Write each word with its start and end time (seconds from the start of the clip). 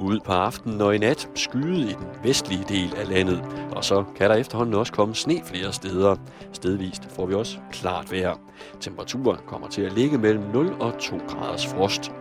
Ud 0.00 0.20
på 0.20 0.32
aftenen 0.32 0.80
og 0.80 0.94
i 0.94 0.98
nat 0.98 1.28
skyde 1.34 1.80
i 1.80 1.92
den 1.92 2.06
vestlige 2.22 2.64
del 2.68 2.94
af 2.96 3.08
landet, 3.08 3.42
og 3.72 3.84
så 3.84 4.04
kan 4.16 4.30
der 4.30 4.36
efterhånden 4.36 4.74
også 4.74 4.92
komme 4.92 5.14
sne 5.14 5.40
flere 5.44 5.72
steder. 5.72 6.16
Stedvist 6.52 7.02
får 7.10 7.26
vi 7.26 7.34
også 7.34 7.58
klart 7.72 8.12
vejr. 8.12 8.38
Temperaturen 8.80 9.40
kommer 9.46 9.68
til 9.68 9.82
at 9.82 9.92
ligge 9.92 10.18
mellem 10.18 10.42
0 10.52 10.74
og 10.80 10.98
2 10.98 11.16
graders 11.28 11.66
frost. 11.66 12.12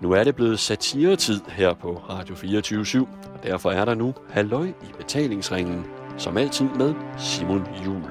Nu 0.00 0.12
er 0.12 0.24
det 0.24 0.36
blevet 0.36 0.60
satiretid 0.60 1.40
her 1.48 1.74
på 1.74 2.02
Radio 2.10 2.34
24 2.34 3.06
og 3.34 3.42
derfor 3.42 3.70
er 3.70 3.84
der 3.84 3.94
nu 3.94 4.14
halløj 4.30 4.66
i 4.66 4.92
betalingsringen, 4.98 5.86
som 6.18 6.36
altid 6.36 6.66
med 6.78 6.94
Simon 7.18 7.66
Jul. 7.86 8.02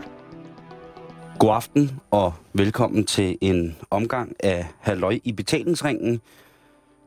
God 1.40 1.56
aften 1.56 2.00
og 2.12 2.34
velkommen 2.54 3.06
til 3.06 3.38
en 3.42 3.78
omgang 3.90 4.36
af 4.40 4.68
Halløj 4.80 5.20
i 5.24 5.32
betalingsringen, 5.32 6.22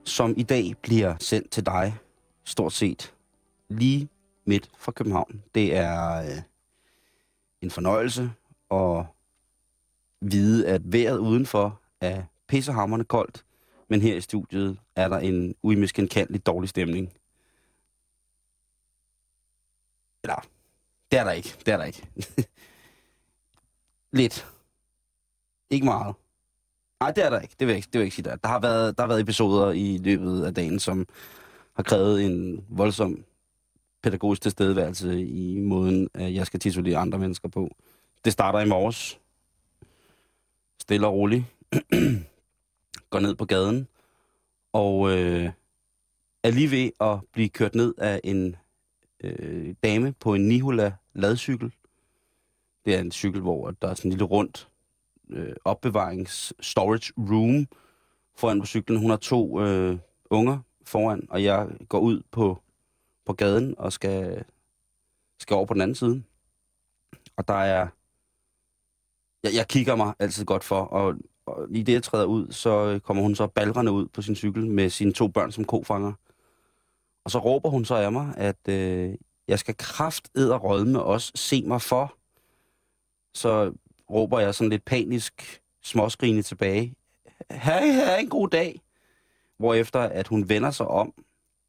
som 0.04 0.34
i 0.36 0.42
dag 0.42 0.74
bliver 0.82 1.16
sendt 1.20 1.50
til 1.50 1.66
dig 1.66 1.98
stort 2.44 2.72
set 2.72 3.14
lige 3.68 4.08
midt 4.44 4.70
fra 4.78 4.92
København. 4.92 5.42
Det 5.54 5.76
er 5.76 6.22
øh, 6.22 6.42
en 7.60 7.70
fornøjelse 7.70 8.32
at 8.70 9.06
vide, 10.20 10.68
at 10.68 10.92
vejret 10.92 11.18
udenfor 11.18 11.80
er 12.00 12.24
pissehammerende 12.48 13.04
koldt, 13.04 13.44
men 13.88 14.02
her 14.02 14.16
i 14.16 14.20
studiet 14.20 14.78
er 14.96 15.08
der 15.08 15.18
en 15.18 15.54
uimiskenkendelig 15.62 16.46
dårlig 16.46 16.68
stemning. 16.68 17.12
Eller, 20.22 20.46
det 21.10 21.18
er 21.18 21.24
der 21.24 21.32
ikke. 21.32 21.56
Det 21.66 21.68
er 21.68 21.76
der 21.76 21.84
ikke. 21.84 22.08
Lidt. 24.12 24.46
Ikke 25.70 25.84
meget. 25.84 26.14
Nej, 27.04 27.12
det 27.12 27.24
er 27.24 27.30
der 27.30 27.40
ikke. 27.40 27.54
Det 27.60 27.66
vil 27.66 27.72
jeg 27.72 27.76
ikke, 27.76 27.86
det 27.86 27.92
vil 27.92 28.00
jeg 28.00 28.06
ikke 28.06 28.14
sige 28.14 28.24
der. 28.24 28.36
Der 28.36 28.48
har, 28.48 28.60
været, 28.60 28.96
der 28.96 29.02
har 29.02 29.08
været 29.08 29.20
episoder 29.20 29.72
i 29.72 29.98
løbet 29.98 30.44
af 30.44 30.54
dagen, 30.54 30.78
som 30.78 31.06
har 31.76 31.82
krævet 31.82 32.24
en 32.24 32.64
voldsom 32.68 33.24
pædagogisk 34.02 34.42
tilstedeværelse 34.42 35.20
i 35.26 35.60
måden, 35.60 36.08
at 36.14 36.34
jeg 36.34 36.46
skal 36.46 36.60
titulere 36.60 36.98
andre 36.98 37.18
mennesker 37.18 37.48
på. 37.48 37.76
Det 38.24 38.32
starter 38.32 38.60
i 38.60 38.68
morges. 38.68 39.20
Stille 40.80 41.06
og 41.06 41.14
roligt. 41.14 41.44
Går 43.10 43.20
ned 43.20 43.34
på 43.34 43.44
gaden. 43.44 43.88
Og 44.72 45.10
øh, 45.10 45.50
er 46.42 46.50
lige 46.50 46.70
ved 46.70 46.90
at 47.00 47.18
blive 47.32 47.48
kørt 47.48 47.74
ned 47.74 47.94
af 47.98 48.20
en 48.24 48.56
øh, 49.24 49.74
dame 49.82 50.12
på 50.12 50.34
en 50.34 50.48
Nihula 50.48 50.92
ladcykel. 51.14 51.72
Det 52.84 52.94
er 52.94 53.00
en 53.00 53.12
cykel, 53.12 53.40
hvor 53.40 53.70
der 53.70 53.88
er 53.88 53.94
sådan 53.94 54.08
en 54.08 54.12
lille 54.12 54.24
rundt 54.24 54.68
øh, 55.30 55.56
opbevarings 55.64 56.52
storage 56.60 57.12
room 57.18 57.66
foran 58.36 58.60
på 58.60 58.66
cyklen. 58.66 58.98
Hun 58.98 59.10
har 59.10 59.16
to 59.16 59.60
øh, 59.60 59.98
unger 60.30 60.58
foran, 60.84 61.26
og 61.30 61.44
jeg 61.44 61.68
går 61.88 62.00
ud 62.00 62.22
på, 62.30 62.58
på 63.26 63.32
gaden 63.32 63.74
og 63.78 63.92
skal, 63.92 64.44
skal 65.40 65.54
over 65.54 65.66
på 65.66 65.74
den 65.74 65.82
anden 65.82 65.94
side. 65.94 66.22
Og 67.36 67.48
der 67.48 67.54
er... 67.54 67.88
Jeg, 69.42 69.54
jeg 69.54 69.68
kigger 69.68 69.96
mig 69.96 70.14
altid 70.18 70.44
godt 70.44 70.64
for, 70.64 70.80
og, 70.80 71.14
og 71.46 71.68
lige 71.68 71.84
det, 71.84 71.92
jeg 71.92 72.02
træder 72.02 72.24
ud, 72.24 72.52
så 72.52 72.86
øh, 72.86 73.00
kommer 73.00 73.22
hun 73.22 73.34
så 73.34 73.46
balrende 73.46 73.92
ud 73.92 74.06
på 74.06 74.22
sin 74.22 74.36
cykel 74.36 74.66
med 74.66 74.90
sine 74.90 75.12
to 75.12 75.28
børn 75.28 75.52
som 75.52 75.64
kofanger. 75.64 76.12
Og 77.24 77.30
så 77.30 77.38
råber 77.38 77.68
hun 77.70 77.84
så 77.84 77.94
af 77.94 78.12
mig, 78.12 78.34
at 78.36 78.68
øh, 78.68 79.14
jeg 79.48 79.58
skal 79.58 79.76
kraft 79.76 80.30
med 80.34 81.00
os 81.00 81.32
se 81.34 81.62
mig 81.62 81.82
for. 81.82 82.16
Så 83.34 83.72
råber 84.10 84.40
jeg 84.40 84.54
sådan 84.54 84.70
lidt 84.70 84.84
panisk 84.84 85.60
småskrigende 85.82 86.42
tilbage. 86.42 86.94
Hej, 87.50 87.86
hej, 87.86 88.18
en 88.18 88.28
god 88.28 88.48
dag. 88.48 88.80
Hvorefter 89.58 90.00
at 90.00 90.28
hun 90.28 90.48
vender 90.48 90.70
sig 90.70 90.86
om 90.86 91.14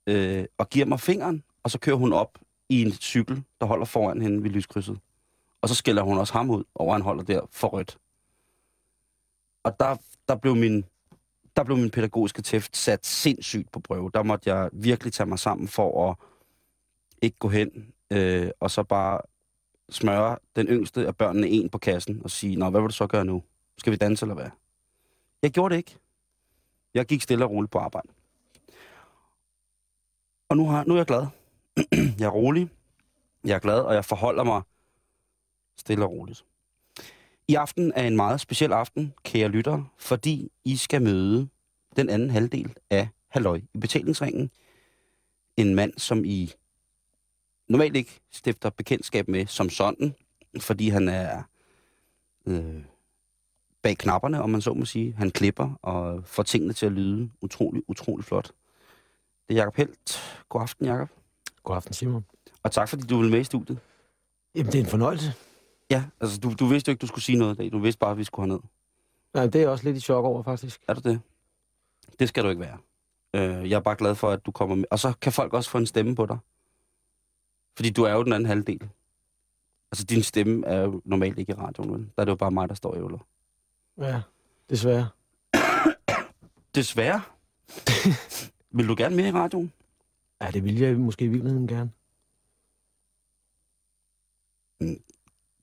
øh, 0.07 0.45
og 0.57 0.69
giver 0.69 0.85
mig 0.85 0.99
fingeren, 0.99 1.43
og 1.63 1.71
så 1.71 1.79
kører 1.79 1.95
hun 1.95 2.13
op 2.13 2.37
i 2.69 2.81
en 2.81 2.91
cykel, 2.91 3.43
der 3.59 3.65
holder 3.65 3.85
foran 3.85 4.21
hende 4.21 4.43
ved 4.43 4.49
lyskrydset. 4.49 4.99
Og 5.61 5.69
så 5.69 5.75
skælder 5.75 6.03
hun 6.03 6.17
også 6.17 6.33
ham 6.33 6.49
ud, 6.49 6.63
og 6.75 6.93
han 6.93 7.01
holder 7.01 7.23
der 7.23 7.41
for 7.51 7.67
rødt. 7.67 7.97
Og 9.63 9.79
der, 9.79 9.95
der, 10.27 10.35
blev 10.35 10.55
min, 10.55 10.85
der 11.55 11.63
blev 11.63 11.77
min 11.77 11.91
pædagogiske 11.91 12.41
tæft 12.41 12.77
sat 12.77 13.05
sindssygt 13.05 13.71
på 13.71 13.79
prøve. 13.79 14.11
Der 14.13 14.23
måtte 14.23 14.49
jeg 14.49 14.69
virkelig 14.73 15.13
tage 15.13 15.27
mig 15.27 15.39
sammen 15.39 15.67
for 15.67 16.09
at 16.09 16.15
ikke 17.21 17.37
gå 17.37 17.49
hen, 17.49 17.93
øh, 18.11 18.49
og 18.59 18.71
så 18.71 18.83
bare 18.83 19.21
smøre 19.89 20.37
den 20.55 20.67
yngste 20.67 21.07
af 21.07 21.15
børnene 21.15 21.47
en 21.47 21.69
på 21.69 21.77
kassen 21.77 22.21
og 22.23 22.31
sige, 22.31 22.55
nå, 22.55 22.69
hvad 22.69 22.81
vil 22.81 22.89
du 22.89 22.93
så 22.93 23.07
gøre 23.07 23.25
nu? 23.25 23.43
Skal 23.77 23.91
vi 23.91 23.97
danse 23.97 24.25
eller 24.25 24.35
hvad? 24.35 24.49
Jeg 25.41 25.51
gjorde 25.51 25.73
det 25.73 25.77
ikke. 25.77 25.97
Jeg 26.93 27.05
gik 27.05 27.21
stille 27.21 27.45
og 27.45 27.51
roligt 27.51 27.71
på 27.71 27.79
arbejde. 27.79 28.07
Og 30.49 30.57
nu, 30.57 30.67
har, 30.67 30.83
nu 30.83 30.93
er 30.93 30.97
jeg 30.97 31.05
glad. 31.05 31.27
jeg 32.19 32.25
er 32.25 32.29
rolig. 32.29 32.69
Jeg 33.45 33.55
er 33.55 33.59
glad, 33.59 33.79
og 33.79 33.93
jeg 33.93 34.05
forholder 34.05 34.43
mig 34.43 34.61
stille 35.77 36.05
og 36.05 36.11
roligt. 36.11 36.45
I 37.47 37.55
aften 37.55 37.91
er 37.95 38.07
en 38.07 38.15
meget 38.15 38.41
speciel 38.41 38.73
aften, 38.73 39.13
kære 39.23 39.47
lytter, 39.47 39.83
fordi 39.97 40.51
I 40.63 40.75
skal 40.77 41.01
møde 41.01 41.47
den 41.95 42.09
anden 42.09 42.29
halvdel 42.29 42.73
af 42.89 43.07
Halløj 43.27 43.61
i 43.73 43.77
betalingsringen. 43.77 44.51
En 45.57 45.75
mand, 45.75 45.93
som 45.97 46.25
I 46.25 46.53
normalt 47.67 47.95
ikke 47.95 48.19
stifter 48.31 48.69
bekendtskab 48.69 49.27
med 49.27 49.47
som 49.47 49.69
sådan, 49.69 50.15
fordi 50.59 50.89
han 50.89 51.07
er 51.07 51.43
øh, 52.45 52.83
bag 53.81 53.97
knapperne, 53.97 54.41
om 54.41 54.49
man 54.49 54.61
så 54.61 54.73
må 54.73 54.85
sige. 54.85 55.13
Han 55.17 55.31
klipper 55.31 55.79
og 55.81 56.23
får 56.25 56.43
tingene 56.43 56.73
til 56.73 56.85
at 56.85 56.91
lyde 56.91 57.29
utrolig, 57.41 57.83
utrolig 57.87 58.25
flot. 58.25 58.51
Det 59.47 59.53
er 59.53 59.59
Jacob 59.59 59.75
Helt. 59.75 60.19
God 60.49 60.61
aften, 60.61 60.85
Jacob. 60.85 61.09
God 61.63 61.75
aften, 61.75 61.93
Simon. 61.93 62.25
Og 62.63 62.71
tak, 62.71 62.89
fordi 62.89 63.03
du 63.03 63.19
vil 63.19 63.31
med 63.31 63.39
i 63.39 63.43
studiet. 63.43 63.79
Jamen, 64.55 64.71
det 64.71 64.79
er 64.79 64.83
en 64.83 64.89
fornøjelse. 64.89 65.33
Ja, 65.89 66.03
altså 66.21 66.39
du, 66.39 66.53
du 66.53 66.65
vidste 66.65 66.89
jo 66.89 66.91
ikke, 66.91 67.01
du 67.01 67.07
skulle 67.07 67.23
sige 67.23 67.37
noget 67.37 67.55
i 67.55 67.57
dag. 67.57 67.71
Du 67.71 67.79
vidste 67.79 67.99
bare, 67.99 68.11
at 68.11 68.17
vi 68.17 68.23
skulle 68.23 68.47
herned. 68.47 68.61
Nej, 69.33 69.45
det 69.45 69.55
er 69.55 69.59
jeg 69.59 69.69
også 69.69 69.85
lidt 69.85 69.97
i 69.97 69.99
chok 69.99 70.25
over, 70.25 70.43
faktisk. 70.43 70.81
Er 70.87 70.93
du 70.93 71.09
det? 71.09 71.21
Det 72.19 72.29
skal 72.29 72.43
du 72.43 72.49
ikke 72.49 72.61
være. 72.61 72.77
Øh, 73.33 73.69
jeg 73.69 73.75
er 73.75 73.81
bare 73.81 73.95
glad 73.95 74.15
for, 74.15 74.29
at 74.29 74.45
du 74.45 74.51
kommer 74.51 74.75
med. 74.75 74.85
Og 74.91 74.99
så 74.99 75.13
kan 75.21 75.31
folk 75.31 75.53
også 75.53 75.69
få 75.69 75.77
en 75.77 75.85
stemme 75.85 76.15
på 76.15 76.25
dig. 76.25 76.37
Fordi 77.75 77.89
du 77.89 78.03
er 78.03 78.13
jo 78.13 78.23
den 78.23 78.33
anden 78.33 78.45
halvdel. 78.45 78.89
Altså, 79.91 80.05
din 80.05 80.23
stemme 80.23 80.67
er 80.67 80.81
jo 80.81 81.01
normalt 81.05 81.39
ikke 81.39 81.51
i 81.51 81.55
radioen, 81.55 81.91
vel? 81.93 81.99
Der 81.99 82.21
er 82.21 82.25
det 82.25 82.31
jo 82.31 82.35
bare 82.35 82.51
mig, 82.51 82.69
der 82.69 82.75
står 82.75 82.95
i 82.95 82.97
øvler. 82.97 83.27
Ja, 83.97 84.21
desværre. 84.69 85.09
desværre? 86.75 87.21
vil 88.77 88.87
du 88.87 88.95
gerne 88.97 89.15
med 89.15 89.27
i 89.27 89.31
radioen? 89.31 89.73
Ja, 90.41 90.51
det 90.51 90.63
vil 90.63 90.75
jeg 90.79 90.97
måske 90.97 91.25
i 91.25 91.27
virkeligheden 91.27 91.67
gerne. 91.67 91.91
Mm, 94.79 95.01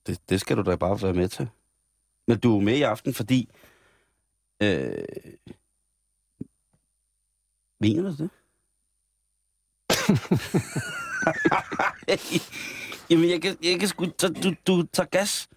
det, 0.06 0.20
det 0.28 0.40
skal 0.40 0.56
du 0.56 0.62
da 0.62 0.76
bare 0.76 1.02
være 1.02 1.12
med 1.12 1.28
til. 1.28 1.48
Men 2.26 2.38
du 2.38 2.56
er 2.56 2.60
med 2.60 2.76
i 2.76 2.82
aften, 2.82 3.14
fordi... 3.14 3.48
Øh, 4.62 5.04
mener 7.80 8.02
du 8.02 8.22
det? 8.22 8.30
Jamen, 13.10 13.30
jeg 13.30 13.42
kan, 13.42 13.56
jeg 13.62 13.80
kan 13.80 13.88
sgu... 13.88 14.06
Du, 14.42 14.54
du 14.66 14.86
tager 14.92 15.06
gas. 15.06 15.48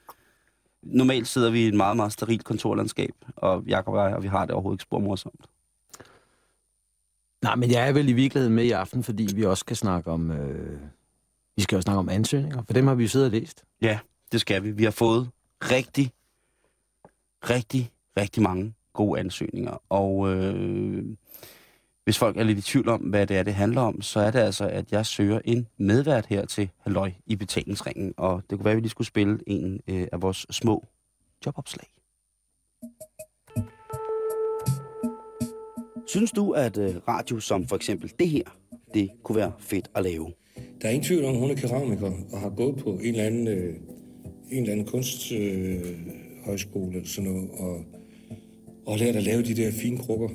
Normalt 0.84 1.28
sidder 1.28 1.52
vi 1.52 1.64
i 1.64 1.68
et 1.68 1.74
meget, 1.74 1.96
meget 1.96 2.14
sterilt 2.14 2.44
kontorlandskab, 2.44 3.12
og 3.36 3.64
Jacob 3.68 3.94
og 3.94 4.06
jeg, 4.06 4.16
og 4.16 4.24
vi 4.24 4.28
har 4.28 4.46
det 4.46 4.52
overhovedet 4.52 4.76
ikke 4.76 4.82
spor 4.82 5.00
morsomt. 5.00 5.46
Nej, 7.42 7.56
men 7.56 7.72
jeg 7.72 7.88
er 7.88 7.92
vel 7.92 8.10
i 8.10 8.14
virkeligheden 8.14 8.56
med 8.56 8.64
i 8.64 8.72
aften, 8.72 9.04
fordi 9.04 9.28
vi 9.36 9.46
også 9.46 9.62
skal 9.62 9.78
snakke 9.78 10.12
om... 10.12 10.32
Øh, 10.32 10.80
vi 11.56 11.62
skal 11.64 11.76
jo 11.76 11.82
snakke 11.82 12.00
om 12.00 12.10
ansøgninger, 12.10 12.64
for 12.66 12.74
dem 12.74 12.88
har 12.88 12.96
vi 12.96 13.04
jo 13.04 13.10
siddet 13.10 13.26
og 13.26 13.32
læst. 13.32 13.64
Ja, 13.82 14.00
det 14.32 14.42
skal 14.42 14.64
vi. 14.64 14.72
Vi 14.72 14.84
har 14.84 14.92
fået 14.92 15.30
rigtig, 15.62 16.12
rigtig, 17.50 17.92
rigtig 18.18 18.44
mange 18.44 18.74
gode 18.94 19.20
ansøgninger, 19.20 19.82
og 19.90 20.34
øh, 20.34 21.06
hvis 22.06 22.18
folk 22.18 22.38
er 22.38 22.44
lidt 22.44 22.58
i 22.58 22.62
tvivl 22.62 22.90
om, 22.90 23.02
hvad 23.02 23.28
det 23.28 23.38
er, 23.38 23.44
det 23.44 23.54
handler 23.54 23.82
om, 23.82 24.02
så 24.02 24.20
er 24.20 24.32
det 24.32 24.40
altså, 24.40 24.68
at 24.68 24.92
jeg 24.92 25.06
søger 25.06 25.40
en 25.46 25.68
medvært 25.78 26.26
her 26.26 26.46
til 26.46 26.70
Halløj 26.80 27.12
i 27.26 27.36
betalingsringen. 27.36 28.14
Og 28.18 28.44
det 28.50 28.58
kunne 28.58 28.66
være, 28.66 28.72
at 28.72 28.76
vi 28.76 28.82
lige 28.82 28.90
skulle 28.90 29.08
spille 29.08 29.40
en 29.48 29.82
øh, 29.88 30.08
af 30.12 30.22
vores 30.22 30.46
små 30.50 30.86
jobopslag. 31.46 31.88
Synes 36.08 36.32
du, 36.32 36.52
at 36.52 36.78
øh, 36.78 36.96
radio 37.08 37.40
som 37.40 37.68
for 37.68 37.76
eksempel 37.76 38.12
det 38.20 38.30
her, 38.30 38.44
det 38.94 39.10
kunne 39.24 39.36
være 39.36 39.52
fedt 39.60 39.90
at 39.96 40.04
lave? 40.04 40.34
Der 40.82 40.88
er 40.88 40.92
ingen 40.92 41.08
tvivl 41.08 41.26
om, 41.26 41.34
at 41.34 41.40
hun 41.40 41.52
er 41.52 41.56
keramiker 41.56 42.12
og 42.32 42.40
har 42.40 42.50
gået 42.50 42.78
på 42.78 42.90
en 42.90 43.06
eller 43.06 43.24
anden, 43.24 43.48
øh, 43.48 43.76
en 44.52 44.62
eller 44.62 44.72
anden 44.72 44.88
kunsthøjskole 44.88 46.88
øh, 46.88 46.96
eller 46.96 47.08
sådan 47.08 47.32
noget, 47.32 47.50
og, 47.60 47.84
og 48.86 48.98
lært 48.98 49.16
at 49.16 49.24
lave 49.24 49.44
de 49.44 49.56
der 49.56 49.72
fine 49.72 49.98
krukker. 49.98 50.30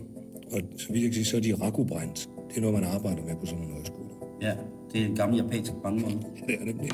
Og 0.53 0.61
så 0.77 0.93
vidt 0.93 1.03
jeg 1.03 1.11
kan 1.11 1.13
sige, 1.13 1.25
så 1.25 1.37
er 1.37 1.41
de 1.41 1.55
rakubrændt. 1.55 2.29
Det 2.49 2.57
er 2.57 2.61
noget, 2.61 2.75
man 2.75 2.85
arbejder 2.85 3.23
med 3.25 3.37
på 3.41 3.47
sådan 3.47 3.65
en 3.65 3.73
højskole. 3.73 4.09
Ja, 4.43 4.55
det 4.93 5.01
er 5.03 5.07
en 5.07 5.17
gammel 5.17 5.39
japansk 5.39 5.73
brandmål. 5.73 6.13
Ja, 6.49 6.53
det 6.53 6.61
er 6.61 6.65
nemlig. 6.65 6.91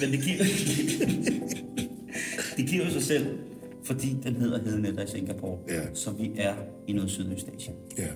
Men 0.00 0.10
det 0.12 0.20
giver... 0.24 0.44
Det 2.56 2.68
giver 2.68 2.84
jo 2.84 2.90
sig 2.90 3.02
selv, 3.02 3.26
fordi 3.84 4.16
den 4.22 4.34
hedder 4.36 4.58
Hedenetter 4.62 5.04
i 5.04 5.06
Singapore. 5.06 5.58
Ja. 5.68 5.94
Så 5.94 6.10
vi 6.12 6.32
er 6.36 6.54
i 6.86 6.92
noget 6.92 7.10
Sydøstasien. 7.10 7.76
Ja. 7.98 8.06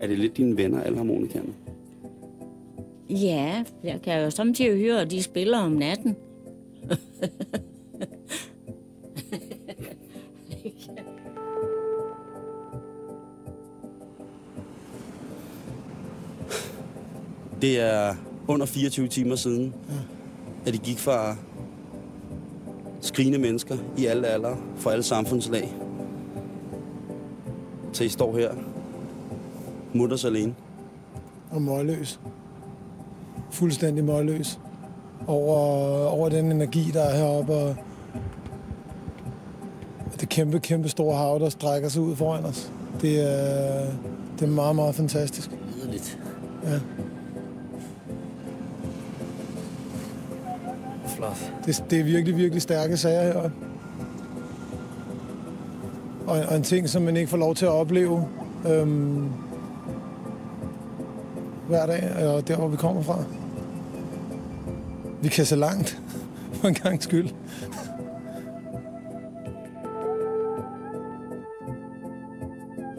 Er 0.00 0.06
det 0.06 0.18
lidt 0.18 0.36
dine 0.36 0.56
venner, 0.56 0.80
alle 0.82 0.96
harmonikerne? 0.96 1.54
Ja, 3.10 3.64
jeg 3.84 4.02
kan 4.02 4.22
jo 4.22 4.30
samtidig 4.30 4.80
høre, 4.80 5.00
at 5.00 5.10
de 5.10 5.22
spiller 5.22 5.58
om 5.58 5.72
natten. 5.72 6.16
Det 17.60 17.80
er 17.80 18.14
under 18.48 18.66
24 18.66 19.08
timer 19.08 19.36
siden, 19.36 19.74
at 20.66 20.72
de 20.72 20.78
gik 20.78 20.98
fra 20.98 21.36
skrigende 23.00 23.38
mennesker 23.38 23.76
i 23.98 24.06
alle 24.06 24.28
aldre, 24.28 24.56
fra 24.76 24.92
alle 24.92 25.02
samfundslag, 25.02 25.74
til 27.92 28.06
I 28.06 28.08
står 28.08 28.36
her, 28.38 28.54
mutters 29.94 30.24
alene. 30.24 30.54
og 31.50 31.62
målløs. 31.62 32.20
Fuldstændig 33.50 34.04
målløs. 34.04 34.60
Over, 35.26 35.56
over 36.06 36.28
den 36.28 36.52
energi, 36.52 36.90
der 36.94 37.02
er 37.02 37.16
heroppe, 37.16 37.54
og 37.54 37.76
det 40.20 40.28
kæmpe, 40.28 40.60
kæmpe 40.60 40.88
store 40.88 41.16
hav, 41.16 41.38
der 41.38 41.48
strækker 41.48 41.88
sig 41.88 42.02
ud 42.02 42.16
foran 42.16 42.44
os. 42.44 42.72
Det 43.00 43.20
er, 43.20 43.86
det 44.38 44.46
er 44.46 44.50
meget, 44.50 44.76
meget 44.76 44.94
fantastisk. 44.94 45.50
Lidt. 45.84 46.18
Ja. 46.64 46.80
Flot. 51.06 51.52
Det, 51.66 51.84
det 51.90 52.00
er 52.00 52.04
virkelig, 52.04 52.36
virkelig 52.36 52.62
stærke 52.62 52.96
sager 52.96 53.22
heroppe. 53.22 53.52
Og, 56.26 56.40
og 56.48 56.56
en 56.56 56.62
ting, 56.62 56.88
som 56.88 57.02
man 57.02 57.16
ikke 57.16 57.30
får 57.30 57.36
lov 57.36 57.54
til 57.54 57.66
at 57.66 57.72
opleve 57.72 58.28
øhm, 58.68 59.28
hver 61.68 61.86
dag, 61.86 62.26
og 62.26 62.48
der, 62.48 62.56
hvor 62.56 62.68
vi 62.68 62.76
kommer 62.76 63.02
fra. 63.02 63.24
Vi 65.22 65.28
kan 65.28 65.46
så 65.46 65.56
langt, 65.56 65.98
for 66.54 66.68
en 66.68 66.74
gang 66.74 67.02
skyld. 67.02 67.28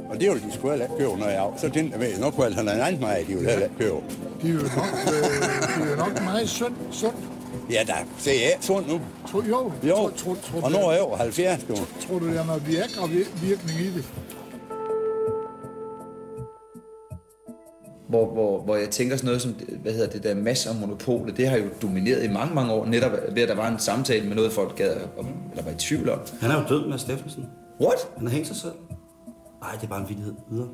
Og 0.10 0.20
det 0.20 0.30
vil 0.30 0.42
de 0.44 0.54
sgu 0.54 0.70
heller 0.70 0.86
ikke 0.86 0.98
købe, 0.98 1.20
når 1.20 1.28
jeg 1.28 1.36
er 1.36 1.42
af. 1.42 1.60
Så 1.60 1.70
tænkte 1.70 2.00
jeg, 2.00 2.20
nok 2.20 2.34
kunne 2.34 2.54
han 2.54 2.70
en 2.70 2.70
anden 2.70 3.02
mig, 3.02 3.26
de 3.28 3.34
vil 3.36 3.50
heller 3.50 3.64
ikke 3.64 3.78
købe. 3.80 3.96
Det 4.42 4.50
er 4.50 4.54
jo 4.54 4.60
nok, 4.60 4.88
øh, 5.08 5.84
det 5.86 5.92
er 5.92 5.98
nok 5.98 6.24
meget 6.24 6.50
sundt. 6.50 6.78
sundt. 6.92 7.18
Ja, 7.72 7.84
da. 7.88 7.94
Se, 8.18 8.30
jeg 8.30 8.52
er 8.58 8.62
sund 8.62 8.86
nu. 8.88 9.02
Tro, 9.32 9.42
jo, 9.42 9.72
Jo, 9.84 9.96
Tro, 9.96 10.10
tro, 10.10 10.36
tro, 10.36 10.58
og 10.64 10.72
nu 10.72 10.78
er 10.78 10.92
jeg 10.92 11.02
over 11.02 11.18
70, 11.18 11.64
du. 11.64 11.76
Tror 11.76 12.20
du, 12.20 12.28
der 12.34 12.42
er 12.42 12.46
noget 12.46 12.68
Viagra-virkning 12.68 13.80
i 13.80 13.86
det? 13.86 14.06
Hvor, 18.12 18.34
hvor, 18.34 18.62
hvor 18.62 18.76
jeg 18.76 18.90
tænker 18.90 19.16
sådan 19.16 19.26
noget 19.26 19.42
som, 19.42 19.56
hvad 19.82 19.94
hedder 19.94 20.10
det 20.10 20.24
der 20.24 20.36
masse 20.36 20.70
om 20.70 20.76
monopolet, 20.76 21.38
det 21.38 21.50
har 21.50 21.58
jo 21.58 21.66
domineret 21.82 22.24
i 22.24 22.28
mange, 22.28 22.56
mange 22.56 22.74
år, 22.74 22.86
netop 22.86 23.12
ved 23.32 23.44
at 23.44 23.50
der 23.50 23.56
var 23.56 23.68
en 23.68 23.80
samtale 23.80 24.28
med 24.28 24.36
noget, 24.36 24.52
folk 24.52 24.76
gad, 24.76 24.98
om, 25.18 25.28
eller 25.52 25.64
var 25.64 25.72
i 25.72 25.76
tvivl 25.76 26.10
om. 26.10 26.20
Han 26.42 26.52
er 26.52 26.62
jo 26.62 26.68
død 26.70 26.88
med 26.88 26.98
Steffensen. 26.98 27.46
What? 27.82 28.08
Han 28.18 28.28
har 28.28 28.34
hængt 28.34 28.48
sig 28.48 28.56
selv. 28.56 28.74
Nej, 29.62 29.72
det 29.76 29.84
er 29.84 29.88
bare 29.88 30.02
en 30.02 30.10
vittighed. 30.10 30.34
Videre. 30.50 30.70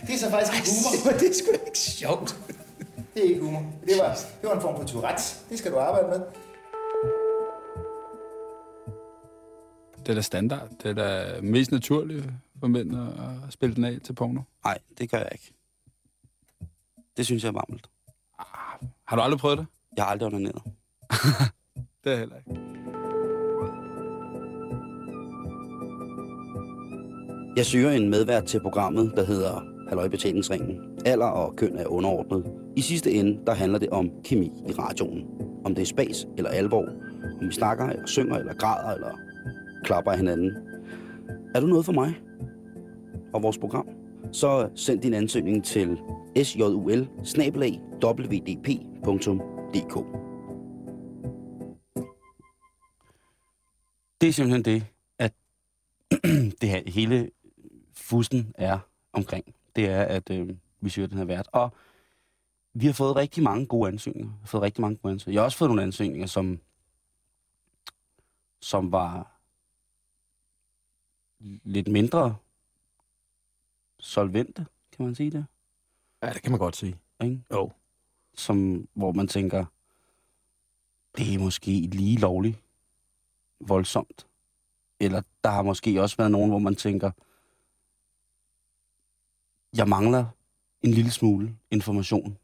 Det 0.06 0.14
er 0.14 0.18
så 0.18 0.30
faktisk 0.30 0.58
ikke 0.58 0.68
humor. 0.70 1.18
Det 1.18 1.28
er 1.28 1.34
sgu 1.34 1.52
da 1.52 1.58
ikke 1.66 1.78
sjovt. 1.78 2.38
Det 3.14 3.24
er 3.24 3.28
ikke 3.28 3.40
humor. 3.40 3.62
Det 3.86 3.94
var, 3.98 4.18
det 4.40 4.48
var 4.48 4.54
en 4.54 4.60
form 4.60 4.76
for 4.76 4.84
Tourette's. 4.84 5.36
Det 5.50 5.58
skal 5.58 5.72
du 5.72 5.78
arbejde 5.78 6.08
med. 6.08 6.20
Det 9.98 10.08
er 10.08 10.14
da 10.14 10.20
standard. 10.20 10.68
Det 10.82 10.90
er 10.90 10.94
da 10.94 11.40
mest 11.42 11.72
naturligt 11.72 12.24
for 12.60 12.66
mænd 12.66 12.96
at 12.96 13.52
spille 13.52 13.74
den 13.74 13.84
af 13.84 13.98
til 14.04 14.12
porno. 14.12 14.40
Nej, 14.64 14.78
det 14.98 15.10
gør 15.10 15.18
jeg 15.18 15.28
ikke. 15.32 15.52
Det 17.16 17.26
synes 17.26 17.42
jeg 17.42 17.48
er 17.48 17.52
varmt. 17.52 17.90
Har 19.04 19.16
du 19.16 19.22
aldrig 19.22 19.40
prøvet 19.40 19.58
det? 19.58 19.66
Jeg 19.96 20.04
har 20.04 20.10
aldrig 20.10 20.26
onaneret. 20.26 20.62
Det 22.04 22.12
er 22.12 22.16
heller 22.16 22.36
ikke. 22.36 22.60
Jeg 27.56 27.66
søger 27.66 27.90
en 27.90 28.10
medvært 28.10 28.44
til 28.44 28.60
programmet, 28.60 29.12
der 29.16 29.24
hedder 29.24 29.62
Halløj 29.88 30.08
Betalingsringen. 30.08 30.98
Alder 31.06 31.26
og 31.26 31.56
køn 31.56 31.76
er 31.76 31.86
underordnet. 31.86 32.52
I 32.76 32.80
sidste 32.80 33.12
ende, 33.12 33.40
der 33.46 33.54
handler 33.54 33.78
det 33.78 33.90
om 33.90 34.10
kemi 34.24 34.52
i 34.68 34.72
radioen. 34.72 35.24
Om 35.64 35.74
det 35.74 35.82
er 35.82 35.86
spas 35.86 36.26
eller 36.36 36.50
alvor. 36.50 36.84
Om 37.40 37.46
vi 37.48 37.52
snakker, 37.52 37.86
eller 37.86 38.06
synger, 38.06 38.36
eller 38.36 38.54
græder, 38.54 38.94
eller 38.94 39.18
klapper 39.84 40.10
af 40.10 40.16
hinanden. 40.16 40.50
Er 41.54 41.60
du 41.60 41.66
noget 41.66 41.84
for 41.84 41.92
mig? 41.92 42.14
Og 43.32 43.42
vores 43.42 43.58
program? 43.58 43.88
Så 44.32 44.70
send 44.74 45.02
din 45.02 45.14
ansøgning 45.14 45.64
til 45.64 45.98
sjul 46.42 47.08
wdp.dk 48.04 48.58
Det 54.20 54.28
er 54.28 54.32
simpelthen 54.32 54.64
det, 54.64 54.86
at 55.18 55.32
det 56.60 56.68
her, 56.68 56.90
hele 56.90 57.30
fussen 57.92 58.52
er 58.54 58.78
omkring. 59.12 59.54
Det 59.76 59.86
er, 59.86 60.02
at 60.02 60.30
øh, 60.30 60.48
vi 60.80 60.90
søger 60.90 61.08
den 61.08 61.18
her 61.18 61.24
vært. 61.24 61.48
Og 61.52 61.72
vi 62.74 62.86
har 62.86 62.92
fået 62.92 63.16
rigtig 63.16 63.42
mange 63.42 63.66
gode 63.66 63.88
ansøgninger. 63.88 64.30
Vi 64.30 64.38
har 64.40 64.46
fået 64.46 64.62
rigtig 64.62 64.80
mange 64.80 64.96
gode 64.96 65.12
ansøgninger. 65.12 65.36
Jeg 65.36 65.40
har 65.40 65.44
også 65.44 65.58
fået 65.58 65.68
nogle 65.68 65.82
ansøgninger, 65.82 66.26
som, 66.26 66.60
som 68.60 68.92
var 68.92 69.40
lidt 71.64 71.88
mindre 71.88 72.36
solvente, 74.00 74.66
kan 74.92 75.04
man 75.04 75.14
sige 75.14 75.30
det? 75.30 75.46
Ja, 76.22 76.32
det 76.32 76.42
kan 76.42 76.50
man 76.50 76.58
godt 76.58 76.76
sige. 76.76 76.98
Ikke? 77.22 77.42
Jo. 77.52 77.72
Som, 78.34 78.88
hvor 78.94 79.12
man 79.12 79.28
tænker, 79.28 79.64
det 81.16 81.34
er 81.34 81.38
måske 81.38 81.70
lige 81.80 82.18
lovligt 82.18 82.62
voldsomt. 83.60 84.26
Eller 85.00 85.22
der 85.44 85.50
har 85.50 85.62
måske 85.62 86.02
også 86.02 86.16
været 86.16 86.30
nogen, 86.30 86.50
hvor 86.50 86.58
man 86.58 86.74
tænker, 86.74 87.10
jeg 89.76 89.88
mangler 89.88 90.26
en 90.82 90.90
lille 90.90 91.10
smule 91.10 91.56
information 91.70 92.38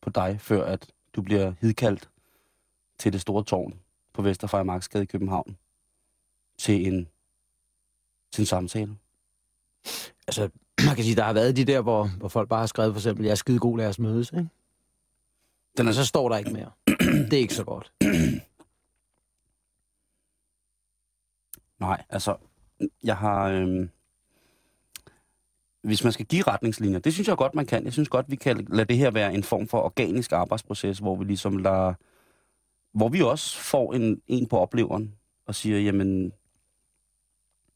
på 0.00 0.10
dig, 0.10 0.40
før 0.40 0.64
at 0.64 0.92
du 1.14 1.22
bliver 1.22 1.52
hidkaldt 1.60 2.10
til 2.98 3.12
det 3.12 3.20
store 3.20 3.44
tårn 3.44 3.80
på 4.12 4.22
Vesterfejmarksgade 4.22 5.04
i 5.04 5.06
København 5.06 5.56
til 6.58 6.86
en, 6.86 7.08
til 8.32 8.42
en 8.42 8.46
samtale. 8.46 8.96
Altså, 10.26 10.50
man 10.86 10.94
kan 10.96 11.04
sige, 11.04 11.16
der 11.16 11.22
har 11.22 11.32
været 11.32 11.56
de 11.56 11.64
der, 11.64 11.80
hvor, 11.80 12.04
hvor 12.18 12.28
folk 12.28 12.48
bare 12.48 12.60
har 12.60 12.66
skrevet 12.66 12.94
for 12.94 13.00
eksempel, 13.00 13.24
jeg 13.24 13.30
er 13.30 13.36
skide 13.36 13.58
god, 13.58 13.78
lad 13.78 13.88
os 13.88 13.98
mødes, 13.98 14.32
ikke? 14.32 14.48
Den 15.76 15.88
er 15.88 15.92
så 15.92 16.04
står 16.04 16.28
der 16.28 16.36
ikke 16.36 16.50
mere. 16.50 16.70
det 17.30 17.32
er 17.32 17.38
ikke 17.38 17.54
så 17.54 17.64
godt. 17.64 17.92
Nej, 21.80 22.02
altså, 22.08 22.36
jeg 23.04 23.16
har... 23.16 23.48
Øhm, 23.48 23.90
hvis 25.82 26.04
man 26.04 26.12
skal 26.12 26.26
give 26.26 26.42
retningslinjer, 26.42 26.98
det 26.98 27.12
synes 27.12 27.28
jeg 27.28 27.36
godt, 27.36 27.54
man 27.54 27.66
kan. 27.66 27.84
Jeg 27.84 27.92
synes 27.92 28.08
godt, 28.08 28.30
vi 28.30 28.36
kan 28.36 28.66
lade 28.70 28.88
det 28.88 28.98
her 28.98 29.10
være 29.10 29.34
en 29.34 29.42
form 29.42 29.68
for 29.68 29.80
organisk 29.80 30.32
arbejdsproces, 30.32 30.98
hvor 30.98 31.16
vi 31.16 31.24
ligesom 31.24 31.58
lader... 31.58 31.94
Hvor 32.92 33.08
vi 33.08 33.22
også 33.22 33.58
får 33.58 33.92
en, 33.92 34.22
en 34.26 34.46
på 34.46 34.58
opleveren 34.58 35.14
og 35.46 35.54
siger, 35.54 35.78
jamen, 35.78 36.32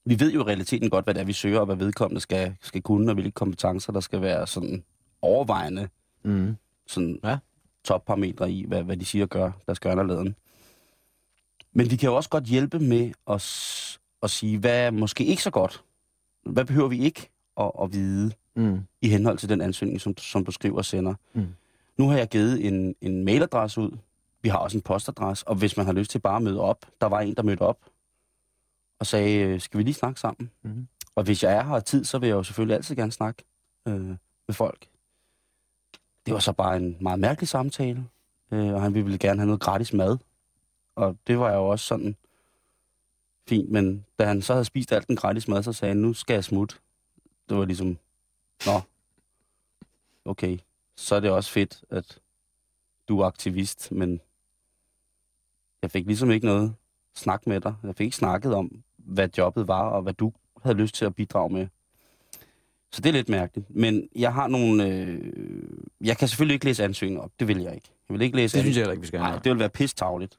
vi 0.06 0.20
ved 0.20 0.32
jo 0.32 0.40
i 0.40 0.44
realiteten 0.44 0.90
godt, 0.90 1.04
hvad 1.06 1.14
det 1.14 1.20
er, 1.20 1.24
vi 1.24 1.32
søger, 1.32 1.58
og 1.60 1.66
hvad 1.66 1.76
vedkommende 1.76 2.20
skal, 2.20 2.56
skal 2.62 2.82
kunne, 2.82 3.10
og 3.10 3.14
hvilke 3.14 3.30
kompetencer, 3.30 3.92
der 3.92 4.00
skal 4.00 4.20
være 4.20 4.46
sådan 4.46 4.84
overvejende 5.22 5.88
Mm. 6.22 6.56
sådan 6.86 7.20
Ja. 7.24 7.38
topparametre 7.84 8.50
i, 8.52 8.64
hvad, 8.68 8.82
hvad 8.82 8.96
de 8.96 9.04
siger 9.04 9.24
og 9.24 9.28
gør, 9.28 9.50
der 9.66 9.74
skal 9.74 9.94
gøre 9.96 10.06
laden. 10.06 10.34
Men 11.72 11.90
vi 11.90 11.96
kan 11.96 12.08
jo 12.08 12.16
også 12.16 12.28
godt 12.30 12.44
hjælpe 12.44 12.78
med 12.78 13.12
at, 13.30 13.42
at 14.22 14.30
sige, 14.30 14.58
hvad 14.58 14.86
er 14.86 14.90
måske 14.90 15.24
ikke 15.24 15.42
så 15.42 15.50
godt. 15.50 15.84
Hvad 16.46 16.64
behøver 16.64 16.88
vi 16.88 16.98
ikke 17.00 17.28
at, 17.60 17.70
at 17.82 17.92
vide 17.92 18.32
Mm. 18.58 18.80
i 19.02 19.08
henhold 19.08 19.38
til 19.38 19.48
den 19.48 19.60
ansøgning, 19.60 20.00
som, 20.00 20.16
som 20.18 20.44
du 20.44 20.50
skriver 20.52 20.76
og 20.76 20.84
sender. 20.84 21.14
Mm. 21.34 21.46
Nu 21.96 22.08
har 22.08 22.18
jeg 22.18 22.28
givet 22.28 22.66
en, 22.66 22.94
en 23.00 23.24
mailadresse 23.24 23.80
ud. 23.80 23.90
Vi 24.42 24.48
har 24.48 24.58
også 24.58 24.78
en 24.78 24.82
postadresse, 24.82 25.48
og 25.48 25.54
hvis 25.54 25.76
man 25.76 25.86
har 25.86 25.92
lyst 25.92 26.10
til 26.10 26.18
bare 26.18 26.36
at 26.36 26.42
møde 26.42 26.60
op, 26.60 26.86
der 27.00 27.06
var 27.06 27.20
en, 27.20 27.34
der 27.34 27.42
mødte 27.42 27.60
op 27.60 27.78
og 28.98 29.06
sagde, 29.06 29.38
øh, 29.38 29.60
skal 29.60 29.78
vi 29.78 29.84
lige 29.84 29.94
snakke 29.94 30.20
sammen? 30.20 30.50
Mhm. 30.62 30.88
Og 31.14 31.24
hvis 31.24 31.42
jeg 31.42 31.52
er 31.52 31.64
her 31.64 31.80
tid, 31.80 32.04
så 32.04 32.18
vil 32.18 32.26
jeg 32.26 32.34
jo 32.34 32.42
selvfølgelig 32.42 32.76
altid 32.76 32.96
gerne 32.96 33.12
snakke 33.12 33.44
øh, 33.88 34.08
med 34.46 34.54
folk. 34.54 34.88
Det 36.26 36.34
var 36.34 36.40
så 36.40 36.52
bare 36.52 36.76
en 36.76 36.96
meget 37.00 37.20
mærkelig 37.20 37.48
samtale, 37.48 38.08
øh, 38.50 38.74
og 38.74 38.82
han 38.82 38.94
ville 38.94 39.18
gerne 39.18 39.40
have 39.40 39.46
noget 39.46 39.60
gratis 39.60 39.92
mad. 39.92 40.18
Og 40.96 41.16
det 41.26 41.38
var 41.38 41.54
jo 41.54 41.68
også 41.68 41.86
sådan 41.86 42.16
fint, 43.48 43.70
men 43.70 44.06
da 44.18 44.24
han 44.24 44.42
så 44.42 44.52
havde 44.52 44.64
spist 44.64 44.92
alt 44.92 45.08
den 45.08 45.16
gratis 45.16 45.48
mad, 45.48 45.62
så 45.62 45.72
sagde 45.72 45.94
han, 45.94 46.02
nu 46.02 46.12
skal 46.12 46.34
jeg 46.34 46.44
smutte. 46.44 46.76
Det 47.48 47.56
var 47.56 47.64
ligesom, 47.64 47.98
nå, 48.66 48.80
okay, 50.24 50.58
så 50.96 51.14
er 51.14 51.20
det 51.20 51.30
også 51.30 51.50
fedt, 51.50 51.84
at 51.90 52.18
du 53.08 53.20
er 53.20 53.26
aktivist, 53.26 53.92
men 53.92 54.20
jeg 55.82 55.90
fik 55.90 56.06
ligesom 56.06 56.30
ikke 56.30 56.46
noget 56.46 56.74
snak 57.18 57.46
med 57.46 57.60
dig. 57.60 57.74
Jeg 57.82 57.96
fik 57.96 58.04
ikke 58.04 58.16
snakket 58.16 58.54
om, 58.54 58.70
hvad 58.96 59.28
jobbet 59.38 59.68
var, 59.68 59.82
og 59.82 60.02
hvad 60.02 60.12
du 60.12 60.32
havde 60.62 60.76
lyst 60.76 60.94
til 60.94 61.04
at 61.04 61.14
bidrage 61.14 61.52
med. 61.52 61.66
Så 62.92 63.00
det 63.00 63.08
er 63.08 63.12
lidt 63.12 63.28
mærkeligt. 63.28 63.66
Men 63.70 64.08
jeg 64.14 64.34
har 64.34 64.48
nogle... 64.48 64.88
Øh, 64.88 65.32
jeg 66.00 66.18
kan 66.18 66.28
selvfølgelig 66.28 66.54
ikke 66.54 66.64
læse 66.64 66.84
ansøgninger 66.84 67.22
op. 67.22 67.30
Det 67.40 67.48
vil 67.48 67.58
jeg 67.62 67.74
ikke. 67.74 67.88
Jeg 68.08 68.14
vil 68.14 68.22
ikke 68.22 68.36
læse 68.36 68.56
Det 68.56 68.62
synes 68.62 68.76
jeg 68.76 68.82
heller 68.82 68.92
ikke, 68.92 69.00
vi 69.00 69.06
skal. 69.06 69.20
Nej, 69.20 69.38
det 69.38 69.52
vil 69.52 69.58
være 69.58 69.68
pistagligt. 69.68 70.38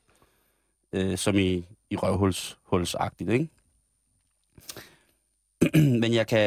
Øh, 0.94 1.18
som 1.18 1.36
i, 1.38 1.66
i 1.90 1.96
røvhulsagtigt, 1.96 3.30
ikke? 3.30 3.50
Men 6.02 6.14
jeg 6.14 6.28
kan... 6.28 6.40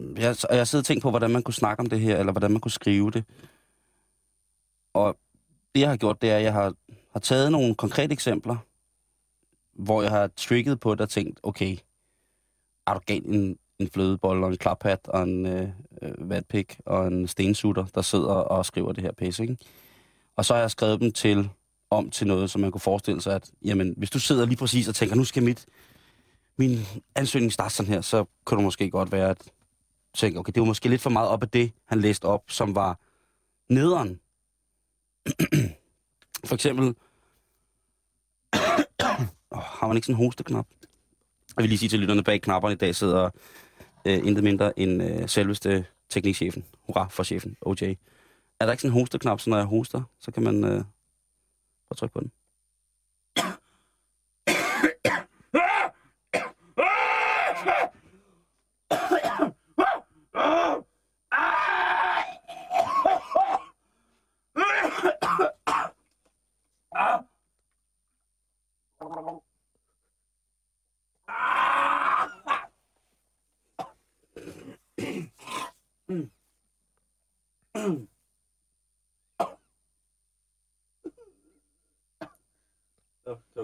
Jeg, 0.00 0.36
jeg 0.50 0.68
sidder 0.68 0.82
og 0.82 0.84
tænkt 0.84 1.02
på, 1.02 1.10
hvordan 1.10 1.30
man 1.30 1.42
kunne 1.42 1.54
snakke 1.54 1.80
om 1.80 1.86
det 1.86 2.00
her, 2.00 2.18
eller 2.18 2.32
hvordan 2.32 2.50
man 2.50 2.60
kunne 2.60 2.70
skrive 2.70 3.10
det. 3.10 3.24
Og 4.94 5.16
det, 5.74 5.80
jeg 5.80 5.88
har 5.88 5.96
gjort, 5.96 6.22
det 6.22 6.30
er, 6.30 6.36
at 6.36 6.42
jeg 6.42 6.52
har, 6.52 6.74
har 7.12 7.20
taget 7.20 7.52
nogle 7.52 7.74
konkrete 7.74 8.12
eksempler, 8.12 8.56
hvor 9.74 10.02
jeg 10.02 10.10
har 10.10 10.30
trigget 10.36 10.80
på 10.80 10.94
det 10.94 11.00
og 11.00 11.08
tænkt, 11.08 11.40
okay, 11.42 11.76
er 12.86 12.94
du 12.94 13.00
galt 13.06 13.26
en, 13.26 13.58
en 13.78 13.88
flødebold 13.88 14.44
og 14.44 14.50
en 14.50 14.56
klaphat 14.56 15.00
og 15.08 15.22
en 15.22 15.46
øh, 15.46 15.68
vatpik 16.18 16.80
og 16.86 17.06
en 17.06 17.28
stensutter, 17.28 17.84
der 17.94 18.02
sidder 18.02 18.34
og 18.34 18.66
skriver 18.66 18.92
det 18.92 19.02
her 19.02 19.12
pisse, 19.12 19.42
ikke? 19.42 19.56
Og 20.36 20.44
så 20.44 20.54
har 20.54 20.60
jeg 20.60 20.70
skrevet 20.70 21.00
dem 21.00 21.12
til 21.12 21.50
om 21.90 22.10
til 22.10 22.26
noget, 22.26 22.50
som 22.50 22.60
man 22.60 22.70
kunne 22.70 22.80
forestille 22.80 23.20
sig, 23.20 23.34
at 23.34 23.50
jamen, 23.64 23.94
hvis 23.96 24.10
du 24.10 24.18
sidder 24.18 24.46
lige 24.46 24.56
præcis 24.56 24.88
og 24.88 24.94
tænker, 24.94 25.16
nu 25.16 25.24
skal 25.24 25.42
mit, 25.42 25.66
min 26.56 26.78
ansøgning 27.14 27.52
starte 27.52 27.74
sådan 27.74 27.92
her, 27.92 28.00
så 28.00 28.24
kunne 28.44 28.58
det 28.58 28.64
måske 28.64 28.90
godt 28.90 29.12
være, 29.12 29.30
at 29.30 29.52
tænke, 30.14 30.38
okay, 30.38 30.52
det 30.52 30.60
var 30.60 30.66
måske 30.66 30.88
lidt 30.88 31.02
for 31.02 31.10
meget 31.10 31.28
op 31.28 31.42
af 31.42 31.48
det, 31.48 31.72
han 31.84 32.00
læste 32.00 32.24
op, 32.24 32.42
som 32.48 32.74
var 32.74 32.98
nederen. 33.68 34.20
for 36.48 36.54
eksempel, 36.54 36.94
oh, 39.54 39.62
har 39.62 39.86
man 39.86 39.96
ikke 39.96 40.06
sådan 40.06 40.20
en 40.20 40.26
hosteknap? 40.26 40.66
Jeg 41.56 41.62
vil 41.62 41.68
lige 41.68 41.78
sige 41.78 41.88
til 41.88 41.98
lytterne 41.98 42.22
bag 42.22 42.42
knapperne 42.42 42.72
i 42.72 42.76
dag 42.76 42.94
sidder 42.94 43.30
øh, 44.06 44.26
intet 44.26 44.44
mindre 44.44 44.78
end 44.78 45.02
øh, 45.02 45.28
selveste 45.28 45.86
teknikchefen. 46.10 46.64
Hurra 46.86 47.08
for 47.08 47.22
chefen, 47.22 47.56
OJ. 47.60 47.82
Er 48.60 48.66
der 48.66 48.72
ikke 48.72 48.82
sådan 48.82 48.96
en 48.96 49.00
hosteknap, 49.00 49.40
så 49.40 49.50
når 49.50 49.56
jeg 49.56 49.66
hoster, 49.66 50.02
så 50.20 50.30
kan 50.30 50.42
man 50.42 50.64
øh, 50.64 50.70
bare 50.70 51.96
trykke 51.96 52.12
på 52.12 52.20
den. 52.20 52.32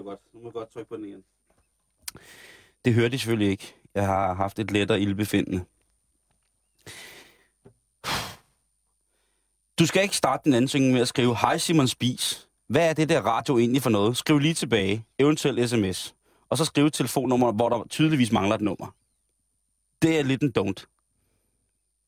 Var 0.01 0.09
godt. 0.09 0.19
Nu 0.33 0.39
må 0.39 0.45
jeg 0.45 0.53
godt 0.53 0.71
trykke 0.73 0.89
på 0.89 0.95
den 0.95 1.05
igen. 1.05 1.23
Det 2.85 2.93
hørte 2.93 3.09
de 3.09 3.19
selvfølgelig 3.19 3.51
ikke. 3.51 3.75
Jeg 3.95 4.05
har 4.05 4.33
haft 4.33 4.59
et 4.59 4.71
lettere 4.71 5.01
ildbefindende. 5.01 5.65
Du 9.79 9.85
skal 9.85 10.03
ikke 10.03 10.17
starte 10.17 10.43
din 10.45 10.53
ansøgning 10.53 10.93
med 10.93 11.01
at 11.01 11.07
skrive, 11.07 11.37
Hej 11.37 11.57
Simon 11.57 11.87
Spis. 11.87 12.49
Hvad 12.67 12.89
er 12.89 12.93
det 12.93 13.09
der 13.09 13.21
radio 13.21 13.57
egentlig 13.57 13.81
for 13.81 13.89
noget? 13.89 14.17
Skriv 14.17 14.39
lige 14.39 14.53
tilbage, 14.53 15.05
eventuelt 15.19 15.69
sms. 15.69 16.15
Og 16.49 16.57
så 16.57 16.65
skriv 16.65 16.91
telefonnummer, 16.91 17.51
hvor 17.51 17.69
der 17.69 17.87
tydeligvis 17.89 18.31
mangler 18.31 18.55
et 18.55 18.61
nummer. 18.61 18.95
Det 20.01 20.19
er 20.19 20.23
lidt 20.23 20.43
en 20.43 20.53
don't. 20.59 20.85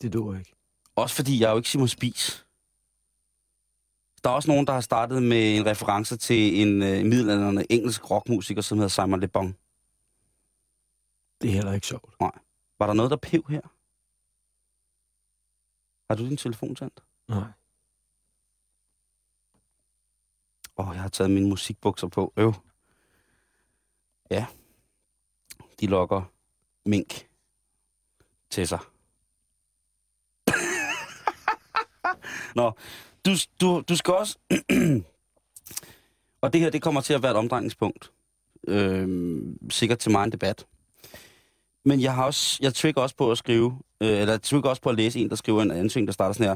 Det 0.01 0.13
dur 0.13 0.35
ikke. 0.35 0.53
Også 0.95 1.15
fordi 1.15 1.39
jeg 1.39 1.47
er 1.47 1.51
jo 1.51 1.57
ikke 1.57 1.69
Simon 1.69 1.87
Spis. 1.87 2.42
Der 4.23 4.29
er 4.29 4.33
også 4.33 4.51
nogen, 4.51 4.67
der 4.67 4.73
har 4.73 4.81
startet 4.81 5.23
med 5.23 5.57
en 5.57 5.65
reference 5.65 6.17
til 6.17 6.61
en 6.61 6.81
øh, 6.81 7.05
middelalderne 7.05 7.71
engelsk 7.71 8.11
rockmusiker, 8.11 8.61
som 8.61 8.77
hedder 8.77 8.89
Simon 8.89 9.19
Le 9.19 9.27
Bon. 9.27 9.47
Det 11.41 11.49
er 11.49 11.53
heller 11.53 11.73
ikke 11.73 11.87
sjovt. 11.87 12.19
Nej. 12.19 12.31
Var 12.79 12.87
der 12.87 12.93
noget, 12.93 13.11
der 13.11 13.17
pev 13.17 13.45
her? 13.49 13.61
Har 16.09 16.15
du 16.15 16.29
din 16.29 16.37
telefon 16.37 16.75
tændt? 16.75 17.03
Nej. 17.27 17.43
Åh, 20.77 20.87
oh, 20.87 20.95
jeg 20.95 21.01
har 21.01 21.09
taget 21.09 21.31
mine 21.31 21.49
musikbukser 21.49 22.07
på. 22.07 22.33
Øv. 22.37 22.53
Ja. 24.31 24.45
De 25.79 25.87
lokker 25.87 26.21
mink 26.85 27.29
til 28.49 28.67
sig. 28.67 28.79
Nå, 32.55 32.71
du, 33.25 33.31
du, 33.61 33.83
du 33.89 33.95
skal 33.95 34.13
også... 34.13 34.37
og 36.41 36.53
det 36.53 36.61
her, 36.61 36.69
det 36.69 36.81
kommer 36.81 37.01
til 37.01 37.13
at 37.13 37.23
være 37.23 37.31
et 37.31 37.37
omdrejningspunkt. 37.37 38.11
Øh, 38.67 39.41
sikkert 39.69 39.99
til 39.99 40.11
mig 40.11 40.23
en 40.23 40.31
debat. 40.31 40.65
Men 41.85 42.01
jeg 42.01 42.15
har 42.15 42.25
også, 42.25 42.59
jeg 42.61 42.73
trigger 42.73 43.01
også 43.01 43.15
på 43.15 43.31
at 43.31 43.37
skrive, 43.37 43.79
øh, 44.01 44.19
eller 44.19 44.37
trigger 44.37 44.69
også 44.69 44.81
på 44.81 44.89
at 44.89 44.95
læse 44.95 45.19
en, 45.19 45.29
der 45.29 45.35
skriver 45.35 45.61
en 45.61 45.71
ansøgning, 45.71 46.07
der 46.07 46.13
starter 46.13 46.33
sådan 46.33 46.47
her. 46.47 46.55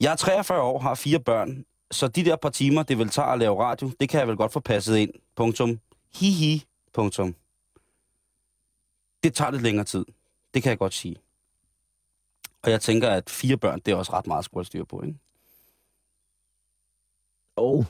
Jeg 0.00 0.12
er 0.12 0.16
43 0.16 0.62
år, 0.62 0.78
har 0.78 0.94
fire 0.94 1.20
børn, 1.20 1.64
så 1.90 2.08
de 2.08 2.24
der 2.24 2.36
par 2.36 2.50
timer, 2.50 2.82
det 2.82 2.98
vil 2.98 3.08
tage 3.08 3.26
at 3.26 3.38
lave 3.38 3.62
radio, 3.62 3.90
det 4.00 4.08
kan 4.08 4.20
jeg 4.20 4.28
vel 4.28 4.36
godt 4.36 4.52
få 4.52 4.60
passet 4.60 4.96
ind. 4.96 5.10
Punktum. 5.36 5.80
Hihi. 6.14 6.64
Punktum. 6.92 7.34
Det 9.22 9.34
tager 9.34 9.50
lidt 9.50 9.62
længere 9.62 9.84
tid. 9.84 10.04
Det 10.54 10.62
kan 10.62 10.70
jeg 10.70 10.78
godt 10.78 10.94
sige. 10.94 11.16
Og 12.62 12.70
jeg 12.70 12.80
tænker, 12.80 13.08
at 13.10 13.30
fire 13.30 13.56
børn, 13.56 13.80
det 13.80 13.92
er 13.92 13.96
også 13.96 14.12
ret 14.12 14.26
meget 14.26 14.38
at 14.38 14.44
skulle 14.44 14.84
på, 14.84 15.02
ikke? 15.02 15.18
Oh. 17.56 17.84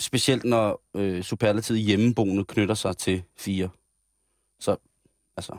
Specielt 0.00 0.44
når 0.44 0.82
øh, 0.94 1.22
superlativ 1.22 1.76
hjemmeboende 1.76 2.44
knytter 2.44 2.74
sig 2.74 2.96
til 2.96 3.22
fire. 3.36 3.68
Så, 4.60 4.76
altså... 5.36 5.56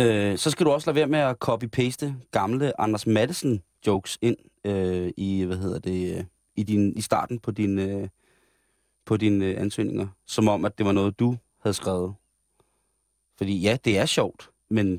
Øh, 0.00 0.38
så 0.38 0.50
skal 0.50 0.66
du 0.66 0.70
også 0.70 0.90
lade 0.90 0.94
være 0.94 1.06
med 1.06 1.18
at 1.18 1.36
copy-paste 1.44 2.12
gamle 2.30 2.80
Anders 2.80 3.06
Madsen 3.06 3.62
jokes 3.86 4.18
ind 4.22 4.36
øh, 4.64 5.12
i, 5.16 5.42
hvad 5.42 5.56
hedder 5.56 5.78
det, 5.78 6.18
øh, 6.18 6.24
i, 6.56 6.62
din, 6.62 6.96
i 6.96 7.00
starten 7.00 7.38
på 7.38 7.50
din, 7.50 7.78
øh, 7.78 8.08
på 9.04 9.16
dine 9.16 9.44
øh, 9.44 9.60
ansøgninger. 9.60 10.08
Som 10.26 10.48
om, 10.48 10.64
at 10.64 10.78
det 10.78 10.86
var 10.86 10.92
noget, 10.92 11.18
du 11.18 11.36
havde 11.62 11.74
skrevet. 11.74 12.14
Fordi 13.38 13.60
ja, 13.60 13.76
det 13.84 13.98
er 13.98 14.06
sjovt, 14.06 14.50
men 14.70 14.92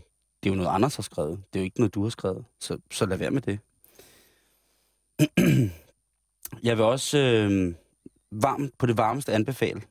det 0.44 0.50
er 0.50 0.50
jo 0.50 0.56
noget, 0.56 0.70
Anders 0.70 0.96
har 0.96 1.04
skrevet. 1.04 1.44
Det 1.54 1.60
er 1.60 1.64
jo 1.64 1.66
ikke 1.66 1.80
noget, 1.80 1.94
du 1.94 2.04
har 2.04 2.10
skrevet. 2.10 2.46
Så, 2.60 2.78
så 2.92 3.06
lad 3.06 3.18
være 3.18 3.32
med 3.32 3.42
det. 3.42 3.60
Jeg 6.63 6.77
vil 6.77 6.86
også 6.86 7.18
øh, 7.18 7.74
varmt, 8.32 8.77
på 8.77 8.86
det 8.86 8.98
varmeste 8.98 9.34
anbefale, 9.34 9.82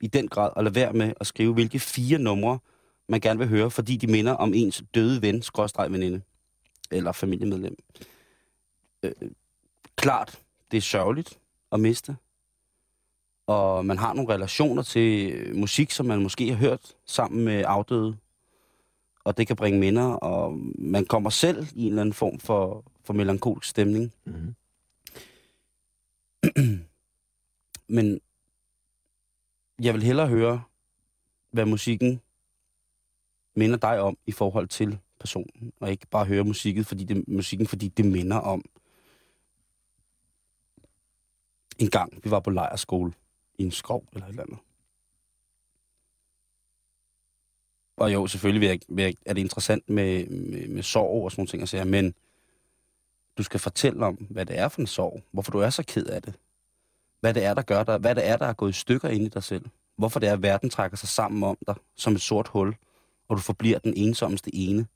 i 0.00 0.06
den 0.06 0.28
grad, 0.28 0.50
at 0.56 0.64
lade 0.64 0.74
være 0.74 0.92
med 0.92 1.12
at 1.20 1.26
skrive, 1.26 1.54
hvilke 1.54 1.78
fire 1.78 2.18
numre, 2.18 2.58
man 3.08 3.20
gerne 3.20 3.38
vil 3.38 3.48
høre, 3.48 3.70
fordi 3.70 3.96
de 3.96 4.06
minder 4.06 4.32
om 4.32 4.54
ens 4.54 4.82
døde 4.94 5.22
ven, 5.22 5.42
skråstreg 5.42 5.92
veninde, 5.92 6.20
eller 6.90 7.12
familiemedlem. 7.12 7.76
Øh, 9.02 9.12
klart, 9.96 10.38
det 10.70 10.76
er 10.76 10.80
sørgeligt 10.82 11.38
at 11.72 11.80
miste. 11.80 12.16
Og 13.46 13.86
man 13.86 13.98
har 13.98 14.14
nogle 14.14 14.34
relationer 14.34 14.82
til 14.82 15.34
musik, 15.56 15.90
som 15.90 16.06
man 16.06 16.22
måske 16.22 16.48
har 16.48 16.56
hørt 16.56 16.94
sammen 17.06 17.44
med 17.44 17.64
afdøde. 17.66 18.16
Og 19.24 19.36
det 19.36 19.46
kan 19.46 19.56
bringe 19.56 19.80
minder, 19.80 20.04
og 20.04 20.58
man 20.78 21.04
kommer 21.04 21.30
selv 21.30 21.66
i 21.74 21.82
en 21.82 21.88
eller 21.88 22.00
anden 22.00 22.12
form 22.12 22.38
for, 22.38 22.84
for 23.04 23.12
melankolsk 23.12 23.70
stemning. 23.70 24.12
Mm-hmm. 24.24 24.54
Men 27.96 28.20
jeg 29.80 29.94
vil 29.94 30.02
hellere 30.02 30.28
høre, 30.28 30.62
hvad 31.50 31.66
musikken 31.66 32.20
minder 33.54 33.76
dig 33.76 34.00
om 34.00 34.18
i 34.26 34.32
forhold 34.32 34.68
til 34.68 34.98
personen, 35.20 35.72
og 35.80 35.90
ikke 35.90 36.06
bare 36.06 36.24
høre 36.24 36.44
musikken, 36.44 36.84
fordi 36.84 37.04
det, 37.04 37.28
musikken, 37.28 37.66
fordi 37.66 37.88
det 37.88 38.04
minder 38.04 38.36
om 38.36 38.64
en 41.78 41.90
gang, 41.90 42.24
vi 42.24 42.30
var 42.30 42.40
på 42.40 42.50
lejerskole 42.50 43.12
i 43.58 43.62
en 43.62 43.70
skov 43.70 44.04
eller 44.12 44.26
et 44.26 44.30
eller 44.30 44.42
andet. 44.42 44.58
Og 47.96 48.12
jo, 48.12 48.26
selvfølgelig 48.26 48.60
vil 48.60 48.68
jeg, 48.68 48.78
vil 48.88 49.02
jeg, 49.02 49.14
er 49.26 49.32
det 49.32 49.40
interessant 49.40 49.90
med, 49.90 50.26
med, 50.26 50.68
med 50.68 50.82
sorg 50.82 51.24
og 51.24 51.30
sådan 51.30 51.40
nogle 51.40 51.48
ting, 51.48 51.62
at 51.62 51.68
sige, 51.68 51.84
men 51.84 52.14
du 53.38 53.42
skal 53.42 53.60
fortælle 53.60 54.06
om, 54.06 54.14
hvad 54.14 54.46
det 54.46 54.58
er 54.58 54.68
for 54.68 54.80
en 54.80 54.86
sorg. 54.86 55.22
Hvorfor 55.32 55.52
du 55.52 55.58
er 55.58 55.70
så 55.70 55.84
ked 55.86 56.06
af 56.06 56.22
det. 56.22 56.34
Hvad 57.20 57.34
det 57.34 57.44
er, 57.44 57.54
der 57.54 57.62
gør 57.62 57.84
dig. 57.84 57.98
Hvad 57.98 58.14
det 58.14 58.28
er, 58.28 58.36
der 58.36 58.46
er 58.46 58.52
gået 58.52 58.70
i 58.70 58.80
stykker 58.80 59.08
ind 59.08 59.24
i 59.24 59.28
dig 59.28 59.42
selv. 59.42 59.64
Hvorfor 59.96 60.20
det 60.20 60.28
er, 60.28 60.32
at 60.32 60.42
verden 60.42 60.70
trækker 60.70 60.96
sig 60.96 61.08
sammen 61.08 61.42
om 61.42 61.56
dig 61.66 61.74
som 61.96 62.12
et 62.12 62.20
sort 62.20 62.48
hul, 62.48 62.74
og 63.28 63.36
du 63.36 63.42
forbliver 63.42 63.78
den 63.78 63.94
ensommeste 63.96 64.54
ene 64.54 64.86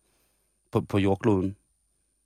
på, 0.72 0.80
på 0.80 0.98
jordkloden. 0.98 1.56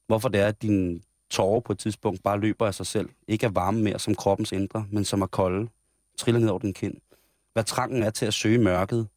Hvorfor 0.07 0.29
det 0.29 0.41
er, 0.41 0.47
at 0.47 0.63
din, 0.63 1.03
tårer 1.31 1.61
på 1.61 1.73
et 1.73 1.79
tidspunkt 1.79 2.23
bare 2.23 2.41
løber 2.41 2.67
af 2.67 2.75
sig 2.75 2.87
selv. 2.87 3.09
Ikke 3.29 3.47
er 3.47 3.51
varme 3.51 3.83
mere 3.83 3.99
som 3.99 4.15
kroppens 4.15 4.53
indre, 4.53 4.87
men 4.91 5.05
som 5.05 5.23
er 5.23 5.27
kolde. 5.27 5.69
Triller 6.19 6.41
ned 6.41 6.49
over 6.49 6.59
din 6.59 6.75
kind. 6.75 6.95
Hvad 7.53 7.65
trangen 7.65 8.03
er 8.03 8.11
til 8.11 8.27
at 8.27 8.35
søge 8.35 8.59
mørket. 8.59 9.09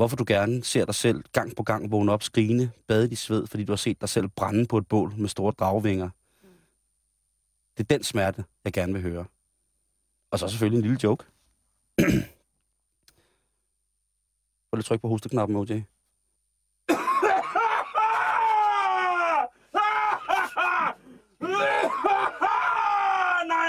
Hvorfor 0.00 0.16
du 0.16 0.24
gerne 0.26 0.64
ser 0.64 0.84
dig 0.84 0.94
selv 0.94 1.24
gang 1.32 1.56
på 1.56 1.62
gang 1.62 1.90
vågne 1.90 2.12
op 2.12 2.22
skrigende, 2.22 2.70
bade 2.86 3.12
i 3.12 3.14
sved, 3.14 3.46
fordi 3.46 3.64
du 3.64 3.72
har 3.72 3.76
set 3.76 4.00
dig 4.00 4.08
selv 4.08 4.28
brænde 4.28 4.66
på 4.66 4.78
et 4.78 4.86
bål 4.86 5.14
med 5.16 5.28
store 5.28 5.52
dragvinger. 5.52 6.10
Det 7.76 7.82
er 7.84 7.96
den 7.96 8.02
smerte, 8.02 8.44
jeg 8.64 8.72
gerne 8.72 8.92
vil 8.92 9.02
høre. 9.02 9.24
Og 10.30 10.38
så 10.38 10.48
selvfølgelig 10.48 10.76
en 10.76 10.82
lille 10.82 10.98
joke. 11.02 11.24
Prøv 14.70 14.76
lige 14.76 14.78
at 14.78 14.84
trykke 14.84 15.02
på 15.02 15.08
hosteknappen, 15.08 15.56
OJ. 15.56 15.70
nej, 15.70 15.84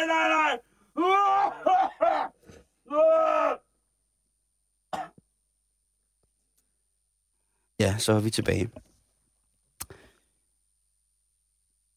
nej, 0.08 0.28
nej! 0.30 0.60
Ja, 7.82 7.98
så 7.98 8.14
er 8.14 8.20
vi 8.20 8.30
tilbage. 8.30 8.70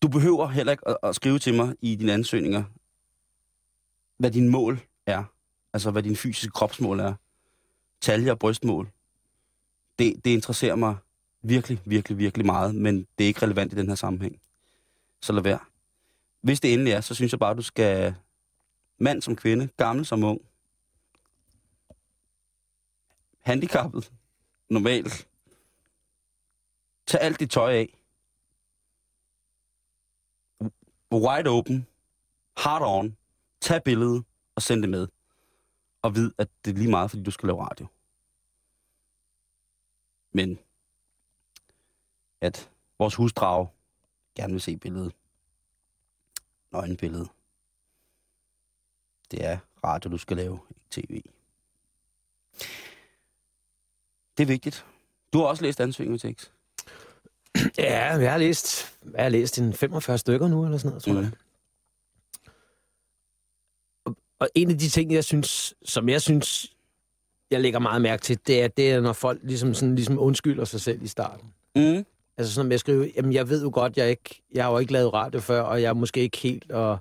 Du 0.03 0.09
behøver 0.09 0.49
heller 0.49 0.73
ikke 0.73 0.89
at, 0.89 0.97
at 1.03 1.15
skrive 1.15 1.39
til 1.39 1.55
mig 1.55 1.77
i 1.81 1.97
dine 1.97 2.13
ansøgninger, 2.13 2.65
hvad 4.19 4.31
din 4.31 4.49
mål 4.49 4.81
er. 5.07 5.25
Altså, 5.73 5.91
hvad 5.91 6.03
din 6.03 6.17
fysiske 6.17 6.51
kropsmål 6.51 7.01
er. 7.01 7.15
Talje 8.01 8.31
og 8.31 8.39
brystmål. 8.39 8.91
Det, 9.99 10.25
det 10.25 10.31
interesserer 10.31 10.77
mig 10.77 10.97
virkelig, 11.43 11.81
virkelig, 11.85 12.19
virkelig 12.19 12.47
meget, 12.47 12.75
men 12.75 13.07
det 13.19 13.25
er 13.25 13.29
ikke 13.29 13.43
relevant 13.43 13.73
i 13.73 13.77
den 13.77 13.89
her 13.89 13.95
sammenhæng. 13.95 14.41
Så 15.23 15.33
lad 15.33 15.43
være. 15.43 15.59
Hvis 16.41 16.61
det 16.61 16.73
endelig 16.73 16.93
er, 16.93 17.01
så 17.01 17.15
synes 17.15 17.33
jeg 17.33 17.39
bare, 17.39 17.55
du 17.55 17.63
skal 17.63 18.15
mand 18.99 19.23
som 19.23 19.37
kvinde, 19.37 19.69
gammel 19.77 20.07
som 20.07 20.25
ung, 20.25 20.41
handicappet, 23.41 24.13
normalt, 24.71 25.29
tag 27.07 27.21
alt 27.21 27.41
dit 27.41 27.51
tøj 27.51 27.73
af, 27.73 27.99
wide 31.13 31.49
open, 31.49 31.87
hard 32.57 32.83
on, 32.83 33.17
tag 33.61 33.83
billedet 33.83 34.25
og 34.55 34.63
send 34.63 34.83
det 34.83 34.91
med. 34.91 35.09
Og 36.03 36.15
vid, 36.15 36.33
at 36.39 36.49
det 36.65 36.71
er 36.71 36.75
lige 36.75 36.91
meget, 36.91 37.11
fordi 37.11 37.23
du 37.23 37.31
skal 37.31 37.47
lave 37.47 37.65
radio. 37.65 37.87
Men 40.33 40.59
at 42.41 42.71
vores 42.99 43.15
husdrag 43.15 43.69
gerne 44.35 44.53
vil 44.53 44.61
se 44.61 44.77
billedet. 44.77 45.15
Nøgenbilledet. 46.73 47.29
Det 49.31 49.45
er 49.45 49.59
radio, 49.85 50.11
du 50.11 50.19
skal 50.19 50.37
lave, 50.37 50.61
ikke 50.71 50.81
tv. 50.91 51.23
Det 54.37 54.43
er 54.43 54.47
vigtigt. 54.47 54.87
Du 55.33 55.39
har 55.39 55.47
også 55.47 55.63
læst 55.63 55.81
ansøgninger 55.81 56.19
til 56.19 56.31
Ja, 57.79 58.17
jeg 58.17 58.31
har 58.31 58.39
læst, 58.39 58.95
jeg 59.15 59.23
har 59.23 59.29
læst 59.29 59.59
en 59.59 59.73
45 59.73 60.19
stykker 60.19 60.49
nu, 60.49 60.65
eller 60.65 60.79
sådan 60.79 60.89
noget, 60.89 61.03
tror 61.03 61.13
mm. 61.13 61.19
jeg. 61.19 61.31
Og, 64.05 64.17
og 64.39 64.49
en 64.55 64.71
af 64.71 64.79
de 64.79 64.89
ting, 64.89 65.13
jeg 65.13 65.25
synes, 65.25 65.75
som 65.85 66.09
jeg 66.09 66.23
synes, 66.23 66.75
jeg 67.51 67.61
lægger 67.61 67.79
meget 67.79 68.03
mærke 68.03 68.23
til, 68.23 68.39
det 68.47 68.63
er, 68.63 68.69
det 68.69 68.93
er 68.93 69.01
når 69.01 69.13
folk 69.13 69.41
ligesom, 69.43 69.75
sådan, 69.75 69.95
ligesom 69.95 70.19
undskylder 70.19 70.65
sig 70.65 70.81
selv 70.81 71.03
i 71.03 71.07
starten. 71.07 71.53
Mm. 71.77 72.05
Altså 72.37 72.55
sådan 72.55 72.69
med 72.69 72.75
at 72.75 72.81
skrive, 72.81 73.13
jamen 73.17 73.33
jeg 73.33 73.49
ved 73.49 73.63
jo 73.63 73.71
godt, 73.75 73.97
jeg 73.97 74.11
ikke, 74.11 74.43
jeg 74.55 74.65
har 74.65 74.73
jo 74.73 74.79
ikke 74.79 74.93
lavet 74.93 75.13
radio 75.13 75.41
før, 75.41 75.61
og 75.61 75.83
jeg 75.83 75.89
er 75.89 75.95
måske 75.95 76.21
ikke 76.21 76.39
helt, 76.39 76.71
og 76.71 76.99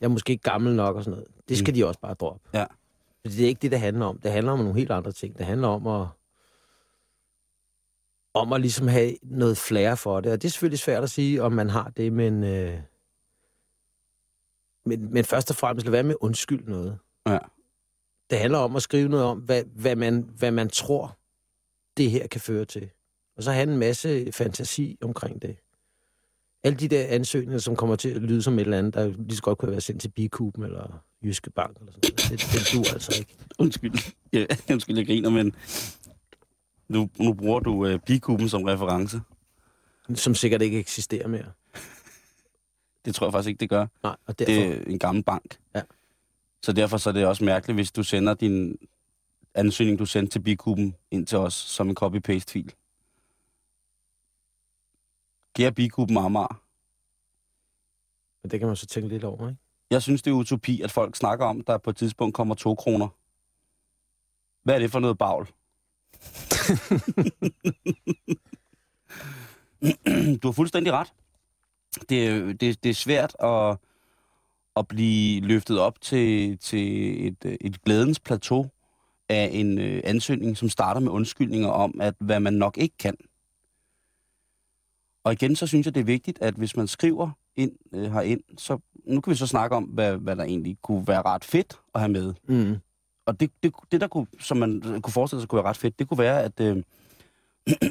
jeg 0.00 0.06
er 0.06 0.10
måske 0.10 0.30
ikke 0.30 0.42
gammel 0.42 0.74
nok 0.74 0.96
og 0.96 1.04
sådan 1.04 1.10
noget. 1.10 1.28
Det 1.48 1.58
skal 1.58 1.72
mm. 1.72 1.74
de 1.74 1.86
også 1.86 2.00
bare 2.00 2.14
droppe. 2.14 2.48
Ja. 2.54 2.64
Fordi 3.20 3.36
det 3.36 3.44
er 3.44 3.48
ikke 3.48 3.62
det, 3.62 3.70
det 3.70 3.80
handler 3.80 4.06
om. 4.06 4.18
Det 4.18 4.32
handler 4.32 4.52
om 4.52 4.58
nogle 4.58 4.74
helt 4.74 4.90
andre 4.90 5.12
ting. 5.12 5.38
Det 5.38 5.46
handler 5.46 5.68
om 5.68 5.86
at 5.86 6.06
om 8.34 8.52
at 8.52 8.60
ligesom 8.60 8.88
have 8.88 9.16
noget 9.22 9.58
flere 9.58 9.96
for 9.96 10.20
det. 10.20 10.32
Og 10.32 10.42
det 10.42 10.48
er 10.48 10.50
selvfølgelig 10.50 10.78
svært 10.78 11.02
at 11.02 11.10
sige, 11.10 11.42
om 11.42 11.52
man 11.52 11.70
har 11.70 11.92
det, 11.96 12.12
men, 12.12 12.44
øh, 12.44 12.80
men, 14.86 15.12
men 15.12 15.24
først 15.24 15.50
og 15.50 15.56
fremmest 15.56 15.86
lad 15.86 15.90
være 15.90 16.02
med 16.02 16.10
at 16.10 16.18
undskylde 16.20 16.70
noget. 16.70 16.98
Ja. 17.26 17.38
Det 18.30 18.38
handler 18.38 18.58
om 18.58 18.76
at 18.76 18.82
skrive 18.82 19.08
noget 19.08 19.26
om, 19.26 19.38
hvad, 19.38 19.64
hvad, 19.64 19.96
man, 19.96 20.30
hvad 20.38 20.50
man 20.50 20.68
tror, 20.68 21.18
det 21.96 22.10
her 22.10 22.26
kan 22.26 22.40
føre 22.40 22.64
til. 22.64 22.90
Og 23.36 23.42
så 23.42 23.52
have 23.52 23.70
en 23.70 23.78
masse 23.78 24.32
fantasi 24.32 24.98
omkring 25.02 25.42
det. 25.42 25.56
Alle 26.64 26.78
de 26.78 26.88
der 26.88 27.06
ansøgninger, 27.06 27.58
som 27.58 27.76
kommer 27.76 27.96
til 27.96 28.08
at 28.08 28.22
lyde 28.22 28.42
som 28.42 28.54
et 28.54 28.60
eller 28.60 28.78
andet, 28.78 28.94
der 28.94 29.06
lige 29.06 29.36
så 29.36 29.42
godt 29.42 29.58
kunne 29.58 29.70
være 29.70 29.80
sendt 29.80 30.00
til 30.00 30.08
Bikuben 30.08 30.64
eller 30.64 31.04
Jyske 31.24 31.50
Bank 31.50 31.76
eller 31.76 31.92
sådan 31.92 32.14
noget. 32.16 32.30
Det, 32.30 32.52
det 32.52 32.72
duer 32.74 32.92
altså 32.92 33.16
ikke. 33.18 33.36
Undskyld. 33.58 33.92
Ja, 34.32 34.46
undskyld, 34.70 34.96
jeg 34.96 35.06
griner, 35.06 35.30
men 35.30 35.54
nu, 36.88 37.10
nu 37.18 37.34
bruger 37.34 37.60
du 37.60 37.86
uh, 37.86 38.00
Bikuben 38.06 38.48
som 38.48 38.62
reference. 38.62 39.20
Som 40.14 40.34
sikkert 40.34 40.62
ikke 40.62 40.78
eksisterer 40.78 41.28
mere. 41.28 41.52
Det 43.04 43.14
tror 43.14 43.26
jeg 43.26 43.32
faktisk 43.32 43.48
ikke, 43.48 43.60
det 43.60 43.70
gør. 43.70 43.86
Nej, 44.02 44.16
og 44.26 44.38
derfor... 44.38 44.52
Det 44.52 44.78
er 44.78 44.84
en 44.86 44.98
gammel 44.98 45.24
bank. 45.24 45.58
Ja. 45.74 45.82
Så 46.62 46.72
derfor 46.72 46.96
så 46.96 47.10
er 47.10 47.12
det 47.12 47.26
også 47.26 47.44
mærkeligt, 47.44 47.76
hvis 47.76 47.92
du 47.92 48.02
sender 48.02 48.34
din 48.34 48.78
ansøgning, 49.54 49.98
du 49.98 50.06
sendte 50.06 50.32
til 50.32 50.40
Bikuben, 50.40 50.96
ind 51.10 51.26
til 51.26 51.38
os 51.38 51.54
som 51.54 51.88
en 51.88 51.94
copy-paste-fil. 51.94 52.74
Giver 55.54 55.70
Bikuben 55.70 56.16
Amager. 56.16 56.62
Men 58.42 58.50
det 58.50 58.60
kan 58.60 58.66
man 58.66 58.76
så 58.76 58.86
tænke 58.86 59.08
lidt 59.08 59.24
over, 59.24 59.48
ikke? 59.48 59.60
Jeg 59.90 60.02
synes, 60.02 60.22
det 60.22 60.30
er 60.30 60.34
utopi, 60.34 60.80
at 60.82 60.90
folk 60.90 61.16
snakker 61.16 61.46
om, 61.46 61.60
der 61.60 61.78
på 61.78 61.90
et 61.90 61.96
tidspunkt 61.96 62.34
kommer 62.34 62.54
to 62.54 62.74
kroner. 62.74 63.08
Hvad 64.62 64.74
er 64.74 64.78
det 64.78 64.90
for 64.90 65.00
noget 65.00 65.18
bagl? 65.18 65.48
du 70.42 70.48
har 70.48 70.52
fuldstændig 70.52 70.92
ret. 70.92 71.12
Det, 72.08 72.60
det, 72.60 72.84
det 72.84 72.90
er 72.90 72.94
svært 72.94 73.36
at, 73.42 73.76
at 74.76 74.88
blive 74.88 75.40
løftet 75.40 75.80
op 75.80 76.00
til, 76.00 76.58
til 76.58 77.26
et, 77.26 77.56
et 77.60 77.82
glædens 77.82 78.20
plateau 78.20 78.70
af 79.28 79.50
en 79.52 79.78
øh, 79.78 80.00
ansøgning, 80.04 80.56
som 80.56 80.68
starter 80.68 81.00
med 81.00 81.10
undskyldninger 81.10 81.68
om, 81.68 82.00
at 82.00 82.14
hvad 82.18 82.40
man 82.40 82.54
nok 82.54 82.78
ikke 82.78 82.96
kan. 82.98 83.16
Og 85.24 85.32
igen, 85.32 85.56
så 85.56 85.66
synes 85.66 85.86
jeg, 85.86 85.94
det 85.94 86.00
er 86.00 86.04
vigtigt, 86.04 86.42
at 86.42 86.54
hvis 86.54 86.76
man 86.76 86.88
skriver 86.88 87.30
ind 87.56 87.72
øh, 87.92 88.12
herind, 88.12 88.40
så 88.56 88.78
nu 89.04 89.20
kan 89.20 89.30
vi 89.30 89.36
så 89.36 89.46
snakke 89.46 89.76
om, 89.76 89.84
hvad, 89.84 90.16
hvad 90.16 90.36
der 90.36 90.44
egentlig 90.44 90.78
kunne 90.82 91.06
være 91.06 91.22
ret 91.22 91.44
fedt 91.44 91.80
at 91.94 92.00
have 92.00 92.12
med. 92.12 92.34
Mm. 92.48 92.76
Og 93.28 93.40
det, 93.40 93.50
det, 93.62 93.74
det, 93.92 94.00
der 94.00 94.08
kunne, 94.08 94.26
som 94.40 94.56
man 94.56 94.80
kunne 95.02 95.12
forestille 95.12 95.40
sig 95.42 95.48
kunne 95.48 95.56
være 95.56 95.68
ret 95.70 95.76
fedt, 95.76 95.98
det 95.98 96.08
kunne 96.08 96.18
være, 96.18 96.42
at 96.42 96.60
øh, 96.60 96.82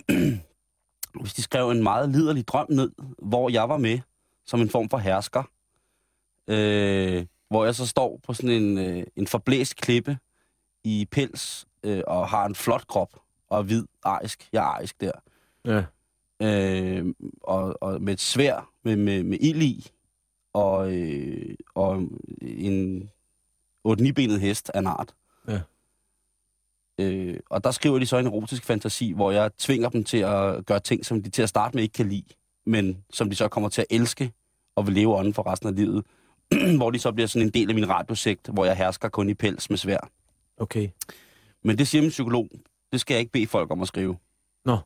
hvis 1.21 1.33
de 1.33 1.41
skrev 1.41 1.69
en 1.69 1.83
meget 1.83 2.09
liderlig 2.09 2.47
drøm 2.47 2.65
ned, 2.69 2.91
hvor 3.17 3.49
jeg 3.49 3.69
var 3.69 3.77
med 3.77 3.99
som 4.45 4.61
en 4.61 4.69
form 4.69 4.89
for 4.89 4.97
hersker, 4.97 5.43
øh, 6.47 7.25
hvor 7.49 7.65
jeg 7.65 7.75
så 7.75 7.85
står 7.85 8.19
på 8.23 8.33
sådan 8.33 8.49
en, 8.49 8.77
øh, 8.77 9.03
en 9.15 9.27
forblæst 9.27 9.75
klippe 9.75 10.17
i 10.83 11.07
pels 11.11 11.67
øh, 11.83 12.01
og 12.07 12.29
har 12.29 12.45
en 12.45 12.55
flot 12.55 12.87
krop 12.87 13.19
og 13.49 13.59
er 13.59 13.63
hvid, 13.63 13.85
arisk. 14.03 14.49
Jeg 14.53 14.59
er 14.59 14.67
arisk 14.67 15.01
der. 15.01 15.11
Ja. 15.65 15.83
Øh, 16.41 17.13
og, 17.43 17.77
og 17.81 18.01
med 18.01 18.13
et 18.13 18.21
svær 18.21 18.69
med, 18.83 18.95
med, 18.95 19.23
med 19.23 19.37
ild 19.41 19.61
i, 19.61 19.91
og, 20.53 20.93
øh, 20.93 21.55
og 21.75 22.09
en 22.41 23.09
8-9-benet 23.87 24.41
hest 24.41 24.71
af 24.73 24.79
en 24.79 24.87
art. 24.87 25.13
Ja. 25.47 25.61
Øh, 26.99 27.39
og 27.49 27.63
der 27.63 27.71
skriver 27.71 27.99
de 27.99 28.05
så 28.05 28.17
en 28.17 28.27
erotisk 28.27 28.63
fantasi, 28.63 29.11
hvor 29.11 29.31
jeg 29.31 29.51
tvinger 29.57 29.89
dem 29.89 30.03
til 30.03 30.17
at 30.17 30.65
gøre 30.65 30.79
ting, 30.79 31.05
som 31.05 31.23
de 31.23 31.29
til 31.29 31.41
at 31.41 31.49
starte 31.49 31.75
med 31.75 31.83
ikke 31.83 31.93
kan 31.93 32.09
lide, 32.09 32.33
men 32.65 33.03
som 33.13 33.29
de 33.29 33.35
så 33.35 33.47
kommer 33.47 33.69
til 33.69 33.81
at 33.81 33.87
elske 33.89 34.31
og 34.75 34.87
vil 34.87 34.95
leve 34.95 35.15
ånden 35.15 35.33
for 35.33 35.51
resten 35.51 35.69
af 35.69 35.75
livet. 35.75 36.05
hvor 36.77 36.91
de 36.91 36.99
så 36.99 37.11
bliver 37.11 37.27
sådan 37.27 37.47
en 37.47 37.53
del 37.53 37.69
af 37.69 37.75
min 37.75 37.89
radiosekt, 37.89 38.47
hvor 38.47 38.65
jeg 38.65 38.77
hersker 38.77 39.09
kun 39.09 39.29
i 39.29 39.33
pels 39.33 39.69
med 39.69 39.77
svær. 39.77 40.09
Okay. 40.57 40.89
Men 41.63 41.77
det 41.77 41.87
siger 41.87 42.01
min 42.01 42.09
psykolog, 42.09 42.49
det 42.91 43.01
skal 43.01 43.13
jeg 43.13 43.19
ikke 43.19 43.31
bede 43.31 43.47
folk 43.47 43.71
om 43.71 43.81
at 43.81 43.87
skrive. 43.87 44.17
Nå. 44.65 44.77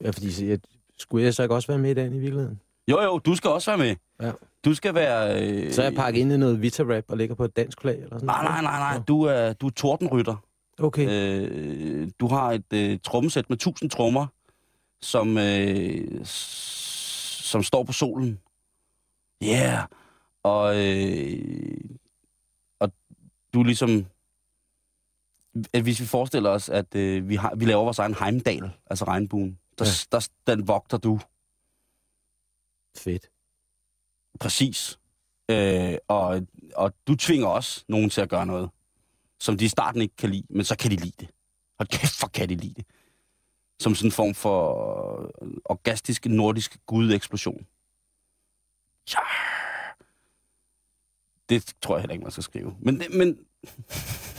Ja, 0.00 0.10
fordi 0.10 0.48
jeg, 0.48 0.60
skulle 0.98 1.24
jeg 1.24 1.34
så 1.34 1.42
ikke 1.42 1.54
også 1.54 1.68
være 1.68 1.78
med 1.78 1.90
i 1.90 1.94
den 1.94 2.14
i 2.14 2.18
virkeligheden? 2.18 2.60
Jo, 2.88 3.02
jo, 3.02 3.18
du 3.18 3.34
skal 3.34 3.50
også 3.50 3.70
være 3.70 3.78
med. 3.78 3.96
Ja. 4.20 4.32
Du 4.64 4.74
skal 4.74 4.94
være... 4.94 5.42
Øh... 5.42 5.72
Så 5.72 5.82
er 5.82 5.86
jeg 5.86 5.94
pakket 5.94 6.20
ind 6.20 6.32
i 6.32 6.36
noget 6.36 6.62
Vita-rap 6.62 7.04
og 7.08 7.16
ligger 7.16 7.34
på 7.34 7.44
et 7.44 7.56
dansk 7.56 7.80
flag? 7.80 7.94
Eller 7.94 8.18
sådan 8.18 8.26
nej, 8.26 8.42
nej, 8.42 8.62
nej, 8.62 8.78
nej. 8.78 9.04
Du 9.08 9.22
er, 9.22 9.52
du 9.52 9.66
er 9.66 9.70
tordenrytter. 9.70 10.36
Okay. 10.78 11.08
Øh, 11.10 12.10
du 12.20 12.26
har 12.26 12.52
et 12.52 12.72
øh, 12.72 12.98
trommesæt 13.04 13.50
med 13.50 13.56
tusind 13.56 13.90
trommer, 13.90 14.26
som, 15.00 15.38
øh, 15.38 16.20
som 16.24 17.62
står 17.62 17.82
på 17.82 17.92
solen. 17.92 18.40
Yeah! 19.44 19.82
Og, 20.42 20.76
øh, 20.76 21.80
og 22.80 22.92
du 23.54 23.60
er 23.60 23.64
ligesom... 23.64 24.06
At 25.72 25.82
hvis 25.82 26.00
vi 26.00 26.06
forestiller 26.06 26.50
os, 26.50 26.68
at 26.68 26.94
øh, 26.94 27.28
vi, 27.28 27.34
har, 27.34 27.54
vi 27.56 27.64
laver 27.64 27.84
vores 27.84 27.98
egen 27.98 28.14
Heimdal, 28.14 28.70
altså 28.86 29.04
regnbuen, 29.04 29.58
der, 29.78 29.84
ja. 29.84 30.16
der, 30.16 30.28
den 30.46 30.68
vogter 30.68 30.96
du. 30.98 31.20
Fedt. 32.98 33.31
Præcis. 34.40 34.98
Øh, 35.48 35.94
og, 36.08 36.46
og 36.76 36.94
du 37.06 37.16
tvinger 37.16 37.46
også 37.46 37.84
nogen 37.88 38.10
til 38.10 38.20
at 38.20 38.28
gøre 38.28 38.46
noget, 38.46 38.70
som 39.40 39.56
de 39.56 39.64
i 39.64 39.68
starten 39.68 40.02
ikke 40.02 40.16
kan 40.16 40.30
lide, 40.30 40.46
men 40.50 40.64
så 40.64 40.76
kan 40.76 40.90
de 40.90 40.96
lide 40.96 41.14
det. 41.20 41.28
Og 41.78 41.88
kæft, 41.88 42.18
hvor 42.20 42.28
kan 42.28 42.48
de 42.48 42.54
lide 42.54 42.74
det. 42.74 42.86
Som 43.80 43.94
sådan 43.94 44.08
en 44.08 44.12
form 44.12 44.34
for 44.34 45.42
øh, 45.42 45.50
orgastisk 45.64 46.26
nordisk 46.26 46.78
gudeksplosion. 46.86 47.66
Ja. 49.14 49.20
Det 51.48 51.74
tror 51.82 51.96
jeg 51.96 52.02
heller 52.02 52.12
ikke, 52.12 52.22
man 52.22 52.32
skal 52.32 52.44
skrive. 52.44 52.76
Men, 52.80 53.02
men, 53.10 53.38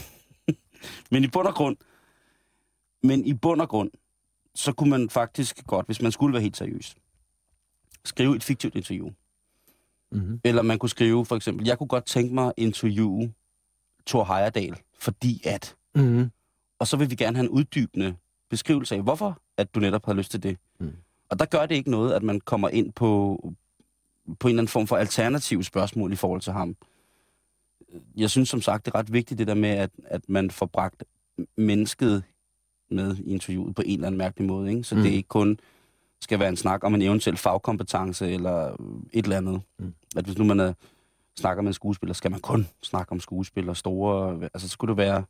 men 1.10 1.24
i 1.24 1.28
bund 1.28 1.46
og 1.46 1.54
grund, 1.54 1.76
men 3.02 3.26
i 3.26 3.34
bund 3.34 3.60
og 3.60 3.68
grund, 3.68 3.90
så 4.54 4.72
kunne 4.72 4.90
man 4.90 5.10
faktisk 5.10 5.66
godt, 5.66 5.86
hvis 5.86 6.02
man 6.02 6.12
skulle 6.12 6.32
være 6.32 6.42
helt 6.42 6.56
seriøs, 6.56 6.96
skrive 8.04 8.36
et 8.36 8.44
fiktivt 8.44 8.74
interview. 8.74 9.10
Mm-hmm. 10.12 10.40
Eller 10.44 10.62
man 10.62 10.78
kunne 10.78 10.90
skrive 10.90 11.24
for 11.24 11.36
eksempel, 11.36 11.66
jeg 11.66 11.78
kunne 11.78 11.86
godt 11.86 12.06
tænke 12.06 12.34
mig 12.34 12.46
at 12.46 12.52
interviewe 12.56 13.32
Thor 14.06 14.24
Heyerdahl, 14.24 14.76
fordi 14.98 15.42
at... 15.44 15.76
Mm-hmm. 15.94 16.30
Og 16.78 16.86
så 16.86 16.96
vil 16.96 17.10
vi 17.10 17.14
gerne 17.14 17.36
have 17.36 17.44
en 17.44 17.50
uddybende 17.50 18.16
beskrivelse 18.50 18.94
af, 18.94 19.02
hvorfor 19.02 19.38
at 19.56 19.74
du 19.74 19.80
netop 19.80 20.06
har 20.06 20.12
lyst 20.12 20.30
til 20.30 20.42
det. 20.42 20.56
Mm. 20.80 20.92
Og 21.28 21.38
der 21.38 21.44
gør 21.44 21.66
det 21.66 21.74
ikke 21.74 21.90
noget, 21.90 22.12
at 22.12 22.22
man 22.22 22.40
kommer 22.40 22.68
ind 22.68 22.92
på, 22.92 23.38
på 24.38 24.48
en 24.48 24.50
eller 24.50 24.60
anden 24.60 24.68
form 24.68 24.86
for 24.86 24.96
alternativ 24.96 25.62
spørgsmål 25.62 26.12
i 26.12 26.16
forhold 26.16 26.40
til 26.40 26.52
ham. 26.52 26.76
Jeg 28.16 28.30
synes 28.30 28.48
som 28.48 28.62
sagt, 28.62 28.86
det 28.86 28.94
er 28.94 28.98
ret 28.98 29.12
vigtigt 29.12 29.38
det 29.38 29.46
der 29.46 29.54
med, 29.54 29.68
at, 29.68 29.90
at 30.04 30.28
man 30.28 30.50
får 30.50 30.66
bragt 30.66 31.04
mennesket 31.56 32.22
med 32.90 33.16
i 33.16 33.32
interviewet 33.32 33.74
på 33.74 33.82
en 33.86 33.94
eller 33.94 34.06
anden 34.06 34.18
mærkelig 34.18 34.46
måde. 34.46 34.70
Ikke? 34.70 34.84
Så 34.84 34.94
mm. 34.94 35.00
Mm. 35.00 35.04
det 35.04 35.12
ikke 35.12 35.28
kun 35.28 35.58
skal 36.24 36.38
være 36.38 36.48
en 36.48 36.56
snak 36.56 36.84
om 36.84 36.94
en 36.94 37.02
eventuel 37.02 37.36
fagkompetence 37.36 38.30
eller 38.30 38.76
et 39.12 39.24
eller 39.24 39.36
andet. 39.36 39.62
Mm. 39.78 39.94
At 40.16 40.24
hvis 40.24 40.38
nu 40.38 40.44
man 40.44 40.60
er, 40.60 40.72
snakker 41.36 41.62
med 41.62 41.68
en 41.68 41.74
skuespiller, 41.74 42.14
skal 42.14 42.30
man 42.30 42.40
kun 42.40 42.68
snakke 42.82 43.12
om 43.12 43.20
skuespillere 43.20 43.76
store... 43.76 44.40
Altså, 44.42 44.68
så 44.68 44.72
skulle 44.72 44.88
det 44.88 44.96
være... 44.96 45.24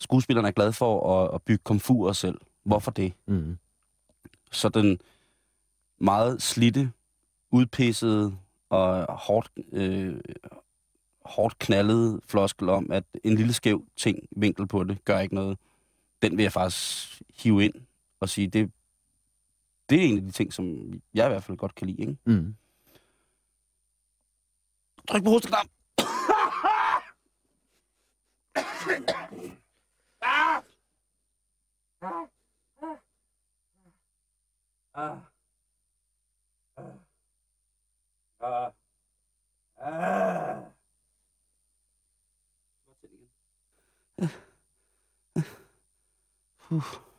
Skuespillerne 0.00 0.48
er 0.48 0.52
glade 0.52 0.72
for 0.72 1.22
at, 1.22 1.34
at 1.34 1.42
bygge 1.42 1.62
komfurer 1.64 2.12
selv. 2.12 2.40
Hvorfor 2.64 2.90
det? 2.90 3.12
Mm. 3.26 3.58
Så 4.52 4.68
den 4.68 5.00
meget 5.98 6.42
slitte, 6.42 6.92
udpissede 7.50 8.36
og 8.70 9.12
hårdt, 9.12 9.50
øh, 9.72 10.20
hårdt 11.24 11.58
knaldede 11.58 12.20
floskel 12.26 12.68
om, 12.68 12.92
at 12.92 13.04
en 13.24 13.34
lille 13.34 13.52
skæv 13.52 13.84
ting, 13.96 14.18
vinkel 14.30 14.66
på 14.66 14.84
det, 14.84 15.04
gør 15.04 15.18
ikke 15.18 15.34
noget. 15.34 15.58
Den 16.22 16.36
vil 16.36 16.42
jeg 16.42 16.52
faktisk 16.52 17.22
hive 17.42 17.64
ind 17.64 17.74
og 18.20 18.28
sige, 18.28 18.46
det, 18.46 18.70
det 19.88 19.98
er 19.98 20.08
en 20.08 20.16
af 20.16 20.22
de 20.22 20.30
ting, 20.30 20.52
som 20.52 20.92
jeg 21.14 21.26
i 21.26 21.28
hvert 21.28 21.44
fald 21.44 21.58
godt 21.58 21.74
kan 21.74 21.86
lide. 21.86 22.00
Ikke? 22.00 22.16
Mm. 22.24 22.56
Tryk 25.08 25.24
på 25.24 25.30
hosteknap. 25.30 25.66
Uh. 34.94 35.22
Ej. 46.72 47.11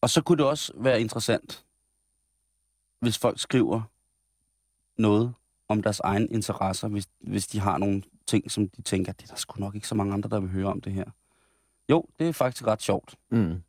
Og 0.00 0.10
så 0.10 0.22
kunne 0.22 0.38
det 0.38 0.46
også 0.46 0.72
være 0.76 1.00
interessant, 1.00 1.64
hvis 3.00 3.18
folk 3.18 3.40
skriver 3.40 3.82
noget 4.96 5.34
om 5.68 5.82
deres 5.82 6.00
egne 6.00 6.26
interesser, 6.26 6.88
hvis, 6.88 7.08
hvis 7.20 7.46
de 7.46 7.60
har 7.60 7.78
nogle 7.78 8.02
ting, 8.26 8.50
som 8.50 8.68
de 8.68 8.82
tænker, 8.82 9.12
det 9.12 9.24
er 9.24 9.28
der 9.28 9.36
sgu 9.36 9.60
nok 9.60 9.74
ikke 9.74 9.88
så 9.88 9.94
mange 9.94 10.12
andre, 10.12 10.30
der 10.30 10.40
vil 10.40 10.50
høre 10.50 10.66
om 10.66 10.80
det 10.80 10.92
her. 10.92 11.04
Jo, 11.88 12.06
det 12.18 12.28
er 12.28 12.32
faktisk 12.32 12.66
ret 12.66 12.82
sjovt. 12.82 13.14
Mm. 13.30 13.62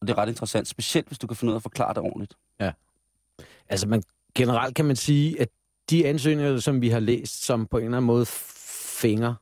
Og 0.00 0.06
det 0.06 0.10
er 0.10 0.18
ret 0.18 0.28
interessant, 0.28 0.68
specielt 0.68 1.06
hvis 1.06 1.18
du 1.18 1.26
kan 1.26 1.36
finde 1.36 1.50
ud 1.50 1.54
af 1.54 1.58
at 1.58 1.62
forklare 1.62 1.94
det 1.94 2.02
ordentligt. 2.02 2.36
Ja. 2.60 2.72
Altså, 3.68 3.88
man, 3.88 4.02
generelt 4.34 4.76
kan 4.76 4.84
man 4.84 4.96
sige, 4.96 5.40
at 5.40 5.48
de 5.90 6.06
ansøgninger, 6.06 6.58
som 6.58 6.80
vi 6.80 6.88
har 6.88 7.00
læst, 7.00 7.44
som 7.44 7.66
på 7.66 7.78
en 7.78 7.84
eller 7.84 7.96
anden 7.96 8.06
måde 8.06 8.26
fænger, 8.26 9.34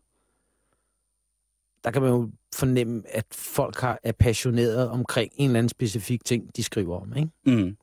der 1.85 1.91
kan 1.91 2.03
man 2.03 2.11
jo 2.11 2.31
fornemme, 2.55 3.03
at 3.09 3.27
folk 3.33 3.81
har, 3.81 4.01
er 4.03 4.13
passionerede 4.13 4.91
omkring 4.91 5.33
en 5.37 5.51
eller 5.51 5.59
anden 5.59 5.69
specifik 5.69 6.25
ting, 6.25 6.57
de 6.57 6.63
skriver 6.63 7.01
om, 7.01 7.17
ikke? 7.17 7.31
Mm. 7.47 7.77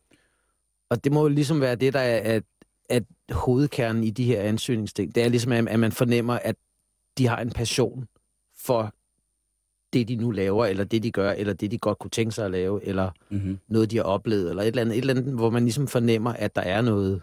Og 0.90 1.04
det 1.04 1.12
må 1.12 1.22
jo 1.22 1.28
ligesom 1.28 1.62
være 1.62 1.76
det, 1.76 1.94
der 1.94 2.00
er 2.00 2.36
at, 2.36 2.44
at 2.90 3.04
hovedkernen 3.30 4.04
i 4.04 4.10
de 4.10 4.24
her 4.24 4.42
ansøgningsting. 4.42 5.16
Det 5.16 5.24
er 5.24 5.30
ligesom, 5.30 5.52
at, 5.52 5.68
at 5.68 5.80
man 5.80 5.92
fornemmer, 5.92 6.34
at 6.34 6.56
de 7.18 7.28
har 7.28 7.38
en 7.42 7.50
passion 7.50 8.08
for 8.58 8.94
det, 9.94 10.08
de 10.08 10.16
nu 10.16 10.32
laver, 10.32 10.66
eller 10.66 10.84
det, 10.84 11.04
de 11.04 11.12
gør, 11.12 11.32
eller 11.32 11.54
det, 11.54 11.72
de 11.72 11.78
godt 11.78 12.00
kunne 12.00 12.12
tænke 12.12 12.32
sig 12.32 12.46
at 12.46 12.52
lave, 12.52 12.86
eller 12.86 13.12
mm-hmm. 13.30 13.60
noget, 13.68 13.92
de 13.92 13.96
har 13.98 14.04
oplevet, 14.04 14.50
eller 14.50 14.64
et 14.64 14.68
eller, 14.68 14.82
andet, 14.82 14.98
et 14.98 15.02
eller 15.02 15.14
andet, 15.14 15.34
hvor 15.34 15.50
man 15.50 15.64
ligesom 15.64 15.88
fornemmer, 15.88 16.34
at 16.34 16.56
der 16.56 16.62
er 16.62 16.82
noget, 16.82 17.22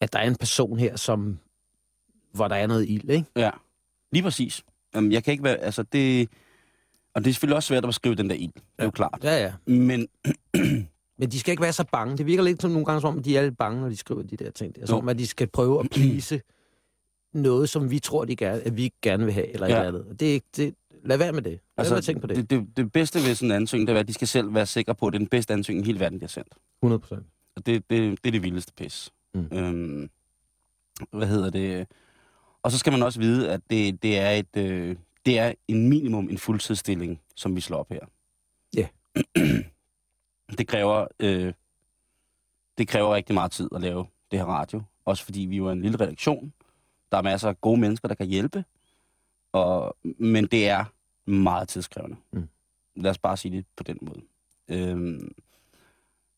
at 0.00 0.12
der 0.12 0.18
er 0.18 0.26
en 0.26 0.36
person 0.36 0.78
her, 0.78 0.96
som, 0.96 1.38
hvor 2.32 2.48
der 2.48 2.56
er 2.56 2.66
noget 2.66 2.88
ild, 2.88 3.10
ikke? 3.10 3.26
Ja, 3.36 3.50
lige 4.12 4.22
præcis. 4.22 4.64
Jamen, 4.96 5.12
jeg 5.12 5.24
kan 5.24 5.32
ikke 5.32 5.44
være, 5.44 5.56
altså 5.56 5.82
det, 5.82 6.28
og 7.14 7.24
det 7.24 7.30
er 7.30 7.34
selvfølgelig 7.34 7.56
også 7.56 7.66
svært 7.66 7.84
at 7.84 7.88
beskrive 7.88 8.14
den 8.14 8.30
der 8.30 8.36
ild, 8.36 8.52
det 8.52 8.62
er 8.78 8.84
jo 8.84 8.90
klart. 8.90 9.20
Ja, 9.22 9.44
ja. 9.44 9.52
Men, 9.72 10.08
Men 11.18 11.30
de 11.30 11.40
skal 11.40 11.50
ikke 11.50 11.62
være 11.62 11.72
så 11.72 11.84
bange. 11.92 12.18
Det 12.18 12.26
virker 12.26 12.42
lidt 12.42 12.62
som 12.62 12.70
nogle 12.70 12.86
gange, 12.86 13.00
som 13.00 13.16
om 13.16 13.22
de 13.22 13.36
er 13.36 13.42
lidt 13.42 13.58
bange, 13.58 13.80
når 13.80 13.88
de 13.88 13.96
skriver 13.96 14.22
de 14.22 14.36
der 14.36 14.50
ting. 14.50 14.74
Det 14.74 14.82
er 14.82 14.86
som 14.86 14.98
om, 14.98 15.08
at 15.08 15.18
de 15.18 15.26
skal 15.26 15.46
prøve 15.46 15.80
at 15.80 15.90
please 15.94 16.40
noget, 17.32 17.68
som 17.68 17.90
vi 17.90 17.98
tror, 17.98 18.24
de 18.24 18.36
gerne, 18.36 18.60
at 18.60 18.76
vi 18.76 18.92
gerne 19.02 19.24
vil 19.24 19.34
have, 19.34 19.48
eller 19.52 19.66
ja. 19.66 19.74
Ja. 19.74 19.80
et 19.80 19.86
eller 19.86 19.98
andet. 19.98 20.10
Og 20.12 20.20
Det 20.20 20.28
er 20.28 20.32
ikke, 20.32 20.46
det, 20.56 20.74
lad 21.04 21.18
være 21.18 21.32
med 21.32 21.42
det. 21.42 21.52
Lad 21.52 21.60
altså, 21.78 21.94
være 21.94 22.02
tænke 22.02 22.20
på 22.20 22.26
det. 22.26 22.36
det, 22.36 22.50
det, 22.50 22.76
det 22.76 22.92
bedste 22.92 23.18
ved 23.18 23.34
sådan 23.34 23.50
en 23.50 23.56
ansøgning, 23.56 23.88
det 23.88 23.96
er, 23.96 24.00
at 24.00 24.08
de 24.08 24.12
skal 24.12 24.28
selv 24.28 24.54
være 24.54 24.66
sikre 24.66 24.94
på, 24.94 25.06
at 25.06 25.12
det 25.12 25.16
er 25.16 25.20
den 25.20 25.28
bedste 25.28 25.54
ansøgning 25.54 25.84
i 25.84 25.86
hele 25.86 26.00
verden, 26.00 26.18
de 26.18 26.22
har 26.22 26.28
sendt. 26.28 26.54
100 26.82 27.00
procent. 27.00 27.26
Og 27.56 27.66
det, 27.66 27.90
det, 27.90 28.24
det 28.24 28.28
er 28.28 28.32
det 28.32 28.42
vildeste 28.42 28.72
pis. 28.76 29.12
Mm. 29.34 29.48
Øhm, 29.52 30.10
hvad 31.12 31.26
hedder 31.26 31.50
det? 31.50 31.86
Og 32.66 32.72
så 32.72 32.78
skal 32.78 32.92
man 32.92 33.02
også 33.02 33.20
vide, 33.20 33.52
at 33.52 33.60
det, 33.70 34.02
det, 34.02 34.18
er 34.18 34.30
et, 34.30 34.56
øh, 34.56 34.96
det 35.26 35.38
er 35.38 35.52
en 35.68 35.88
minimum 35.88 36.28
en 36.28 36.38
fuldtidsstilling, 36.38 37.20
som 37.34 37.56
vi 37.56 37.60
slår 37.60 37.78
op 37.78 37.88
her. 37.88 38.00
Ja. 38.76 38.88
det 40.58 40.68
kræver, 40.68 41.06
øh, 41.20 41.52
det 42.78 42.88
kræver 42.88 43.14
rigtig 43.14 43.34
meget 43.34 43.52
tid 43.52 43.68
at 43.74 43.80
lave 43.80 44.06
det 44.30 44.38
her 44.38 44.46
radio. 44.46 44.82
Også 45.04 45.24
fordi 45.24 45.40
vi 45.40 45.56
jo 45.56 45.66
er 45.66 45.72
en 45.72 45.82
lille 45.82 46.00
redaktion. 46.00 46.52
Der 47.12 47.18
er 47.18 47.22
masser 47.22 47.48
af 47.48 47.60
gode 47.60 47.80
mennesker, 47.80 48.08
der 48.08 48.14
kan 48.14 48.26
hjælpe. 48.26 48.64
Og, 49.52 49.96
men 50.02 50.46
det 50.46 50.68
er 50.68 50.84
meget 51.30 51.68
tidskrævende. 51.68 52.16
Mm. 52.32 52.48
Lad 52.96 53.10
os 53.10 53.18
bare 53.18 53.36
sige 53.36 53.56
det 53.56 53.66
på 53.76 53.82
den 53.82 53.98
måde. 54.00 54.20
Øhm, 54.68 55.34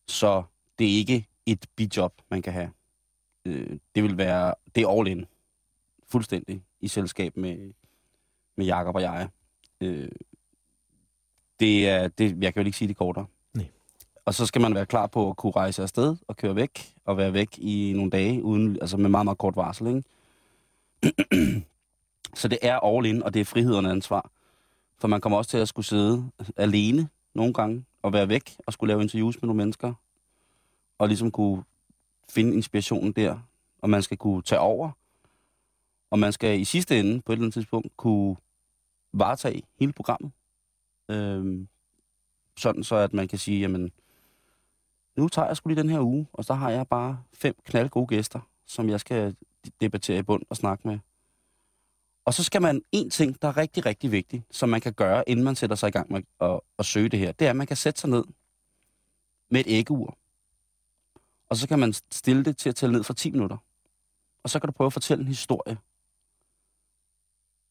så 0.09 0.43
det 0.79 0.87
er 0.87 0.99
ikke 0.99 1.27
et 1.47 1.67
bijob, 1.77 2.13
man 2.31 2.43
kan 2.43 2.53
have. 2.53 2.71
Øh, 3.45 3.79
det 3.95 4.03
vil 4.03 4.17
være, 4.17 4.55
det 4.75 4.83
er 4.83 4.89
all 4.99 5.09
in. 5.09 5.27
Fuldstændig 6.09 6.63
i 6.81 6.89
selskab 6.89 7.37
med, 7.37 7.73
med 8.57 8.67
Jakob 8.67 8.95
og 8.95 9.03
jeg. 9.03 9.29
Øh, 9.81 10.09
det 11.61 11.89
er, 11.89 12.09
det, 12.09 12.43
jeg 12.43 12.55
kan 12.55 12.63
jo 12.63 12.67
ikke 12.67 12.79
sige 12.79 12.89
det 12.89 12.97
kortere. 12.97 13.27
Nej. 13.55 13.67
Og 14.25 14.35
så 14.35 14.47
skal 14.47 14.61
man 14.61 14.75
være 14.75 14.87
klar 14.87 15.07
på 15.07 15.31
at 15.31 15.37
kunne 15.37 15.53
rejse 15.53 15.83
afsted 15.83 16.17
og 16.29 16.37
køre 16.37 16.57
væk, 16.57 16.95
og 17.05 17.17
være 17.17 17.33
væk 17.33 17.59
i 17.59 17.93
nogle 17.97 18.11
dage, 18.11 18.43
uden, 18.43 18.79
altså 18.81 18.97
med 18.97 19.11
meget, 19.11 19.25
meget 19.25 19.39
kort 19.39 19.57
varsel. 19.57 19.87
Ikke? 19.87 20.03
så 22.41 22.49
det 22.49 22.59
er 22.63 22.79
all 22.79 23.07
in, 23.07 23.23
og 23.23 23.35
det 23.35 23.41
er 23.41 23.45
friheden 23.45 23.87
og 23.87 23.91
ansvar. 23.91 24.31
For 24.99 25.09
man 25.09 25.21
kommer 25.21 25.39
også 25.39 25.51
til 25.51 25.59
at 25.59 25.69
skulle 25.69 25.87
sidde 25.87 26.31
alene 26.57 27.09
nogle 27.35 27.55
gange, 27.55 27.85
og 28.03 28.13
være 28.13 28.29
væk, 28.29 28.57
og 28.67 28.73
skulle 28.73 28.89
lave 28.89 29.03
interviews 29.03 29.43
med 29.43 29.47
nogle 29.47 29.57
mennesker, 29.57 29.95
og 30.99 31.09
ligesom 31.09 31.31
kunne 31.31 31.63
finde 32.31 32.55
inspirationen 32.55 33.13
der, 33.13 33.39
og 33.83 33.91
man 33.91 34.03
skal 34.03 34.17
kunne 34.17 34.43
tage 34.43 34.61
over, 34.61 34.91
og 36.11 36.19
man 36.19 36.33
skal 36.33 36.61
i 36.61 36.65
sidste 36.65 37.01
ende, 37.01 37.23
på 37.23 37.33
et 37.33 37.37
eller 37.37 37.45
andet 37.45 37.55
tidspunkt, 37.55 37.97
kunne 37.97 38.37
varetage 39.13 39.63
hele 39.81 39.93
programmet. 39.93 40.33
Øhm, 41.09 41.69
sådan 42.59 42.85
så, 42.85 42.97
at 42.97 43.13
man 43.13 43.29
kan 43.29 43.39
sige, 43.39 43.61
jamen, 43.61 43.93
nu 45.17 45.29
tager 45.29 45.47
jeg 45.47 45.57
sgu 45.57 45.69
lige 45.69 45.83
den 45.83 45.91
her 45.91 46.01
uge, 46.01 46.27
og 46.33 46.45
så 46.45 46.55
har 46.55 46.71
jeg 46.71 46.89
bare 46.89 47.23
fem 47.35 47.55
knaldgode 47.65 48.07
gæster, 48.07 48.41
som 48.67 48.89
jeg 48.89 49.01
skal 49.01 49.37
debattere 49.81 50.19
i 50.19 50.23
bund 50.23 50.43
og 50.51 50.57
snakke 50.57 50.89
med. 50.89 50.99
Og 52.25 52.35
så 52.35 52.45
skal 52.45 52.63
man 52.63 52.83
en 52.93 53.11
ting, 53.11 53.43
der 53.43 53.49
er 53.49 53.57
rigtig, 53.57 53.87
rigtig 53.87 54.13
vigtig, 54.13 54.45
som 54.51 54.69
man 54.69 54.81
kan 54.81 54.93
gøre, 54.93 55.29
inden 55.29 55.45
man 55.45 55.57
sætter 55.57 55.77
sig 55.77 55.89
i 55.89 55.91
gang 55.91 56.13
med 56.13 56.23
at, 56.41 56.61
at 56.79 56.87
søge 56.87 57.09
det 57.09 57.19
her, 57.19 57.33
det 57.33 57.47
er, 57.47 57.51
at 57.51 57.57
man 57.57 57.67
kan 57.67 57.77
sætte 57.77 58.01
sig 58.01 58.11
ned 58.11 58.25
med 59.51 59.61
et 59.61 59.67
æggeur. 59.69 60.19
Og 61.49 61.57
så 61.57 61.69
kan 61.69 61.79
man 61.79 61.93
stille 61.93 62.45
det 62.45 62.57
til 62.57 62.69
at 62.69 62.77
tælle 62.77 62.93
ned 62.93 63.05
for 63.05 63.13
10 63.13 63.31
minutter. 63.31 63.57
Og 64.43 64.51
så 64.51 64.61
kan 64.61 64.67
du 64.67 64.73
prøve 64.73 64.87
at 64.87 64.93
fortælle 64.93 65.23
en 65.23 65.29
historie, 65.29 65.79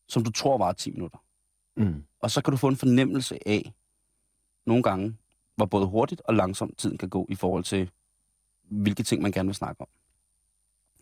som 0.08 0.24
du 0.24 0.32
tror 0.32 0.58
var 0.58 0.74
10 0.74 0.92
minutter. 0.92 1.18
Mm. 1.76 2.04
Og 2.20 2.32
så 2.32 2.42
kan 2.42 2.52
du 2.52 2.58
få 2.58 2.68
en 2.68 2.78
fornemmelse 2.78 3.48
af, 3.48 3.74
nogle 4.66 4.84
gange, 4.84 5.18
hvor 5.56 5.66
både 5.66 5.86
hurtigt 5.86 6.22
og 6.26 6.34
langsomt 6.34 6.78
tiden 6.78 6.98
kan 6.98 7.10
gå 7.10 7.26
i 7.30 7.36
forhold 7.36 7.64
til, 7.64 7.92
hvilke 8.64 9.04
ting 9.04 9.22
man 9.22 9.32
gerne 9.32 9.48
vil 9.48 9.56
snakke 9.56 9.82
om. 9.82 9.88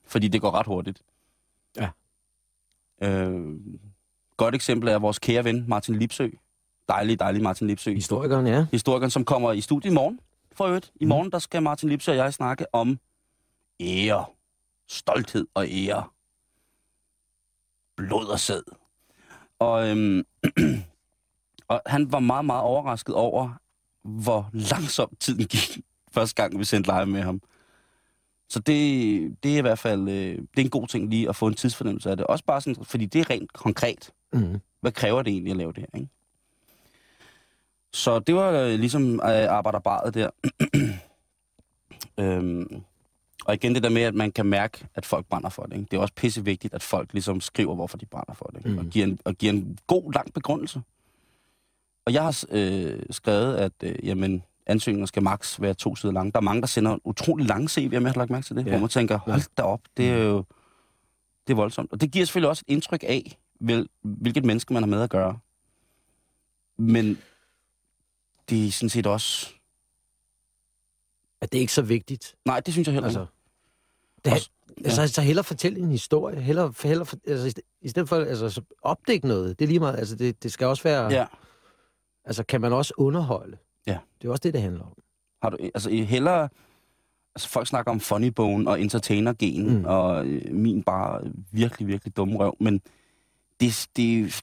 Fordi 0.08 0.28
det 0.28 0.42
går 0.42 0.52
ret 0.52 0.68
hurtigt. 0.68 1.02
Ja. 1.76 1.90
Øh, 3.02 3.60
godt 4.38 4.56
eksempel 4.56 4.90
er 4.90 5.00
vores 5.00 5.20
kære 5.20 5.44
ven 5.44 5.66
Martin 5.68 5.96
Lipsø. 5.96 6.30
Dejlig, 6.90 7.20
dejlig 7.20 7.42
Martin 7.42 7.68
Lipsø. 7.68 7.94
Historikeren, 7.94 8.48
ja. 8.48 8.68
Historikeren, 8.72 9.12
som 9.12 9.26
kommer 9.26 9.52
i 9.52 9.62
studiet 9.62 9.92
i 9.92 9.94
morgen, 9.94 10.20
for 10.52 10.66
øvrigt. 10.66 10.92
I 10.96 11.06
morgen, 11.06 11.32
der 11.32 11.40
skal 11.40 11.64
Martin 11.64 11.90
Lipsø 11.90 12.12
og 12.12 12.18
jeg 12.18 12.34
snakke 12.34 12.66
om 12.74 13.00
ære, 13.80 14.26
stolthed 14.88 15.48
og 15.54 15.68
ære. 15.68 16.04
Blod 17.96 18.26
og 18.26 18.40
sæd. 18.40 18.64
Og, 19.66 19.90
øhm, 19.90 20.26
og 21.72 21.82
han 21.86 22.12
var 22.12 22.20
meget, 22.20 22.46
meget 22.46 22.64
overrasket 22.64 23.16
over, 23.16 23.50
hvor 24.04 24.50
langsomt 24.54 25.20
tiden 25.20 25.46
gik, 25.46 25.80
første 26.16 26.36
gang 26.36 26.60
vi 26.60 26.64
sendte 26.64 26.92
live 26.92 27.06
med 27.06 27.22
ham. 27.22 27.42
Så 28.50 28.60
det, 28.60 29.44
det 29.44 29.54
er 29.54 29.58
i 29.58 29.62
hvert 29.62 29.80
fald 29.80 30.10
øh, 30.10 30.38
det 30.38 30.58
er 30.58 30.62
en 30.62 30.70
god 30.70 30.88
ting 30.88 31.10
lige 31.10 31.30
at 31.30 31.36
få 31.36 31.48
en 31.48 31.54
tidsfornemmelse 31.54 32.10
af 32.10 32.18
det. 32.18 32.26
Også 32.28 32.46
bare 32.46 32.62
sådan, 32.62 32.86
fordi 32.86 33.06
det 33.06 33.22
er 33.22 33.30
rent 33.30 33.54
konkret. 33.54 34.12
Mm. 34.34 34.60
Hvad 34.82 34.92
kræver 34.92 35.22
det 35.22 35.32
egentlig 35.32 35.52
at 35.52 35.58
lave 35.58 35.74
det 35.74 35.78
her, 35.78 36.00
ikke? 36.00 36.10
Så 37.94 38.20
det 38.20 38.36
var 38.36 38.52
øh, 38.52 38.80
ligesom 38.80 39.14
øh, 39.14 39.50
arbejderbaret 39.50 40.14
der. 40.14 40.30
øhm, 42.20 42.84
og 43.46 43.54
igen 43.54 43.76
det 43.76 43.84
der 43.84 43.90
med, 43.90 44.02
at 44.02 44.16
man 44.16 44.32
kan 44.32 44.46
mærke, 44.46 44.88
at 44.96 45.06
folk 45.06 45.26
brænder 45.26 45.50
for 45.50 45.64
det. 45.64 45.74
Ikke? 45.74 45.88
Det 45.92 45.98
er 45.98 46.02
også 46.02 46.14
pisse 46.14 46.46
vigtigt, 46.46 46.74
at 46.74 46.84
folk 46.84 47.14
ligesom 47.14 47.42
skriver, 47.42 47.76
hvorfor 47.76 47.98
de 47.98 48.06
brænder 48.06 48.34
for 48.34 48.46
det. 48.46 48.58
Ikke? 48.58 48.70
Mm. 48.70 48.78
Og, 48.78 48.86
giver 48.86 49.06
en, 49.06 49.20
og 49.26 49.36
giver 49.36 49.54
en 49.54 49.80
god, 49.88 50.14
lang 50.14 50.34
begrundelse. 50.34 50.82
Og 52.06 52.14
jeg 52.14 52.24
har 52.24 52.44
øh, 52.52 53.00
skrevet, 53.10 53.56
at 53.56 53.72
øh, 53.84 53.96
jamen, 54.04 54.44
ansøgninger 54.66 55.06
skal 55.06 55.24
maks 55.24 55.62
være 55.62 55.74
to 55.74 55.96
sider 55.96 56.14
lange. 56.14 56.32
Der 56.32 56.38
er 56.38 56.42
mange, 56.42 56.62
der 56.62 56.68
sender 56.68 56.98
utrolig 57.04 57.48
lange 57.48 57.68
CV'er, 57.68 58.00
med, 58.00 58.12
har 58.12 58.18
lagt 58.18 58.32
mærke 58.32 58.46
til 58.46 58.56
det? 58.56 58.66
Ja. 58.66 58.70
Hvor 58.70 58.80
man 58.80 58.90
tænker, 58.90 59.18
hold 59.18 59.56
da 59.58 59.62
op, 59.62 59.82
det 59.98 60.10
er 60.10 60.24
jo 60.24 60.44
det 61.48 61.54
er 61.54 61.56
voldsomt. 61.56 61.92
Og 61.92 62.02
det 62.02 62.12
giver 62.12 62.26
selvfølgelig 62.26 62.50
også 62.50 62.64
et 62.68 62.74
indtryk 62.74 63.04
af, 63.04 63.38
hvil, 63.60 63.90
hvilket 64.02 64.46
menneske 64.46 64.74
man 64.74 64.84
har 64.84 64.88
med 64.88 65.02
at 65.02 65.10
gøre. 65.10 65.40
Men 66.78 67.22
det 68.50 68.68
er 68.68 68.72
sådan 68.72 68.90
set 68.90 69.08
også... 69.08 69.52
At 71.42 71.52
det 71.52 71.58
er 71.58 71.62
ikke 71.62 71.74
så 71.74 71.82
vigtigt. 71.82 72.36
Nej, 72.46 72.60
det 72.60 72.74
synes 72.74 72.88
jeg 72.88 72.94
heller 72.94 73.08
Altså, 73.08 73.26
det, 74.26 74.34
Også- 74.34 74.50
altså, 74.86 75.08
så 75.08 75.22
hellere 75.22 75.44
fortælle 75.44 75.80
en 75.80 75.92
historie. 75.92 76.42
Hellere, 76.42 76.74
hellere, 76.84 77.08
altså, 77.28 77.48
i 77.48 77.50
st- 77.50 77.80
i 77.82 77.90
stedet 77.90 78.10
for 78.10 78.16
altså, 78.16 78.50
så 78.50 78.62
opdække 78.82 79.28
noget. 79.28 79.60
Det 79.60 79.66
er 79.66 79.70
lige 79.70 79.80
meget. 79.80 79.98
Altså, 80.00 80.16
det, 80.16 80.44
det 80.44 80.52
skal 80.52 80.68
også 80.68 80.84
være... 80.84 81.12
Ja. 81.14 81.26
Altså, 82.26 82.44
kan 82.44 82.62
man 82.62 82.74
også 82.74 82.94
underholde? 82.98 83.58
Ja. 83.88 83.98
Det 84.22 84.28
er 84.28 84.32
også 84.32 84.42
det, 84.42 84.54
det 84.54 84.62
handler 84.62 84.84
om. 84.84 84.94
Har 85.42 85.50
du, 85.50 85.58
altså 85.64 85.90
i 85.90 86.02
hellere... 86.04 86.50
Altså 87.36 87.50
folk 87.50 87.68
snakker 87.68 87.92
om 87.92 88.00
funny 88.00 88.28
bone 88.28 88.70
og 88.70 88.82
entertainer-gen, 88.82 89.78
mm. 89.78 89.86
og 89.86 90.26
øh, 90.28 90.54
min 90.56 90.84
bare 90.84 91.22
virkelig, 91.52 91.88
virkelig 91.88 92.18
dumme 92.18 92.38
røv. 92.38 92.56
Men 92.60 92.82
det, 93.60 93.88
det, 93.96 94.42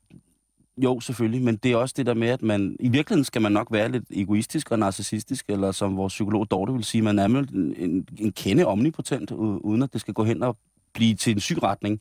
jo, 0.76 1.00
selvfølgelig, 1.00 1.42
men 1.42 1.56
det 1.56 1.72
er 1.72 1.76
også 1.76 1.94
det 1.96 2.06
der 2.06 2.14
med, 2.14 2.28
at 2.28 2.42
man... 2.42 2.76
I 2.80 2.88
virkeligheden 2.88 3.24
skal 3.24 3.42
man 3.42 3.52
nok 3.52 3.68
være 3.70 3.88
lidt 3.88 4.04
egoistisk 4.10 4.70
og 4.70 4.78
narcissistisk, 4.78 5.44
eller 5.48 5.72
som 5.72 5.96
vores 5.96 6.12
psykolog 6.12 6.50
Dorte 6.50 6.72
vil 6.72 6.84
sige, 6.84 7.02
man 7.02 7.18
er 7.18 7.24
en, 7.24 7.74
en, 7.76 8.08
en 8.18 8.32
kende 8.32 8.66
omnipotent, 8.66 9.30
uden 9.30 9.82
at 9.82 9.92
det 9.92 10.00
skal 10.00 10.14
gå 10.14 10.24
hen 10.24 10.42
og 10.42 10.56
blive 10.92 11.14
til 11.14 11.32
en 11.32 11.40
syg 11.40 11.62
retning. 11.62 12.00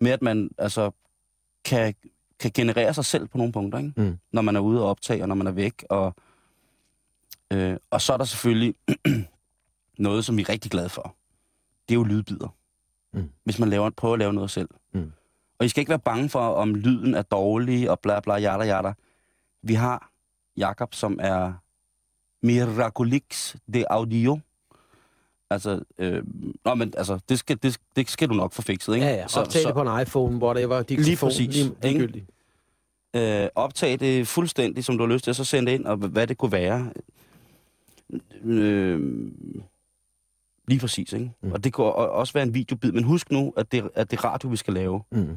Med 0.00 0.10
at 0.10 0.22
man 0.22 0.50
altså 0.58 0.90
kan, 1.64 1.94
kan 2.40 2.50
generere 2.54 2.94
sig 2.94 3.04
selv 3.04 3.28
på 3.28 3.38
nogle 3.38 3.52
punkter, 3.52 3.78
ikke? 3.78 3.92
Mm. 3.96 4.18
når 4.32 4.42
man 4.42 4.56
er 4.56 4.60
ude 4.60 4.82
og 4.82 4.88
optage, 4.88 5.22
og 5.22 5.28
når 5.28 5.34
man 5.34 5.46
er 5.46 5.52
væk. 5.52 5.84
Og, 5.88 6.14
øh, 7.52 7.76
og 7.90 8.00
så 8.00 8.12
er 8.12 8.16
der 8.16 8.24
selvfølgelig 8.24 8.74
noget, 9.98 10.24
som 10.24 10.36
vi 10.36 10.42
er 10.42 10.48
rigtig 10.48 10.70
glade 10.70 10.88
for. 10.88 11.16
Det 11.88 11.94
er 11.94 11.98
jo 11.98 12.04
lydbider. 12.04 12.48
Mm. 13.12 13.30
Hvis 13.44 13.58
man 13.58 13.68
laver, 13.68 13.90
prøver 13.90 14.14
at 14.14 14.18
lave 14.18 14.32
noget 14.32 14.50
selv. 14.50 14.68
Mm. 14.92 15.12
Og 15.60 15.66
I 15.66 15.68
skal 15.68 15.80
ikke 15.80 15.90
være 15.90 15.98
bange 15.98 16.28
for, 16.28 16.40
om 16.40 16.74
lyden 16.74 17.14
er 17.14 17.22
dårlig 17.22 17.90
og 17.90 18.00
bla 18.00 18.20
bla 18.20 18.34
jada 18.34 18.64
jada. 18.64 18.92
Vi 19.62 19.74
har 19.74 20.10
Jakob, 20.56 20.94
som 20.94 21.18
er 21.22 21.52
Miraculix 22.42 23.56
de 23.74 23.92
Audio. 23.92 24.40
Altså, 25.50 25.80
øh, 25.98 26.22
nå, 26.64 26.74
men 26.74 26.92
altså, 26.96 27.18
det 27.28 27.38
skal, 27.38 27.58
det, 27.62 27.78
det 27.96 28.10
skal 28.10 28.28
du 28.28 28.34
nok 28.34 28.52
få 28.52 28.62
fikset, 28.62 28.94
ikke? 28.94 29.06
Ja, 29.06 29.14
ja. 29.14 29.24
Optag 29.40 29.62
det 29.66 29.74
på 29.74 29.82
en 29.82 30.00
iPhone, 30.02 30.36
whatever. 30.36 30.82
Diktafon, 30.82 31.04
Lige 31.04 31.16
præcis. 31.16 31.54
Lige, 31.56 31.74
ligegyldigt. 31.82 32.26
øh, 33.16 33.48
optage 33.54 33.96
det 33.96 34.28
fuldstændig, 34.28 34.84
som 34.84 34.98
du 34.98 35.06
har 35.06 35.12
lyst 35.12 35.24
til, 35.24 35.30
og 35.30 35.34
så 35.36 35.44
sende 35.44 35.70
det 35.72 35.78
ind, 35.78 35.86
og 35.86 35.96
hvad 35.96 36.26
det 36.26 36.38
kunne 36.38 36.52
være. 36.52 36.92
Øh, 38.44 39.00
lige 40.68 40.80
præcis, 40.80 41.12
ikke? 41.12 41.32
Mm. 41.42 41.52
Og 41.52 41.64
det 41.64 41.72
kunne 41.72 41.86
også 41.92 42.32
være 42.32 42.42
en 42.42 42.54
videobid, 42.54 42.92
men 42.92 43.04
husk 43.04 43.30
nu, 43.30 43.52
at 43.56 43.72
det, 43.72 43.90
at 43.94 44.10
det 44.10 44.18
er 44.18 44.24
radio, 44.24 44.48
vi 44.48 44.56
skal 44.56 44.74
lave. 44.74 45.02
Mm. 45.12 45.36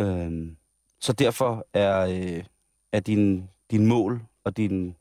Øh, 0.00 0.56
så 0.98 1.12
derfor 1.12 1.66
er, 1.72 2.00
øh, 2.06 2.44
er 2.92 3.00
din, 3.00 3.48
din 3.70 3.86
mål 3.86 4.22
og 4.44 4.56
din, 4.56 4.96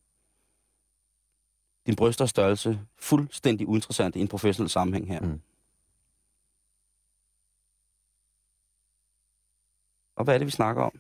din 1.85 1.95
brysters 1.95 2.29
størrelse 2.29 2.79
fuldstændig 2.97 3.67
uinteressant 3.67 4.15
i 4.15 4.19
en 4.19 4.27
professionel 4.27 4.69
sammenhæng 4.69 5.07
her. 5.07 5.19
Mm. 5.19 5.41
Og 10.15 10.23
hvad 10.23 10.33
er 10.33 10.37
det, 10.37 10.47
vi 10.47 10.51
snakker 10.51 10.83
om? 10.83 10.99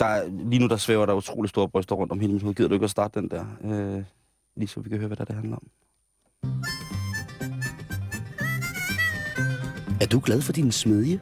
Der 0.00 0.06
er, 0.06 0.28
lige 0.28 0.58
nu 0.58 0.68
der 0.68 0.76
svæver 0.76 1.06
der 1.06 1.14
utrolig 1.14 1.48
store 1.48 1.68
bryster 1.68 1.94
rundt 1.94 2.12
om 2.12 2.20
hele 2.20 2.32
mit 2.32 2.42
hoved. 2.42 2.54
Gider 2.54 2.68
du 2.68 2.74
ikke 2.74 2.84
at 2.84 2.90
starte 2.90 3.20
den 3.20 3.30
der? 3.30 3.46
Øh, 3.64 4.04
lige 4.54 4.68
så 4.68 4.80
vi 4.80 4.88
kan 4.88 4.98
høre, 4.98 5.06
hvad 5.06 5.16
der 5.16 5.24
det 5.24 5.34
handler 5.34 5.56
om. 5.56 5.70
Du 10.12 10.20
glad 10.20 10.40
for 10.40 10.52
din 10.52 10.72
smedje? 10.72 11.20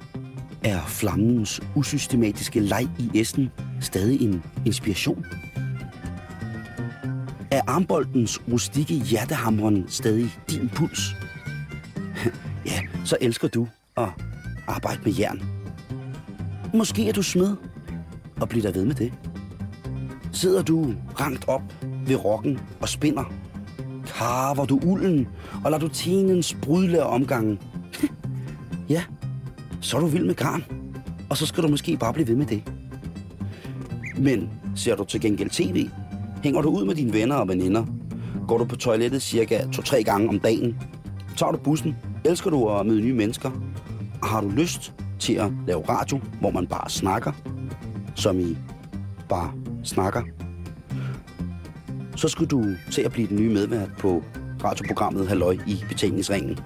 Er 0.64 0.80
flammens 0.86 1.60
usystematiske 1.74 2.60
leg 2.60 2.88
i 2.98 3.10
essen 3.20 3.50
stadig 3.80 4.20
en 4.22 4.42
inspiration? 4.66 5.26
Er 7.50 7.60
armboldens 7.66 8.40
rustikke 8.52 8.94
hjertehamren 8.94 9.84
stadig 9.88 10.30
din 10.50 10.68
puls? 10.68 11.00
ja, 12.70 12.80
så 13.04 13.16
elsker 13.20 13.48
du 13.48 13.68
at 13.96 14.08
arbejde 14.66 15.00
med 15.04 15.12
jern. 15.18 15.42
Måske 16.74 17.08
er 17.08 17.12
du 17.12 17.22
smed, 17.22 17.56
og 18.40 18.48
bliver 18.48 18.62
der 18.62 18.72
ved 18.72 18.84
med 18.84 18.94
det. 18.94 19.12
Sidder 20.32 20.62
du 20.62 20.94
rangt 21.20 21.48
op 21.48 21.62
ved 22.06 22.16
rokken 22.16 22.60
og 22.80 22.88
spinder? 22.88 23.32
Karver 24.06 24.64
du 24.64 24.80
ulden, 24.84 25.28
og 25.64 25.70
lader 25.70 25.86
du 25.86 25.88
tingens 25.88 26.56
brydle 26.62 27.02
omgangen? 27.02 27.58
Så 29.80 29.96
er 29.96 30.00
du 30.00 30.06
vild 30.06 30.24
med 30.24 30.34
garn, 30.34 30.64
og 31.30 31.36
så 31.36 31.46
skal 31.46 31.62
du 31.62 31.68
måske 31.68 31.96
bare 31.96 32.12
blive 32.12 32.28
ved 32.28 32.36
med 32.36 32.46
det. 32.46 32.62
Men 34.18 34.50
ser 34.76 34.96
du 34.96 35.04
til 35.04 35.20
gengæld 35.20 35.50
tv? 35.50 35.88
Hænger 36.42 36.60
du 36.60 36.68
ud 36.68 36.84
med 36.84 36.94
dine 36.94 37.12
venner 37.12 37.36
og 37.36 37.48
veninder? 37.48 37.84
Går 38.48 38.58
du 38.58 38.64
på 38.64 38.76
toilettet 38.76 39.22
cirka 39.22 39.64
to-tre 39.72 40.02
gange 40.02 40.28
om 40.28 40.40
dagen? 40.40 40.76
Tager 41.36 41.52
du 41.52 41.58
bussen? 41.58 41.96
Elsker 42.24 42.50
du 42.50 42.68
at 42.68 42.86
møde 42.86 43.00
nye 43.00 43.14
mennesker? 43.14 43.50
Og 44.22 44.28
har 44.28 44.40
du 44.40 44.48
lyst 44.48 44.92
til 45.18 45.34
at 45.34 45.50
lave 45.66 45.80
radio, 45.88 46.20
hvor 46.40 46.50
man 46.50 46.66
bare 46.66 46.90
snakker? 46.90 47.32
Som 48.14 48.40
i 48.40 48.56
bare 49.28 49.52
snakker? 49.84 50.22
Så 52.16 52.28
skulle 52.28 52.48
du 52.48 52.64
til 52.90 53.02
at 53.02 53.12
blive 53.12 53.28
den 53.28 53.36
nye 53.36 53.50
medvært 53.50 53.88
på 53.98 54.24
radioprogrammet 54.64 55.28
Halløj 55.28 55.56
i 55.66 55.84
betalingsringen. 55.88 56.58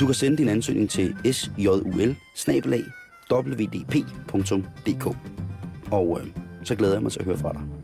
Du 0.00 0.06
kan 0.06 0.14
sende 0.14 0.36
din 0.36 0.48
ansøgning 0.48 0.90
til 0.90 1.16
sjul 1.32 2.16
wdp.dk 3.32 5.06
Og 5.90 6.20
øh, 6.20 6.26
så 6.64 6.74
glæder 6.74 6.94
jeg 6.94 7.02
mig 7.02 7.12
til 7.12 7.20
at 7.20 7.24
høre 7.24 7.38
fra 7.38 7.52
dig. 7.52 7.75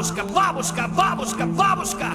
Бабушка, 0.00 0.24
бабушка, 0.24 0.88
бабушка, 0.88 1.44
бабушка, 1.44 2.06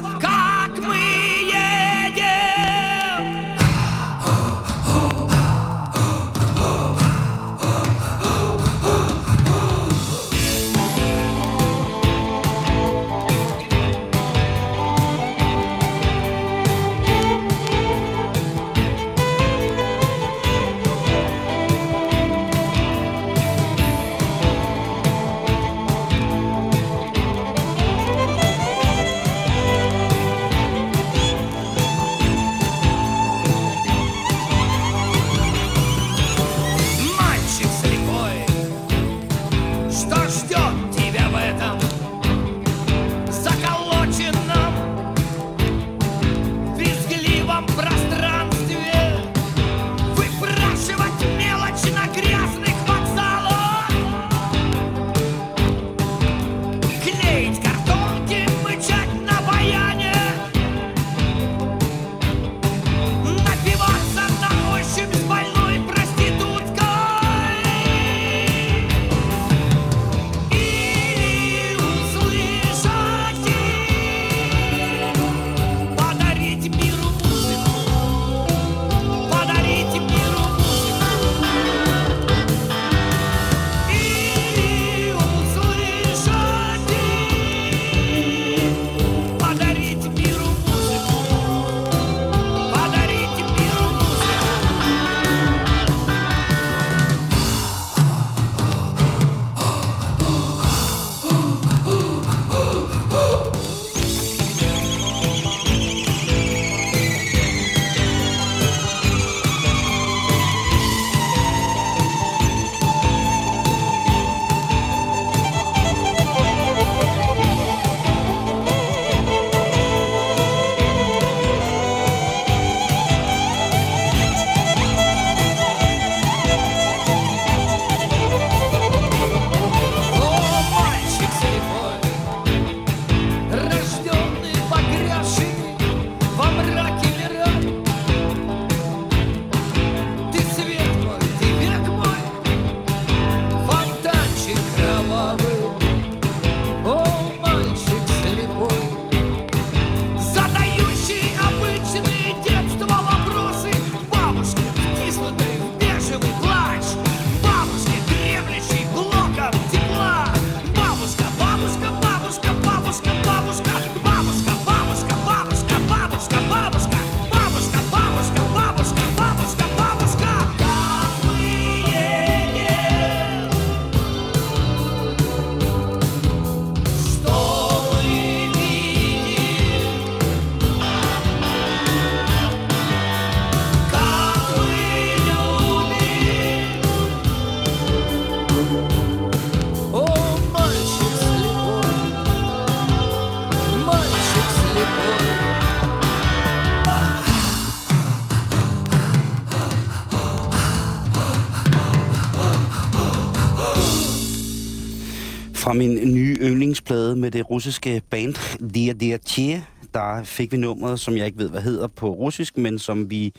Min 205.77 206.15
nye 206.15 206.37
yndlingsplade 206.41 207.17
med 207.17 207.31
det 207.31 207.51
russiske 207.51 208.03
band 208.11 208.35
Dia 208.75 208.93
Dia 208.93 209.17
Tje, 209.17 209.65
der 209.95 210.25
fik 210.25 210.53
vi 210.53 210.57
nummeret, 210.57 211.01
som 211.01 211.17
jeg 211.17 211.27
ikke 211.27 211.39
ved, 211.39 211.51
hvad 211.51 211.61
hedder 211.61 211.87
på 211.87 212.11
russisk, 212.11 212.59
men 212.59 212.79
som 212.79 213.11
vi 213.11 213.35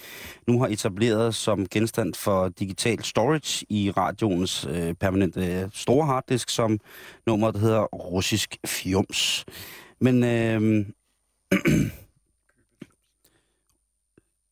nu 0.47 0.59
har 0.59 0.67
etableret 0.67 1.35
som 1.35 1.67
genstand 1.67 2.13
for 2.13 2.49
digital 2.49 3.03
storage 3.03 3.65
i 3.69 3.91
radioens 3.91 4.67
øh, 4.69 4.93
permanente 4.93 5.45
øh, 5.45 5.69
store 5.73 6.05
harddisk, 6.05 6.49
som 6.49 6.79
nummeret 7.27 7.53
der 7.53 7.59
hedder 7.59 7.81
Russisk 7.83 8.57
Fjums. 8.65 9.45
Men 10.01 10.23
øh, 10.23 10.61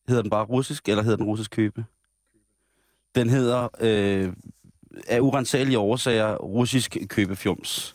hedder 0.08 0.22
den 0.22 0.30
bare 0.30 0.44
russisk, 0.44 0.88
eller 0.88 1.02
hedder 1.02 1.16
den 1.16 1.26
russisk 1.26 1.50
købe? 1.50 1.84
Den 3.14 3.30
hedder 3.30 3.68
øh, 3.80 4.32
af 5.06 5.20
urensagelige 5.20 5.78
årsager 5.78 6.36
russisk 6.36 6.96
købefjums. 7.08 7.94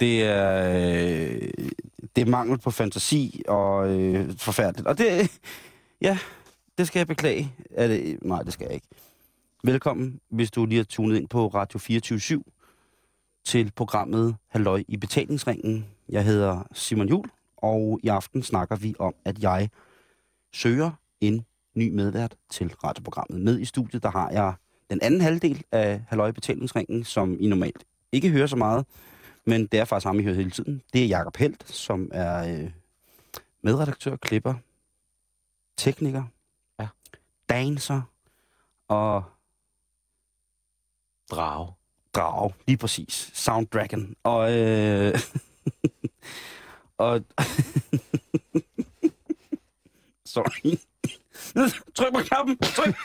Det 0.00 0.24
er, 0.24 0.68
øh, 0.68 1.50
det 2.16 2.22
er 2.22 2.30
mangel 2.30 2.58
på 2.58 2.70
fantasi 2.70 3.42
og 3.48 3.88
øh, 3.90 4.38
forfærdeligt. 4.38 4.88
Og 4.88 4.98
det, 4.98 5.40
ja, 6.00 6.18
det 6.78 6.86
skal 6.86 7.00
jeg 7.00 7.06
beklage. 7.06 7.52
Er 7.70 7.88
det, 7.88 8.18
nej, 8.22 8.42
det 8.42 8.52
skal 8.52 8.64
jeg 8.64 8.74
ikke. 8.74 8.86
Velkommen, 9.64 10.20
hvis 10.28 10.50
du 10.50 10.66
lige 10.66 10.76
har 10.76 10.84
tunet 10.84 11.16
ind 11.16 11.28
på 11.28 11.46
Radio 11.46 11.78
24 11.78 12.42
til 13.44 13.72
programmet 13.76 14.36
Halløj 14.48 14.84
i 14.88 14.96
betalingsringen. 14.96 15.86
Jeg 16.08 16.24
hedder 16.24 16.62
Simon 16.72 17.08
Jul, 17.08 17.30
og 17.56 18.00
i 18.02 18.08
aften 18.08 18.42
snakker 18.42 18.76
vi 18.76 18.94
om, 18.98 19.14
at 19.24 19.42
jeg 19.42 19.68
søger 20.52 20.90
en 21.20 21.44
ny 21.74 21.90
medvært 21.90 22.34
til 22.50 22.74
radioprogrammet. 22.84 23.40
Med 23.40 23.60
i 23.60 23.64
studiet, 23.64 24.02
der 24.02 24.10
har 24.10 24.30
jeg 24.30 24.54
den 24.90 24.98
anden 25.02 25.20
halvdel 25.20 25.64
af 25.72 26.04
Halløj 26.08 26.30
betalingsringen, 26.30 27.04
som 27.04 27.36
I 27.40 27.46
normalt 27.46 27.84
ikke 28.12 28.30
hører 28.30 28.46
så 28.46 28.56
meget, 28.56 28.86
men 29.46 29.66
det 29.66 29.80
er 29.80 29.84
faktisk 29.84 30.06
ham, 30.06 30.20
I 30.20 30.22
hører 30.22 30.34
hele 30.34 30.50
tiden. 30.50 30.82
Det 30.92 31.04
er 31.04 31.06
Jakob 31.06 31.36
Helt, 31.36 31.68
som 31.68 32.10
er 32.12 32.62
øh, 32.64 32.70
medredaktør, 33.62 34.16
klipper, 34.16 34.54
tekniker, 35.76 36.24
ja. 36.80 36.88
danser 37.48 38.02
og... 38.88 39.24
Drage. 41.30 41.72
drage, 42.14 42.54
lige 42.66 42.76
præcis. 42.76 43.30
Sound 43.34 43.66
Dragon. 43.66 44.16
Og, 44.22 44.58
øh, 44.58 45.14
og 46.98 47.20
sorry. 50.34 50.76
Tryk 51.52 52.12
på 52.12 52.20
knappen. 52.20 52.56
Tryk. 52.58 52.96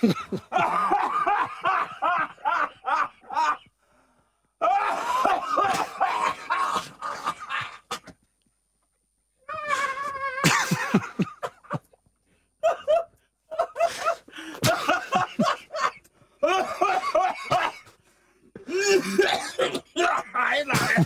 Nej, 20.34 20.64
nej. 20.66 21.06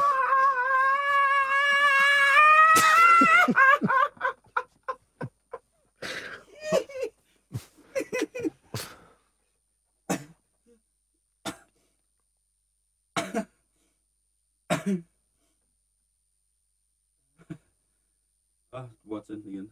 Ah, 18.74 18.88
du 19.04 19.10
må 19.10 19.22
igen. 19.30 19.72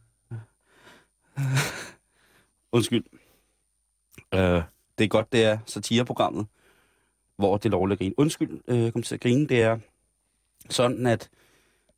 Undskyld. 2.71 3.05
Uh, 4.33 4.39
det 4.97 5.03
er 5.03 5.07
godt, 5.07 5.31
det 5.31 5.43
er 5.43 5.59
satireprogrammet, 5.65 6.47
hvor 7.35 7.57
det 7.57 7.65
er 7.65 7.69
lovligt 7.69 7.95
at 7.95 7.99
grine. 7.99 8.19
Undskyld, 8.19 8.61
uh, 8.67 8.91
kom 8.91 9.03
til 9.03 9.15
at 9.15 9.21
grine. 9.21 9.47
Det 9.47 9.61
er 9.61 9.79
sådan, 10.69 11.05
at 11.05 11.29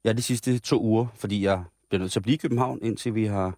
jeg 0.03 0.17
de 0.17 0.21
sidste 0.21 0.59
to 0.59 0.81
uger, 0.81 1.07
fordi 1.15 1.43
jeg 1.43 1.63
bliver 1.89 1.99
nødt 1.99 2.11
til 2.11 2.19
at 2.19 2.23
blive 2.23 2.33
i 2.33 2.37
København, 2.37 2.79
indtil 2.81 3.15
vi 3.15 3.25
har 3.25 3.57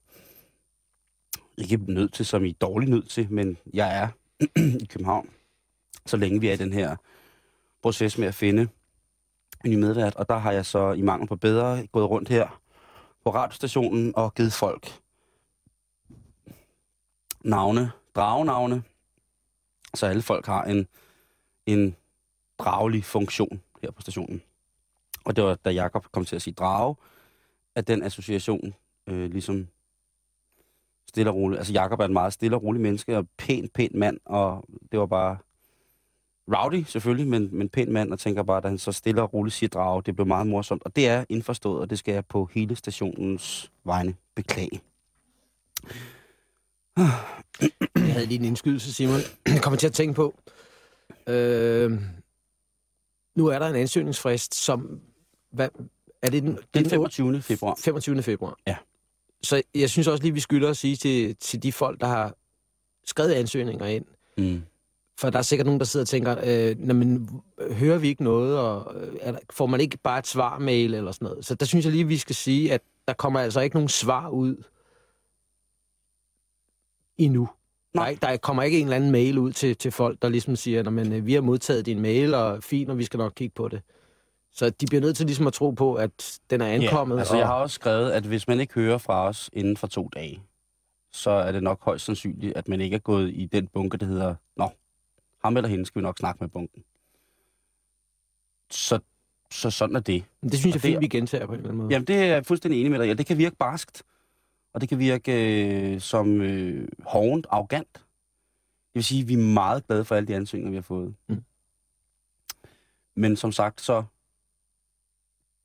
ikke 1.57 1.77
nødt 1.77 2.13
til, 2.13 2.25
som 2.25 2.45
I 2.45 2.49
er 2.49 2.53
dårlig 2.61 2.89
nødt 2.89 3.09
til, 3.09 3.31
men 3.31 3.57
jeg 3.73 3.97
er 3.97 4.07
i 4.83 4.85
København, 4.85 5.29
så 6.05 6.17
længe 6.17 6.41
vi 6.41 6.47
er 6.47 6.53
i 6.53 6.57
den 6.57 6.73
her 6.73 6.95
proces 7.81 8.17
med 8.17 8.27
at 8.27 8.35
finde 8.35 8.67
en 9.65 9.71
ny 9.71 9.75
medvært. 9.75 10.15
Og 10.15 10.29
der 10.29 10.37
har 10.37 10.51
jeg 10.51 10.65
så 10.65 10.91
i 10.91 11.01
mangel 11.01 11.27
på 11.27 11.35
bedre 11.35 11.87
gået 11.87 12.09
rundt 12.09 12.29
her 12.29 12.61
på 13.23 13.29
radiostationen 13.29 14.15
og 14.15 14.33
givet 14.33 14.53
folk 14.53 14.99
navne, 17.43 17.91
dragenavne, 18.15 18.83
så 19.93 20.05
alle 20.05 20.21
folk 20.21 20.45
har 20.45 20.63
en, 20.63 20.87
en 21.65 21.95
dragelig 22.59 23.05
funktion 23.05 23.61
her 23.81 23.91
på 23.91 24.01
stationen. 24.01 24.41
Og 25.25 25.35
det 25.35 25.43
var, 25.43 25.55
da 25.55 25.69
Jakob 25.69 26.05
kom 26.11 26.25
til 26.25 26.35
at 26.35 26.41
sige 26.41 26.53
drage, 26.53 26.95
at 27.75 27.87
den 27.87 28.03
association 28.03 28.73
øh, 29.07 29.31
ligesom 29.31 29.67
stille 31.07 31.31
og 31.31 31.35
roligt. 31.35 31.59
Altså 31.59 31.73
Jakob 31.73 31.99
er 31.99 32.05
en 32.05 32.13
meget 32.13 32.33
stille 32.33 32.55
og 32.55 32.63
rolig 32.63 32.81
menneske, 32.81 33.17
og 33.17 33.27
pæn, 33.37 33.69
pæn 33.69 33.91
mand, 33.93 34.17
og 34.25 34.65
det 34.91 34.99
var 34.99 35.05
bare 35.05 35.37
rowdy 36.47 36.83
selvfølgelig, 36.83 37.27
men, 37.27 37.49
men 37.51 37.69
pæn 37.69 37.91
mand, 37.91 38.11
og 38.11 38.19
tænker 38.19 38.43
bare, 38.43 38.57
at 38.57 38.65
han 38.65 38.77
så 38.77 38.91
stille 38.91 39.21
og 39.21 39.33
roligt 39.33 39.55
siger 39.55 39.69
drage, 39.69 40.01
det 40.05 40.15
blev 40.15 40.27
meget 40.27 40.47
morsomt. 40.47 40.83
Og 40.83 40.95
det 40.95 41.07
er 41.07 41.25
indforstået, 41.29 41.81
og 41.81 41.89
det 41.89 41.99
skal 41.99 42.13
jeg 42.13 42.25
på 42.25 42.49
hele 42.53 42.75
stationens 42.75 43.71
vegne 43.83 44.15
beklage. 44.35 44.81
Jeg 47.95 48.13
havde 48.13 48.25
lige 48.25 48.39
en 48.39 48.45
indskydelse, 48.45 48.93
Simon. 48.93 49.19
Jeg 49.47 49.61
kommer 49.61 49.77
til 49.77 49.87
at 49.87 49.93
tænke 49.93 50.13
på, 50.13 50.35
øh, 51.27 51.91
nu 53.35 53.47
er 53.47 53.59
der 53.59 53.67
en 53.67 53.75
ansøgningsfrist, 53.75 54.55
som... 54.55 55.01
Hvad, 55.51 55.69
er 56.21 56.29
det 56.29 56.43
den, 56.43 56.57
Den 56.73 56.85
25. 56.85 57.41
februar. 57.41 57.75
25. 57.79 58.21
februar. 58.23 58.57
Ja. 58.67 58.75
Så 59.43 59.61
jeg 59.75 59.89
synes 59.89 60.07
også 60.07 60.23
lige, 60.23 60.33
vi 60.33 60.39
skylder 60.39 60.69
at 60.69 60.77
sige 60.77 60.95
til, 60.95 61.35
til 61.35 61.63
de 61.63 61.71
folk, 61.71 62.01
der 62.01 62.07
har 62.07 62.35
skrevet 63.05 63.31
ansøgninger 63.31 63.85
ind, 63.85 64.05
Mm. 64.37 64.61
for 65.19 65.29
der 65.29 65.37
er 65.39 65.43
sikkert 65.43 65.65
nogen, 65.65 65.79
der 65.79 65.85
sidder 65.85 66.03
og 66.03 66.07
tænker, 66.07 66.35
øh, 66.43 66.75
"Nå, 66.79 66.93
men, 66.93 67.29
hører 67.71 67.97
vi 67.97 68.07
ikke 68.07 68.23
noget, 68.23 68.59
og 68.59 68.95
øh, 69.01 69.13
der, 69.19 69.37
får 69.53 69.65
man 69.65 69.81
ikke 69.81 69.97
bare 69.97 70.19
et 70.19 70.27
svar-mail 70.27 70.93
eller 70.93 71.11
sådan 71.11 71.25
noget? 71.25 71.45
Så 71.45 71.55
der 71.55 71.65
synes 71.65 71.85
jeg 71.85 71.91
lige, 71.93 72.07
vi 72.07 72.17
skal 72.17 72.35
sige, 72.35 72.73
at 72.73 72.81
der 73.07 73.13
kommer 73.13 73.39
altså 73.39 73.59
ikke 73.61 73.75
nogen 73.75 73.89
svar 73.89 74.29
ud 74.29 74.63
endnu. 77.17 77.49
Der, 77.95 78.01
er, 78.01 78.07
ikke- 78.07 78.21
der 78.21 78.37
kommer 78.37 78.63
ikke 78.63 78.77
en 78.79 78.83
eller 78.85 78.95
anden 78.95 79.11
mail 79.11 79.37
ud 79.37 79.51
til, 79.51 79.77
til 79.77 79.91
folk, 79.91 80.21
der 80.21 80.29
ligesom 80.29 80.55
siger, 80.55 80.79
at 80.79 80.87
øh, 81.13 81.25
vi 81.25 81.33
har 81.33 81.41
modtaget 81.41 81.85
din 81.85 81.99
mail, 81.99 82.33
og 82.33 82.63
fint, 82.63 82.89
og 82.89 82.97
vi 82.97 83.03
skal 83.03 83.17
nok 83.17 83.33
kigge 83.35 83.53
på 83.55 83.67
det. 83.67 83.81
Så 84.53 84.69
de 84.69 84.85
bliver 84.85 85.01
nødt 85.01 85.17
til 85.17 85.25
ligesom 85.25 85.47
at 85.47 85.53
tro 85.53 85.71
på, 85.71 85.95
at 85.95 86.39
den 86.49 86.61
er 86.61 86.67
ankommet. 86.67 87.15
Ja, 87.15 87.19
altså 87.19 87.33
og, 87.33 87.39
jeg 87.39 87.47
har 87.47 87.53
også 87.53 87.73
skrevet, 87.73 88.11
at 88.11 88.23
hvis 88.23 88.47
man 88.47 88.59
ikke 88.59 88.73
hører 88.73 88.97
fra 88.97 89.27
os 89.27 89.49
inden 89.53 89.77
for 89.77 89.87
to 89.87 90.09
dage, 90.15 90.43
så 91.11 91.29
er 91.29 91.51
det 91.51 91.63
nok 91.63 91.83
højst 91.83 92.05
sandsynligt, 92.05 92.57
at 92.57 92.67
man 92.67 92.81
ikke 92.81 92.95
er 92.95 92.99
gået 92.99 93.29
i 93.33 93.45
den 93.45 93.67
bunke, 93.67 93.97
der 93.97 94.05
hedder, 94.05 94.35
nå, 94.55 94.69
ham 95.43 95.57
eller 95.57 95.69
hende 95.69 95.85
skal 95.85 95.99
vi 95.99 96.03
nok 96.03 96.17
snakke 96.17 96.37
med 96.43 96.49
bunken. 96.49 96.83
Så, 98.71 98.99
så 99.51 99.69
sådan 99.69 99.95
er 99.95 99.99
det. 99.99 100.23
Det 100.43 100.59
synes 100.59 100.65
Og 100.65 100.73
jeg 100.75 100.81
fint, 100.81 101.01
vi 101.01 101.07
gentager 101.07 101.45
på 101.45 101.53
en 101.53 101.57
eller 101.57 101.69
anden 101.69 101.77
måde. 101.77 101.93
Jamen, 101.93 102.07
det 102.07 102.15
er 102.15 102.25
jeg 102.25 102.45
fuldstændig 102.45 102.79
enig 102.79 102.91
med 102.91 102.99
dig. 102.99 103.07
Ja, 103.07 103.13
det 103.13 103.25
kan 103.25 103.37
virke 103.37 103.55
barskt, 103.55 104.03
og 104.73 104.81
det 104.81 104.89
kan 104.89 104.99
virke 104.99 105.33
øh, 105.93 106.01
som 106.01 106.41
øh, 106.41 106.87
hovent, 107.05 107.47
arrogant. 107.49 107.93
Det 107.93 108.95
vil 108.95 109.03
sige, 109.03 109.21
at 109.21 109.27
vi 109.27 109.33
er 109.33 109.37
meget 109.37 109.87
glade 109.87 110.05
for 110.05 110.15
alle 110.15 110.27
de 110.27 110.35
ansøgninger, 110.35 110.69
vi 110.69 110.77
har 110.77 110.81
fået. 110.81 111.15
Mm. 111.27 111.43
Men 113.15 113.35
som 113.35 113.51
sagt, 113.51 113.81
så 113.81 114.03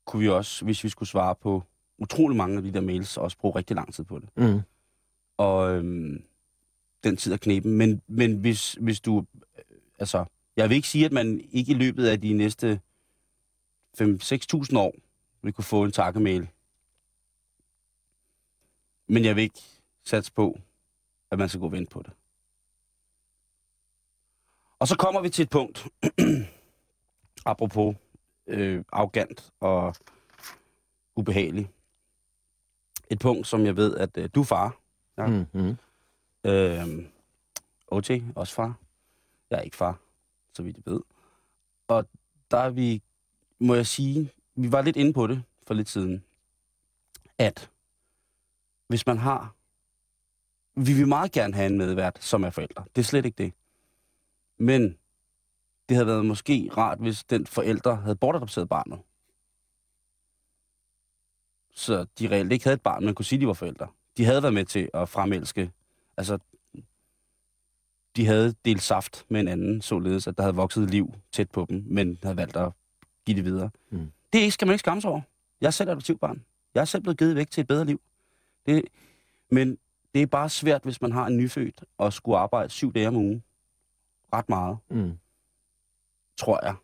kunne 0.07 0.19
vi 0.19 0.29
også, 0.29 0.65
hvis 0.65 0.83
vi 0.83 0.89
skulle 0.89 1.09
svare 1.09 1.35
på 1.35 1.63
utrolig 1.97 2.37
mange 2.37 2.57
af 2.57 2.63
de 2.63 2.73
der 2.73 2.81
mails, 2.81 3.17
også 3.17 3.37
bruge 3.37 3.55
rigtig 3.55 3.75
lang 3.75 3.93
tid 3.93 4.03
på 4.03 4.19
det. 4.19 4.29
Mm. 4.37 4.61
Og 5.37 5.71
øhm, 5.71 6.23
den 7.03 7.17
tid 7.17 7.33
er 7.33 7.37
knepen. 7.37 7.71
Men, 7.77 8.01
men 8.07 8.37
hvis, 8.37 8.73
hvis 8.73 8.99
du... 8.99 9.25
øh, 9.57 9.63
Altså, 9.99 10.25
jeg 10.55 10.69
vil 10.69 10.75
ikke 10.75 10.87
sige, 10.87 11.05
at 11.05 11.11
man 11.11 11.41
ikke 11.51 11.71
i 11.71 11.75
løbet 11.75 12.07
af 12.07 12.21
de 12.21 12.33
næste 12.33 12.81
5-6.000 14.01 14.77
år 14.77 14.93
vil 15.41 15.53
kunne 15.53 15.65
få 15.65 15.83
en 15.83 15.91
takkemail. 15.91 16.47
Men 19.07 19.25
jeg 19.25 19.35
vil 19.35 19.41
ikke 19.41 19.59
satse 20.05 20.33
på, 20.33 20.59
at 21.31 21.37
man 21.37 21.49
skal 21.49 21.59
gå 21.59 21.65
og 21.65 21.71
vente 21.71 21.91
på 21.91 22.01
det. 22.01 22.11
Og 24.79 24.87
så 24.87 24.95
kommer 24.97 25.21
vi 25.21 25.29
til 25.29 25.43
et 25.43 25.49
punkt, 25.49 25.87
apropos 27.45 27.95
øh, 28.47 28.83
arrogant 28.91 29.53
og 29.59 29.95
ubehagelig. 31.15 31.69
Et 33.09 33.19
punkt, 33.19 33.47
som 33.47 33.65
jeg 33.65 33.75
ved, 33.75 33.97
at 33.97 34.17
øh, 34.17 34.29
du 34.35 34.39
er 34.41 34.45
far. 34.45 34.77
Ja. 35.17 35.27
Mm-hmm. 35.27 35.77
Øh, 36.43 37.05
OT, 37.87 38.11
også 38.35 38.53
far. 38.53 38.73
Jeg 39.49 39.57
er 39.57 39.61
ikke 39.61 39.77
far, 39.77 39.99
så 40.53 40.63
vidt 40.63 40.77
jeg 40.77 40.93
ved. 40.93 41.01
Og 41.87 42.05
der 42.51 42.57
er 42.57 42.69
vi, 42.69 43.01
må 43.59 43.75
jeg 43.75 43.87
sige, 43.87 44.31
vi 44.55 44.71
var 44.71 44.81
lidt 44.81 44.95
inde 44.95 45.13
på 45.13 45.27
det 45.27 45.43
for 45.67 45.73
lidt 45.73 45.89
siden, 45.89 46.23
at 47.37 47.69
hvis 48.87 49.05
man 49.07 49.17
har, 49.17 49.55
vi 50.75 50.93
vil 50.93 51.07
meget 51.07 51.31
gerne 51.31 51.53
have 51.53 51.65
en 51.65 51.77
medvært, 51.77 52.23
som 52.23 52.43
er 52.43 52.49
forældre. 52.49 52.83
Det 52.95 53.01
er 53.01 53.05
slet 53.05 53.25
ikke 53.25 53.43
det. 53.43 53.53
Men 54.57 54.97
det 55.89 55.97
havde 55.97 56.07
været 56.07 56.25
måske 56.25 56.69
rart, 56.77 56.99
hvis 56.99 57.23
den 57.23 57.45
forældre 57.45 57.95
havde 57.95 58.15
bortadopteret 58.15 58.69
barnet. 58.69 58.99
Så 61.71 62.05
de 62.19 62.29
reelt 62.29 62.51
ikke 62.51 62.65
havde 62.65 62.75
et 62.75 62.81
barn, 62.81 63.05
men 63.05 63.15
kunne 63.15 63.25
sige, 63.25 63.37
at 63.37 63.41
de 63.41 63.47
var 63.47 63.53
forældre. 63.53 63.87
De 64.17 64.25
havde 64.25 64.43
været 64.43 64.53
med 64.53 64.65
til 64.65 64.89
at 64.93 65.09
fremelske. 65.09 65.71
Altså, 66.17 66.37
de 68.15 68.25
havde 68.25 68.55
delt 68.65 68.81
saft 68.81 69.25
med 69.29 69.39
en 69.39 69.47
anden, 69.47 69.81
således 69.81 70.27
at 70.27 70.37
der 70.37 70.43
havde 70.43 70.55
vokset 70.55 70.83
et 70.83 70.89
liv 70.89 71.13
tæt 71.31 71.51
på 71.51 71.65
dem, 71.69 71.83
men 71.87 72.19
havde 72.23 72.37
valgt 72.37 72.55
at 72.55 72.71
give 73.25 73.37
det 73.37 73.45
videre. 73.45 73.69
Mm. 73.89 74.11
Det 74.33 74.53
skal 74.53 74.65
man 74.67 74.73
ikke 74.73 74.79
skamme 74.79 75.01
sig 75.01 75.11
over. 75.11 75.21
Jeg 75.61 75.67
er 75.67 75.71
selv 75.71 75.89
adoptivbarn. 75.89 76.43
Jeg 76.73 76.81
er 76.81 76.85
selv 76.85 77.03
blevet 77.03 77.17
givet 77.17 77.35
væk 77.35 77.51
til 77.51 77.61
et 77.61 77.67
bedre 77.67 77.85
liv. 77.85 78.01
Det, 78.65 78.85
men 79.51 79.77
det 80.13 80.21
er 80.21 80.25
bare 80.25 80.49
svært, 80.49 80.83
hvis 80.83 81.01
man 81.01 81.11
har 81.11 81.27
en 81.27 81.37
nyfødt, 81.37 81.83
og 81.97 82.13
skulle 82.13 82.37
arbejde 82.37 82.69
syv 82.69 82.93
dage 82.93 83.07
om 83.07 83.15
ugen. 83.15 83.43
Ret 84.33 84.49
meget, 84.49 84.77
Mm. 84.89 85.17
Tror 86.37 86.59
jeg. 86.65 86.75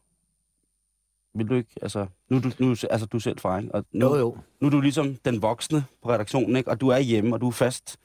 Vil 1.35 1.49
du 1.49 1.53
ikke, 1.53 1.69
altså, 1.81 2.05
nu 2.29 2.37
er 2.37 2.41
du, 2.41 2.51
nu, 2.59 2.69
altså, 2.69 3.05
du 3.05 3.17
er 3.17 3.21
selv 3.21 3.39
far, 3.39 3.59
ikke? 3.59 3.75
Og 3.75 3.85
nu, 3.91 4.05
Jo, 4.07 4.15
jo. 4.15 4.37
nu 4.59 4.67
er 4.67 4.71
du 4.71 4.81
ligesom 4.81 5.15
den 5.15 5.41
voksne 5.41 5.85
på 6.03 6.09
redaktionen, 6.09 6.55
ikke? 6.55 6.69
Og 6.69 6.81
du 6.81 6.87
er 6.87 6.99
hjemme, 6.99 7.35
og 7.35 7.41
du 7.41 7.47
er 7.47 7.51
fast 7.51 7.97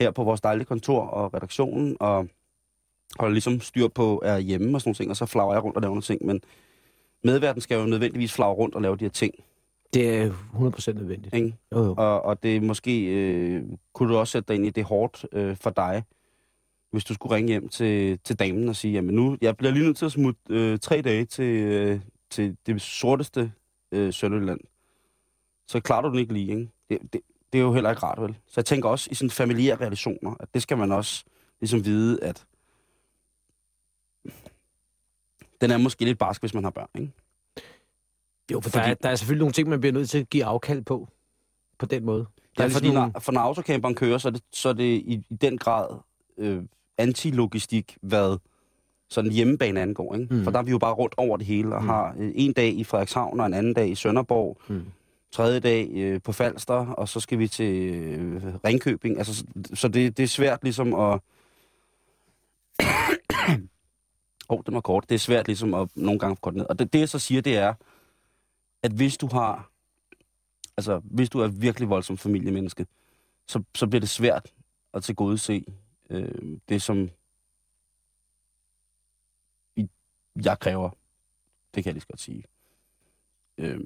her 0.00 0.10
på 0.10 0.24
vores 0.24 0.40
dejlige 0.40 0.64
kontor 0.64 1.02
og 1.06 1.34
redaktionen, 1.34 1.96
og 2.00 2.28
holder 3.18 3.32
ligesom 3.32 3.60
styr 3.60 3.88
på, 3.88 4.22
er 4.24 4.38
hjemme 4.38 4.76
og 4.76 4.80
sådan 4.80 4.88
nogle 4.88 4.94
ting, 4.96 5.10
og 5.10 5.16
så 5.16 5.26
flager 5.26 5.52
jeg 5.52 5.64
rundt 5.64 5.76
og 5.76 5.82
laver 5.82 5.90
nogle 5.90 6.02
ting, 6.02 6.26
men 6.26 6.40
medverden 7.24 7.60
skal 7.60 7.78
jo 7.80 7.86
nødvendigvis 7.86 8.32
flage 8.32 8.52
rundt 8.52 8.74
og 8.74 8.82
lave 8.82 8.96
de 8.96 9.04
her 9.04 9.10
ting 9.10 9.34
Det 9.94 10.16
er 10.16 10.30
100% 10.30 10.92
nødvendigt. 10.92 11.34
Ikke? 11.34 11.56
Jo, 11.72 11.84
jo. 11.84 11.94
Og, 11.98 12.22
og 12.22 12.42
det 12.42 12.62
måske, 12.62 13.04
øh, 13.04 13.62
kunne 13.92 14.12
du 14.12 14.18
også 14.18 14.32
sætte 14.32 14.48
dig 14.48 14.54
ind 14.54 14.66
i, 14.66 14.70
det 14.70 14.84
hårdt 14.84 15.26
øh, 15.32 15.56
for 15.56 15.70
dig, 15.70 16.02
hvis 16.92 17.04
du 17.04 17.14
skulle 17.14 17.34
ringe 17.36 17.48
hjem 17.48 17.68
til, 17.68 18.18
til 18.24 18.38
damen 18.38 18.68
og 18.68 18.76
sige, 18.76 18.92
jamen 18.92 19.14
nu, 19.14 19.36
jeg 19.40 19.56
bliver 19.56 19.72
lige 19.72 19.84
nødt 19.84 19.96
til 19.96 20.04
at 20.04 20.12
smutte 20.12 20.40
øh, 20.50 20.78
tre 20.78 21.02
dage 21.02 21.24
til, 21.24 21.44
øh, 21.44 22.00
til 22.30 22.56
det 22.66 22.82
sorteste 22.82 23.52
øh, 23.92 24.12
Sønderjylland. 24.12 24.60
Så 25.68 25.80
klarer 25.80 26.02
du 26.02 26.08
den 26.10 26.18
ikke 26.18 26.32
lige, 26.32 26.50
ikke? 26.50 26.68
Det, 26.90 26.98
det, 27.12 27.20
det 27.52 27.58
er 27.58 27.62
jo 27.62 27.72
heller 27.72 27.90
ikke 27.90 28.02
rart, 28.02 28.20
vel? 28.20 28.36
Så 28.46 28.52
jeg 28.56 28.64
tænker 28.64 28.88
også 28.88 29.08
i 29.10 29.14
sådan 29.14 29.30
familiære 29.30 29.76
relationer, 29.76 30.34
at 30.40 30.54
det 30.54 30.62
skal 30.62 30.78
man 30.78 30.92
også 30.92 31.24
ligesom 31.60 31.84
vide, 31.84 32.24
at 32.24 32.46
den 35.60 35.70
er 35.70 35.76
måske 35.78 36.04
lidt 36.04 36.18
barsk, 36.18 36.42
hvis 36.42 36.54
man 36.54 36.64
har 36.64 36.70
børn, 36.70 36.88
ikke? 36.94 37.12
Jo, 38.52 38.60
for 38.60 38.70
der, 38.70 38.80
er, 38.80 38.94
der 38.94 39.08
er 39.08 39.16
selvfølgelig 39.16 39.42
nogle 39.42 39.52
ting, 39.52 39.68
man 39.68 39.80
bliver 39.80 39.92
nødt 39.92 40.10
til 40.10 40.18
at 40.18 40.30
give 40.30 40.44
afkald 40.44 40.82
på, 40.82 41.08
på 41.78 41.86
den 41.86 42.04
måde. 42.04 42.26
Der 42.56 42.62
Ja, 42.64 42.68
er 42.68 42.72
fordi 42.72 42.86
ligesom 42.86 43.10
når, 43.14 43.20
for 43.20 43.32
når 43.32 43.40
autocamperen 43.40 43.94
kører, 43.94 44.18
så 44.18 44.28
er 44.28 44.32
det, 44.32 44.42
så 44.52 44.68
er 44.68 44.72
det 44.72 44.84
i, 44.84 45.24
i 45.30 45.36
den 45.36 45.58
grad 45.58 45.98
øh, 46.38 46.62
antilogistik, 46.98 47.96
hvad 48.02 48.38
sådan 49.10 49.32
hjemmebane 49.32 49.80
angår. 49.80 50.14
Ikke? 50.14 50.34
Mm. 50.34 50.44
For 50.44 50.50
der 50.50 50.58
er 50.58 50.62
vi 50.62 50.70
jo 50.70 50.78
bare 50.78 50.92
rundt 50.94 51.14
over 51.16 51.36
det 51.36 51.46
hele, 51.46 51.74
og 51.74 51.82
mm. 51.82 51.88
har 51.88 52.14
øh, 52.18 52.32
en 52.34 52.52
dag 52.52 52.72
i 52.74 52.84
Frederikshavn, 52.84 53.40
og 53.40 53.46
en 53.46 53.54
anden 53.54 53.74
dag 53.74 53.88
i 53.88 53.94
Sønderborg, 53.94 54.58
Mm. 54.68 54.84
tredje 55.32 55.60
dag 55.60 55.90
øh, 55.94 56.22
på 56.22 56.32
Falster, 56.32 56.74
og 56.86 57.08
så 57.08 57.20
skal 57.20 57.38
vi 57.38 57.48
til 57.48 57.94
øh, 57.94 58.42
Ringkøbing. 58.64 59.18
Altså, 59.18 59.34
så 59.34 59.44
så 59.74 59.88
det, 59.88 60.16
det 60.16 60.22
er 60.22 60.26
svært 60.26 60.62
ligesom 60.62 60.94
at... 60.94 61.20
Åh, 64.50 64.58
oh, 64.58 64.62
den 64.66 64.74
var 64.74 64.80
kort. 64.80 65.04
Det 65.08 65.14
er 65.14 65.18
svært 65.18 65.46
ligesom 65.46 65.74
at 65.74 65.88
nogle 65.94 66.18
gange 66.18 66.36
få 66.44 66.50
ned. 66.50 66.66
Og 66.66 66.78
det, 66.78 66.92
det, 66.92 66.98
jeg 66.98 67.08
så 67.08 67.18
siger, 67.18 67.42
det 67.42 67.56
er, 67.56 67.74
at 68.82 68.92
hvis 68.92 69.16
du 69.16 69.28
har... 69.32 69.70
Altså, 70.76 71.00
hvis 71.04 71.30
du 71.30 71.40
er 71.40 71.48
virkelig 71.48 71.88
voldsom 71.88 72.16
familiemenneske, 72.16 72.86
så, 73.48 73.62
så 73.74 73.86
bliver 73.86 74.00
det 74.00 74.08
svært 74.08 74.52
at 74.94 75.04
tilgodese 75.04 75.64
øh, 76.12 76.58
det, 76.68 76.82
som 76.82 77.10
jeg 80.44 80.58
kræver. 80.58 80.90
Det 81.74 81.84
kan 81.84 81.90
jeg 81.90 81.94
lige 81.94 82.00
så 82.00 82.08
godt 82.08 82.20
sige. 82.20 82.44
Øh, 83.58 83.80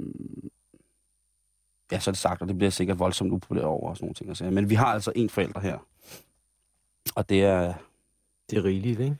ja, 1.93 2.01
så 2.01 2.11
er 2.11 2.12
det 2.12 2.18
sagt, 2.18 2.43
og 2.43 2.49
det 2.49 2.59
bliver 2.59 2.70
sikkert 2.70 2.99
voldsomt 2.99 3.33
upopulært 3.33 3.64
over 3.64 3.91
og 3.91 3.97
sådan 3.97 4.05
nogle 4.05 4.14
ting. 4.14 4.29
Altså. 4.29 4.51
Men 4.51 4.70
vi 4.70 4.74
har 4.74 4.87
altså 4.87 5.12
en 5.16 5.31
forælder 5.31 5.61
her. 5.61 5.79
Og 7.16 7.29
det 7.29 7.45
er... 7.45 7.74
Det 8.51 8.59
er 8.59 8.64
rigeligt, 8.64 9.01
ikke? 9.01 9.16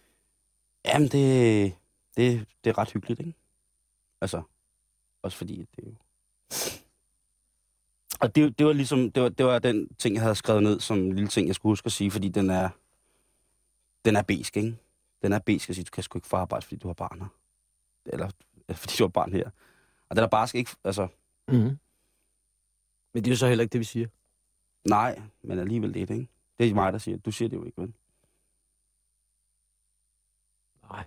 Jamen, 0.85 1.09
det, 1.09 1.75
det, 2.17 2.47
det 2.65 2.71
er 2.71 2.79
ret 2.79 2.93
hyggeligt, 2.93 3.21
ikke? 3.21 3.35
Altså, 4.21 4.43
også 5.23 5.39
fordi 5.39 5.57
det 5.77 5.85
er 5.85 5.87
jo... 5.87 5.95
Og 8.21 8.35
det, 8.35 8.59
det 8.59 8.67
var 8.67 8.73
ligesom, 8.73 9.13
det 9.13 9.23
var, 9.23 9.29
det 9.29 9.47
var 9.47 9.59
den 9.59 9.95
ting, 9.95 10.15
jeg 10.15 10.23
havde 10.23 10.35
skrevet 10.35 10.63
ned 10.63 10.81
som 10.81 10.99
en 10.99 11.15
lille 11.15 11.29
ting, 11.29 11.47
jeg 11.47 11.55
skulle 11.55 11.71
huske 11.71 11.87
at 11.87 11.93
sige, 11.93 12.11
fordi 12.11 12.29
den 12.29 12.51
er, 12.51 12.69
den 14.07 14.17
er 14.17 14.23
besk, 14.23 14.57
ikke? 14.57 14.79
Den 15.23 15.33
er 15.33 15.39
besk 15.39 15.69
at 15.69 15.75
sige, 15.75 15.85
du 15.85 15.91
kan 15.91 16.03
sgu 16.03 16.19
ikke 16.19 16.29
få 16.29 16.37
arbejde, 16.37 16.67
fordi 16.67 16.77
du 16.77 16.89
har 16.89 16.95
barn 16.95 17.21
her. 17.21 17.29
Eller, 18.07 18.31
fordi 18.83 18.95
du 18.99 19.05
har 19.05 19.09
barn 19.09 19.33
her. 19.33 19.51
Og 20.09 20.17
den 20.17 20.25
er 20.25 20.29
bare 20.29 20.49
ikke, 20.55 20.71
altså, 20.85 21.09
Mm-hmm. 21.49 21.79
Men 23.13 23.25
det 23.25 23.27
er 23.27 23.31
jo 23.33 23.37
så 23.37 23.49
heller 23.49 23.63
ikke 23.63 23.73
det, 23.73 23.81
vi 23.81 23.85
siger. 23.85 24.09
nej, 24.89 25.23
men 25.43 25.59
alligevel 25.59 25.91
lidt, 25.91 26.11
ikke? 26.11 26.29
Det 26.59 26.69
er 26.71 26.75
mig, 26.75 26.93
der 26.93 26.99
siger, 26.99 27.19
du 27.19 27.31
siger 27.31 27.49
det 27.49 27.57
jo 27.57 27.65
ikke, 27.65 27.81
vel? 27.83 27.95
Nej. 30.91 31.05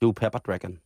Du 0.00 0.08
er 0.08 0.12
Pepper 0.12 0.38
Dragon. 0.38 0.72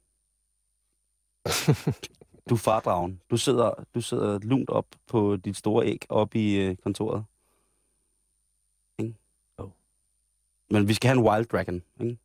du 2.49 2.55
er 2.55 2.59
fardragen. 2.59 3.21
Du 3.31 3.37
sidder, 3.37 3.85
du 3.95 4.01
sidder 4.01 4.39
lunt 4.39 4.71
op 4.71 4.87
på 5.07 5.37
dit 5.37 5.57
store 5.57 5.87
æg 5.87 6.07
op 6.09 6.35
i 6.35 6.57
øh, 6.57 6.77
kontoret. 6.77 7.25
Men 10.75 10.89
vi 10.89 10.95
skal 10.95 11.09
have 11.09 11.19
en 11.19 11.25
wild 11.29 11.47
dragon, 11.47 11.75
ikke? 11.75 12.19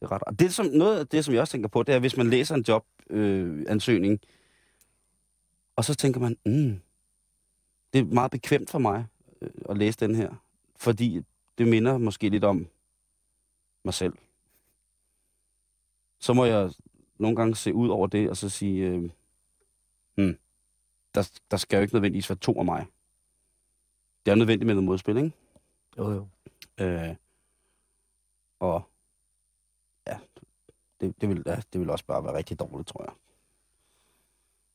Det 0.00 0.06
er 0.06 0.12
ret 0.12 0.22
rart. 0.26 0.38
Det 0.38 0.54
som, 0.54 0.66
noget 0.66 0.98
af 0.98 1.06
det, 1.06 1.24
som 1.24 1.34
jeg 1.34 1.40
også 1.40 1.52
tænker 1.52 1.68
på, 1.68 1.82
det 1.82 1.94
er, 1.94 1.98
hvis 1.98 2.16
man 2.16 2.30
læser 2.30 2.54
en 2.54 2.64
jobansøgning, 2.68 3.60
øh, 3.60 3.66
ansøgning, 3.68 4.20
og 5.76 5.84
så 5.84 5.94
tænker 5.94 6.20
man, 6.20 6.36
mm, 6.46 6.80
det 7.92 7.98
er 7.98 8.04
meget 8.04 8.30
bekvemt 8.30 8.70
for 8.70 8.78
mig 8.78 9.06
øh, 9.42 9.50
at 9.68 9.78
læse 9.78 9.98
den 10.00 10.14
her, 10.14 10.34
fordi 10.76 11.20
det 11.58 11.68
minder 11.68 11.98
måske 11.98 12.28
lidt 12.28 12.44
om 12.44 12.66
mig 13.84 13.94
selv. 13.94 14.12
Så 16.20 16.32
må 16.32 16.44
jeg 16.44 16.70
nogle 17.18 17.36
gange 17.36 17.56
se 17.56 17.74
ud 17.74 17.88
over 17.88 18.06
det, 18.06 18.30
og 18.30 18.36
så 18.36 18.48
sige, 18.48 18.86
øh, 18.86 19.10
hmm, 20.14 20.38
der, 21.14 21.30
der 21.50 21.56
skal 21.56 21.76
jo 21.76 21.82
ikke 21.82 21.94
nødvendigvis 21.94 22.30
være 22.30 22.38
to 22.38 22.58
af 22.58 22.64
mig. 22.64 22.86
Det 24.26 24.32
er 24.32 24.34
nødvendigt 24.34 24.66
med 24.66 24.74
noget 24.74 24.84
modspil, 24.84 25.16
ikke? 25.16 25.32
Jo, 25.98 26.10
jo. 26.10 26.28
Øh, 26.84 27.16
og 28.64 28.90
ja, 30.06 30.18
det, 31.00 31.20
det, 31.20 31.28
vil, 31.28 31.42
ja, 31.46 31.56
det 31.72 31.80
vil 31.80 31.90
også 31.90 32.04
bare 32.04 32.24
være 32.24 32.34
rigtig 32.34 32.58
dårligt, 32.58 32.88
tror 32.88 33.04
jeg. 33.04 33.12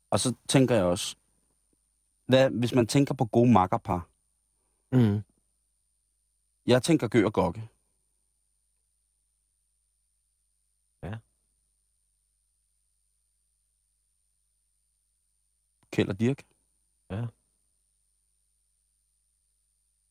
Og 0.10 0.20
så 0.20 0.34
tænker 0.48 0.76
jeg 0.76 0.84
også, 0.84 1.16
hvad, 2.26 2.50
hvis 2.50 2.74
man 2.76 2.88
tænker 2.88 3.14
på 3.14 3.26
gode 3.26 3.52
makkerpar, 3.52 4.06
Mm. 4.92 5.22
jeg 6.66 6.84
tænker 6.84 7.08
Gø 7.08 7.26
og 7.26 7.34
Gokke. 7.34 7.70
Ja. 11.04 11.18
Kjeld 15.92 16.10
og 16.10 16.20
Dirk. 16.20 16.44
Ja. 17.10 17.26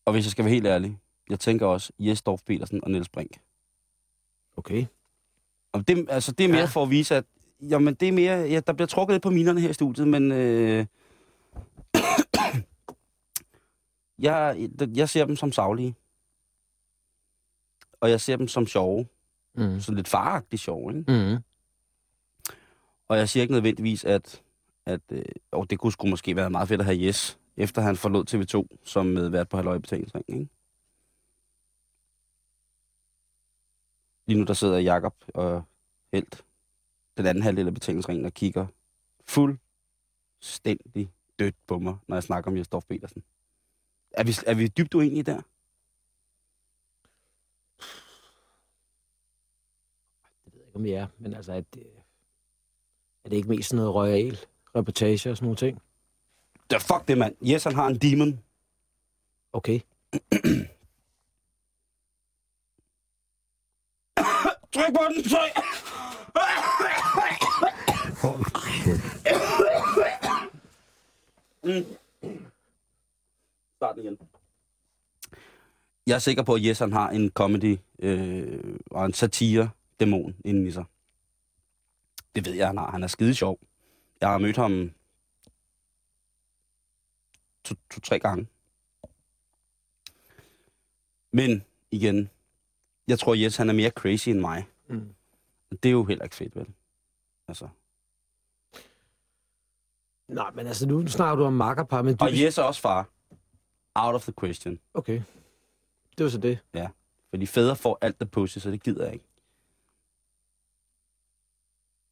Og 0.05 0.13
hvis 0.13 0.25
jeg 0.25 0.31
skal 0.31 0.45
være 0.45 0.55
helt 0.55 0.67
ærlig, 0.67 0.99
jeg 1.31 1.41
tænker 1.41 1.67
også 1.67 1.93
Jes 1.99 2.23
Dorf 2.23 2.43
Petersen 2.43 2.85
og 2.85 2.91
Niels 2.91 3.09
Brink. 3.09 3.41
Okay. 4.59 4.87
Og 5.73 5.89
det, 5.89 6.07
altså, 6.09 6.33
det 6.33 6.45
er 6.45 6.49
mere 6.49 6.59
Ja. 6.61 6.65
for 6.67 6.83
at 6.83 6.91
vise, 6.91 7.17
at 7.17 7.25
jamen, 7.61 7.95
det 7.95 8.09
er 8.09 8.13
mere, 8.13 8.39
ja, 8.39 8.61
der 8.61 8.73
bliver 8.73 8.87
trukket 8.87 9.15
lidt 9.15 9.23
på 9.23 9.31
minerne 9.31 9.61
her 9.61 9.71
i 9.71 9.73
studiet, 9.73 10.09
men 10.09 10.33
øh, 10.33 10.87
jeg, 14.19 14.69
jeg 14.95 15.09
ser 15.09 15.25
dem 15.25 15.37
som 15.37 15.53
savlige. 15.53 15.95
Og 18.01 18.11
jeg 18.11 18.21
ser 18.21 18.37
dem 18.37 18.49
som 18.49 18.67
sjove. 18.67 19.07
Mm. 19.55 19.81
Så 19.81 19.93
lidt 19.93 20.09
faragtigt 20.09 20.63
sjove, 20.63 20.99
ikke? 20.99 21.13
Mm. 21.13 21.37
Og 23.09 23.19
jeg 23.19 23.29
siger 23.29 23.43
ikke 23.43 23.55
nødvendigvis, 23.55 24.05
at, 24.05 24.43
at 24.87 25.01
øh, 25.13 25.23
og 25.51 25.71
det 25.71 25.79
kunne 25.79 25.93
sgu 25.93 26.07
måske 26.07 26.37
være 26.37 26.51
meget 26.51 26.69
fedt 26.69 26.81
at 26.81 26.85
have 26.85 26.99
Yes, 26.99 27.39
efter 27.57 27.83
han 27.83 27.97
forlod 27.97 28.25
TV2 28.35 28.77
som 28.85 29.07
medvært 29.07 29.49
på 29.49 29.57
Halløj 29.57 29.79
Betalingsring, 29.79 30.25
ikke? 30.29 30.49
Lige 34.29 34.39
nu 34.39 34.45
der 34.45 34.55
sidder 34.55 34.79
Jakob 34.79 35.15
og 35.35 35.63
Helt, 36.13 36.45
den 37.17 37.27
anden 37.27 37.43
halvdel 37.43 37.67
af 37.67 37.75
betalingsringen, 37.75 38.27
og 38.27 38.35
kigger 38.35 38.67
fuldstændig 39.27 41.11
dødt 41.39 41.55
på 41.67 41.79
mig, 41.79 41.97
når 42.07 42.17
jeg 42.17 42.23
snakker 42.23 42.51
om 42.51 42.57
Jesdorf 42.57 42.85
Petersen. 42.85 43.23
Er 44.11 44.25
vi, 44.25 44.33
er 44.47 44.55
vi 44.55 44.69
dybt 44.69 44.95
uenige 44.95 45.23
der? 45.23 45.41
Det 50.45 50.53
ved 50.53 50.61
jeg 50.61 50.67
ikke, 50.67 50.77
om 50.77 50.85
vi 50.85 50.93
er, 50.93 51.07
men 51.19 51.35
altså, 51.35 51.53
er 51.53 51.61
det, 51.75 51.87
er 53.25 53.29
det 53.29 53.37
ikke 53.37 53.49
mest 53.49 53.69
sådan 53.69 53.85
noget 53.85 53.95
royal 53.95 54.39
reportage 54.77 55.31
og 55.31 55.37
sådan 55.37 55.45
nogle 55.47 55.57
ting? 55.57 55.83
Ja, 56.73 56.79
fuck 56.79 57.09
det, 57.09 57.19
mand. 57.19 57.37
Yes, 57.47 57.65
han 57.65 57.75
har 57.75 57.87
en 57.87 57.97
demon. 57.97 58.41
Okay. 59.53 59.81
Tryk 64.79 64.95
på 64.95 65.03
den, 65.15 65.23
tryk! 65.23 65.53
Mm. 71.65 71.97
Start 73.77 73.99
igen. 73.99 74.19
Jeg 76.07 76.15
er 76.15 76.19
sikker 76.19 76.43
på, 76.43 76.55
at 76.55 76.65
Jes 76.65 76.79
han 76.79 76.93
har 76.93 77.11
en 77.11 77.31
comedy 77.31 77.79
øh, 77.99 78.79
og 78.91 79.07
en 79.07 79.13
satire-dæmon 79.13 80.37
inden 80.45 80.67
i 80.67 80.71
sig. 80.71 80.85
Det 82.35 82.47
ved 82.47 82.53
jeg, 82.53 82.67
han 82.67 82.79
har. 82.79 82.91
Han 82.91 83.03
er 83.03 83.07
skide 83.07 83.35
sjov. 83.35 83.59
Jeg 84.21 84.29
har 84.29 84.39
mødt 84.39 84.57
ham 84.57 84.93
to-tre 87.65 87.81
to, 87.91 88.01
tre 88.01 88.19
gange. 88.19 88.47
Men 91.33 91.65
igen, 91.91 92.31
jeg 93.09 93.19
tror, 93.19 93.35
Jes 93.35 93.57
han 93.57 93.69
er 93.69 93.73
mere 93.73 93.91
crazy 93.91 94.29
end 94.29 94.41
mig. 94.41 94.67
Mm. 94.89 95.15
Det 95.83 95.89
er 95.89 95.93
jo 95.93 96.05
heller 96.05 96.25
ikke 96.25 96.37
fedt, 96.37 96.57
vel? 96.57 96.67
Altså. 97.49 97.69
Nej, 100.29 100.51
men 100.55 100.67
altså, 100.67 100.87
nu 100.87 101.07
snakker 101.07 101.37
du 101.37 101.45
om 101.45 101.53
makkerpar, 101.53 102.03
men... 102.03 102.17
Og 102.21 102.41
Jes 102.41 102.59
er 102.59 102.63
også 102.63 102.81
far. 102.81 103.09
Out 103.95 104.15
of 104.15 104.23
the 104.23 104.33
question. 104.41 104.79
Okay. 104.95 105.23
Det 106.19 106.25
var 106.25 106.31
så 106.31 106.39
det. 106.39 106.59
Ja. 106.75 106.89
Fordi 107.31 107.47
fædre 107.47 107.77
får 107.77 107.99
alt 108.01 108.21
der 108.21 108.27
pussy, 108.27 108.59
så 108.59 108.71
det 108.71 108.83
gider 108.83 109.05
jeg 109.05 109.13
ikke. 109.13 109.25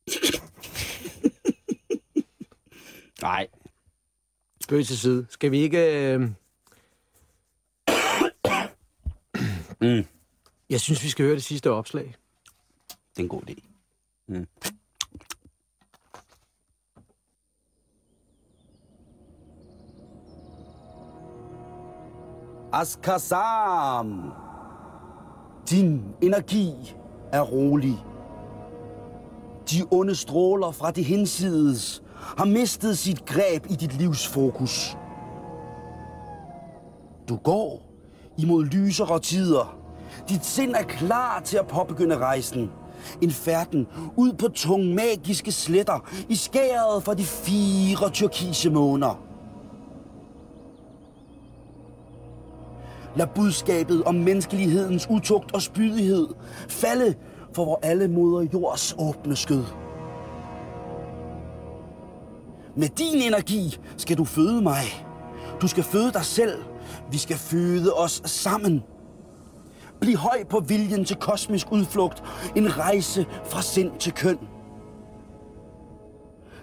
Nej. 3.23 3.49
Spøg 4.63 4.87
til 4.87 4.99
side. 4.99 5.27
Skal 5.31 5.51
vi 5.51 5.59
ikke... 5.59 6.15
Øh... 6.15 6.21
Mm. 9.81 10.05
Jeg 10.71 10.81
synes, 10.81 11.05
vi 11.05 11.09
skal 11.09 11.25
høre 11.25 11.35
det 11.35 11.45
sidste 11.45 11.71
opslag. 11.71 12.15
Det 12.89 13.19
er 13.19 13.23
en 13.23 13.29
god 13.29 13.43
idé. 13.51 13.63
Mm. 14.29 14.47
Askasam! 22.73 24.33
Din 25.71 26.03
energi 26.23 26.73
er 27.33 27.41
rolig. 27.41 27.97
De 29.71 29.87
onde 29.91 30.15
stråler 30.15 30.71
fra 30.71 30.91
det 30.91 31.05
hinsides 31.05 32.03
har 32.39 32.45
mistet 32.45 32.99
sit 32.99 33.27
greb 33.27 33.67
i 33.71 33.75
dit 33.75 33.93
livs 33.93 34.27
fokus. 34.29 34.97
Du 37.29 37.37
går 37.37 37.83
imod 38.39 38.65
lysere 38.65 39.21
tider. 39.21 39.86
Dit 40.29 40.45
sind 40.45 40.75
er 40.75 40.83
klar 40.83 41.41
til 41.41 41.57
at 41.57 41.67
påbegynde 41.67 42.19
rejsen. 42.19 42.71
En 43.23 43.31
færden 43.31 43.87
ud 44.17 44.33
på 44.33 44.49
tunge 44.49 44.95
magiske 44.95 45.53
sletter 45.53 46.11
i 46.29 46.35
skæret 46.35 47.03
for 47.03 47.15
de 47.15 47.25
fire 47.25 48.11
turkise 48.11 48.71
måner. 48.71 49.23
Lad 53.17 53.27
budskabet 53.35 54.05
om 54.05 54.15
menneskelighedens 54.15 55.07
utugt 55.11 55.55
og 55.55 55.63
spydighed 55.63 56.29
falde 56.69 57.15
for 57.53 57.65
vor 57.65 57.79
alle 57.83 58.09
moder 58.09 58.49
jords 58.55 58.95
åbne 58.99 59.37
skød. 59.37 59.65
Med 62.77 62.89
din 62.89 63.23
energi 63.23 63.79
skal 63.97 64.17
du 64.17 64.25
føde 64.25 64.63
mig. 64.63 64.83
Du 65.61 65.69
skal 65.69 65.85
føde 65.85 66.13
dig 66.13 66.25
selv. 66.25 66.63
Vi 67.11 67.19
skal 67.19 67.37
føde 67.37 67.95
os 67.95 68.23
sammen. 68.25 68.83
Bliv 70.01 70.17
høj 70.17 70.45
på 70.45 70.61
viljen 70.61 71.05
til 71.05 71.17
kosmisk 71.17 71.73
udflugt. 71.73 72.23
En 72.57 72.79
rejse 72.79 73.27
fra 73.45 73.63
sind 73.63 73.91
til 73.99 74.13
køn. 74.13 74.39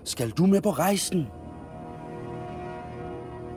Skal 0.04 0.30
du 0.30 0.46
med 0.46 0.62
på 0.62 0.72
rejsen? 0.72 1.28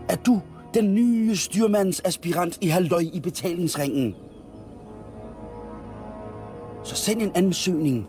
Er 0.08 0.16
du 0.16 0.40
den 0.74 0.94
nye 0.94 1.36
styrmandsaspirant 1.36 2.58
i 2.60 2.66
halvøj 2.66 3.04
i 3.12 3.20
betalingsringen? 3.20 4.14
Så 6.84 6.96
send 6.96 7.22
en 7.22 7.32
ansøgning 7.34 8.08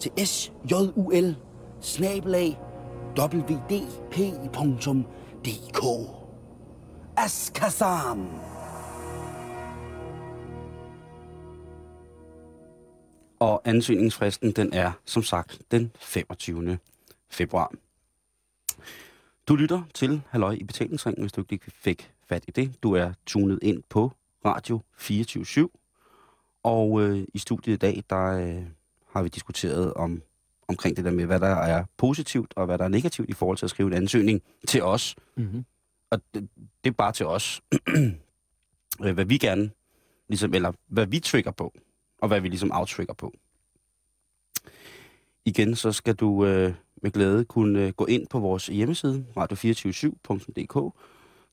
til 0.00 0.26
sjul 0.26 1.36
snabelag 1.80 2.58
wdp.dk 3.18 4.24
Askasam! 7.16 8.28
Og 13.38 13.62
ansøgningsfristen, 13.64 14.52
den 14.52 14.72
er, 14.72 14.92
som 15.04 15.22
sagt, 15.22 15.62
den 15.70 15.92
25. 16.00 16.78
februar. 17.30 17.72
Du 19.48 19.56
lytter 19.56 19.82
til 19.94 20.22
Halløj 20.28 20.52
i 20.52 20.64
betalingsringen, 20.64 21.22
hvis 21.22 21.32
du 21.32 21.44
ikke 21.50 21.70
fik 21.70 22.10
fat 22.28 22.44
i 22.48 22.50
det. 22.50 22.82
Du 22.82 22.92
er 22.92 23.12
tunet 23.26 23.58
ind 23.62 23.82
på 23.88 24.12
Radio 24.44 24.80
24 24.96 25.68
og 26.62 27.02
øh, 27.02 27.24
i 27.34 27.38
studiet 27.38 27.74
i 27.74 27.76
dag, 27.76 28.04
der 28.10 28.26
øh, 28.26 28.62
har 29.12 29.22
vi 29.22 29.28
diskuteret 29.28 29.94
om 29.94 30.22
omkring 30.68 30.96
det 30.96 31.04
der 31.04 31.10
med, 31.10 31.26
hvad 31.26 31.40
der 31.40 31.46
er 31.46 31.84
positivt 31.96 32.52
og 32.56 32.66
hvad 32.66 32.78
der 32.78 32.84
er 32.84 32.88
negativt 32.88 33.30
i 33.30 33.32
forhold 33.32 33.58
til 33.58 33.66
at 33.66 33.70
skrive 33.70 33.86
en 33.86 33.92
ansøgning 33.92 34.42
til 34.68 34.82
os. 34.82 35.16
Mm-hmm. 35.36 35.64
Og 36.10 36.20
det, 36.34 36.48
det 36.84 36.90
er 36.90 36.94
bare 36.94 37.12
til 37.12 37.26
os, 37.26 37.60
øh, 39.04 39.14
hvad 39.14 39.24
vi 39.24 39.38
gerne, 39.38 39.70
ligesom, 40.28 40.54
eller 40.54 40.72
hvad 40.86 41.06
vi 41.06 41.20
trigger 41.20 41.50
på, 41.50 41.72
og 42.26 42.28
hvad 42.28 42.40
vi 42.40 42.48
ligesom 42.48 42.72
outtrigger 42.72 43.14
på. 43.14 43.32
Igen, 45.44 45.76
så 45.76 45.92
skal 45.92 46.14
du 46.14 46.46
øh, 46.46 46.74
med 47.02 47.10
glæde 47.10 47.44
kunne 47.44 47.80
øh, 47.80 47.92
gå 47.92 48.06
ind 48.06 48.26
på 48.26 48.38
vores 48.38 48.66
hjemmeside, 48.66 49.26
radio247.dk. 49.36 50.94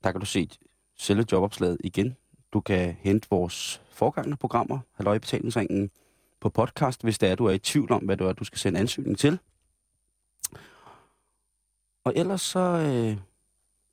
Der 0.04 0.12
kan 0.12 0.20
du 0.20 0.26
se 0.26 0.50
selve 0.98 1.26
jobopslaget 1.32 1.78
igen. 1.84 2.16
Du 2.54 2.60
kan 2.60 2.96
hente 3.00 3.28
vores 3.30 3.82
forgangne 3.90 4.38
programmer, 4.38 4.80
Halløj 4.94 5.18
betalingsringen, 5.18 5.92
på 6.42 6.50
podcast, 6.50 7.04
hvis 7.04 7.20
der 7.20 7.28
er, 7.28 7.36
du 7.36 7.46
er 7.46 7.52
i 7.52 7.60
tvivl 7.60 7.92
om, 7.92 8.04
hvad 8.04 8.18
du 8.18 8.26
er, 8.26 8.34
du 8.34 8.44
skal 8.44 8.60
sende 8.60 8.80
ansøgning 8.80 9.18
til. 9.18 9.40
Og 12.04 12.14
ellers 12.16 12.42
så 12.42 12.60
øh, 12.60 13.18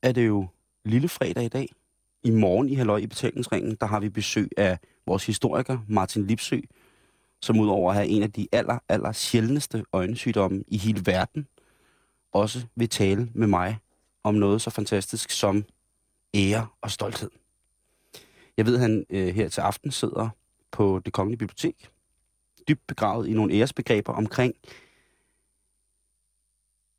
er 0.03 0.13
det 0.13 0.27
jo 0.27 0.47
lille 0.85 1.09
fredag 1.09 1.45
i 1.45 1.49
dag. 1.49 1.69
I 2.25 2.31
morgen 2.31 2.69
i 2.69 2.75
Halløj 2.75 2.99
i 2.99 3.07
betalingsringen, 3.07 3.75
der 3.81 3.87
har 3.87 4.01
vi 4.01 4.09
besøg 4.09 4.49
af 4.57 4.79
vores 5.07 5.27
historiker, 5.27 5.79
Martin 5.89 6.27
Lipsø, 6.27 6.61
som 7.43 7.61
udover 7.61 7.91
at 7.91 7.97
have 7.97 8.09
en 8.09 8.23
af 8.23 8.33
de 8.33 8.49
aller, 8.53 8.79
aller 8.89 9.13
sjældneste 9.13 9.85
øjensygdomme 9.93 10.65
i 10.69 10.79
hele 10.79 11.03
verden, 11.07 11.47
også 12.33 12.67
vil 12.77 12.89
tale 12.89 13.31
med 13.35 13.47
mig 13.47 13.79
om 14.25 14.35
noget 14.35 14.63
så 14.63 14.71
fantastisk 14.71 15.31
som 15.31 15.65
ære 16.35 16.67
og 16.81 16.91
stolthed. 16.91 17.31
Jeg 18.57 18.67
ved, 18.67 18.75
at 18.75 18.81
han 18.81 19.07
øh, 19.11 19.29
her 19.35 19.49
til 19.49 19.61
aften 19.61 19.91
sidder 19.91 20.29
på 20.71 21.01
det 21.05 21.13
kongelige 21.13 21.39
bibliotek, 21.39 21.91
dybt 22.69 22.87
begravet 22.87 23.27
i 23.29 23.33
nogle 23.33 23.55
æresbegreber 23.55 24.13
omkring, 24.13 24.55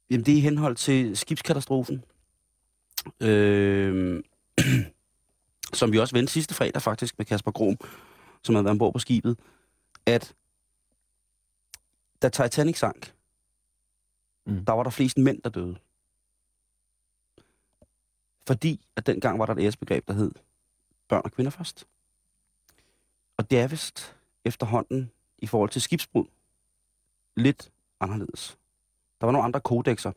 jamen 0.10 0.26
det 0.26 0.32
er 0.32 0.38
i 0.38 0.42
henhold 0.42 0.76
til 0.76 1.18
skibskatastrofen, 1.18 2.04
øh, 3.22 4.11
som 5.82 5.92
vi 5.92 6.00
også 6.00 6.16
vendte 6.16 6.34
sidste 6.34 6.54
fredag 6.54 6.82
faktisk 6.82 7.18
med 7.18 7.26
Kasper 7.26 7.52
Grom, 7.52 7.78
som 8.44 8.56
havde 8.56 8.66
været 8.66 8.72
ombord 8.72 8.94
på 8.94 9.00
skibet, 9.00 9.38
at 10.06 10.36
da 12.22 12.30
Titanic 12.30 12.80
sank, 12.80 13.14
mm. 14.46 14.66
der 14.66 14.74
var 14.74 14.84
der 14.84 14.90
flest 14.90 15.18
mænd, 15.18 15.42
der 15.42 15.50
døde. 15.50 15.78
Fordi 18.48 18.82
at 18.96 19.06
dengang 19.06 19.40
var 19.40 19.46
der 19.46 19.54
et 19.54 19.64
æresbegreb, 19.64 20.08
der 20.08 20.14
hed 20.14 20.32
børn 21.08 21.22
og 21.26 21.32
kvinder 21.32 21.52
først. 21.52 21.88
Og 23.38 23.52
det 23.52 23.60
er 23.60 23.68
vist 23.68 24.16
efterhånden 24.46 25.12
i 25.38 25.48
forhold 25.48 25.70
til 25.70 25.82
skibsbrud 25.82 26.26
lidt 27.36 27.72
anderledes. 28.00 28.58
Der 29.22 29.26
var 29.28 29.32
nogle 29.32 29.46
andre 29.46 29.62
kodexer. 29.62 30.12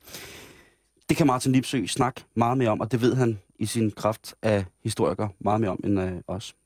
Det 1.08 1.16
kan 1.16 1.26
Martin 1.26 1.52
Lipsø 1.52 1.86
snakke 1.86 2.24
meget 2.34 2.58
mere 2.58 2.70
om, 2.70 2.80
og 2.80 2.92
det 2.92 3.00
ved 3.00 3.14
han 3.14 3.40
i 3.64 3.66
sin 3.66 3.90
kraft 3.90 4.34
af 4.42 4.64
historiker 4.82 5.28
meget 5.38 5.60
mere 5.60 5.70
om 5.70 5.80
end 5.84 6.00
øh, 6.00 6.12
os. 6.28 6.56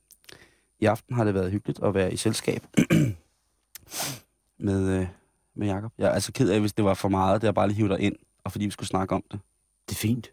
I 0.79 0.85
aften 0.85 1.15
har 1.15 1.23
det 1.23 1.33
været 1.33 1.51
hyggeligt 1.51 1.79
at 1.83 1.93
være 1.93 2.13
i 2.13 2.17
selskab 2.17 2.63
med, 4.67 4.99
øh, 4.99 5.07
med 5.55 5.67
Jacob. 5.67 5.91
Jeg 5.97 6.07
er 6.07 6.11
altså 6.11 6.31
ked 6.31 6.49
af, 6.49 6.59
hvis 6.59 6.73
det 6.73 6.85
var 6.85 6.93
for 6.93 7.09
meget, 7.09 7.41
det 7.41 7.47
er 7.47 7.51
bare 7.51 7.67
lige 7.67 7.77
hivet 7.77 7.89
dig 7.89 7.99
ind, 7.99 8.15
og 8.43 8.51
fordi 8.51 8.65
vi 8.65 8.71
skulle 8.71 8.87
snakke 8.87 9.15
om 9.15 9.23
det. 9.31 9.39
Det 9.89 9.95
er 9.95 9.99
fint. 9.99 10.31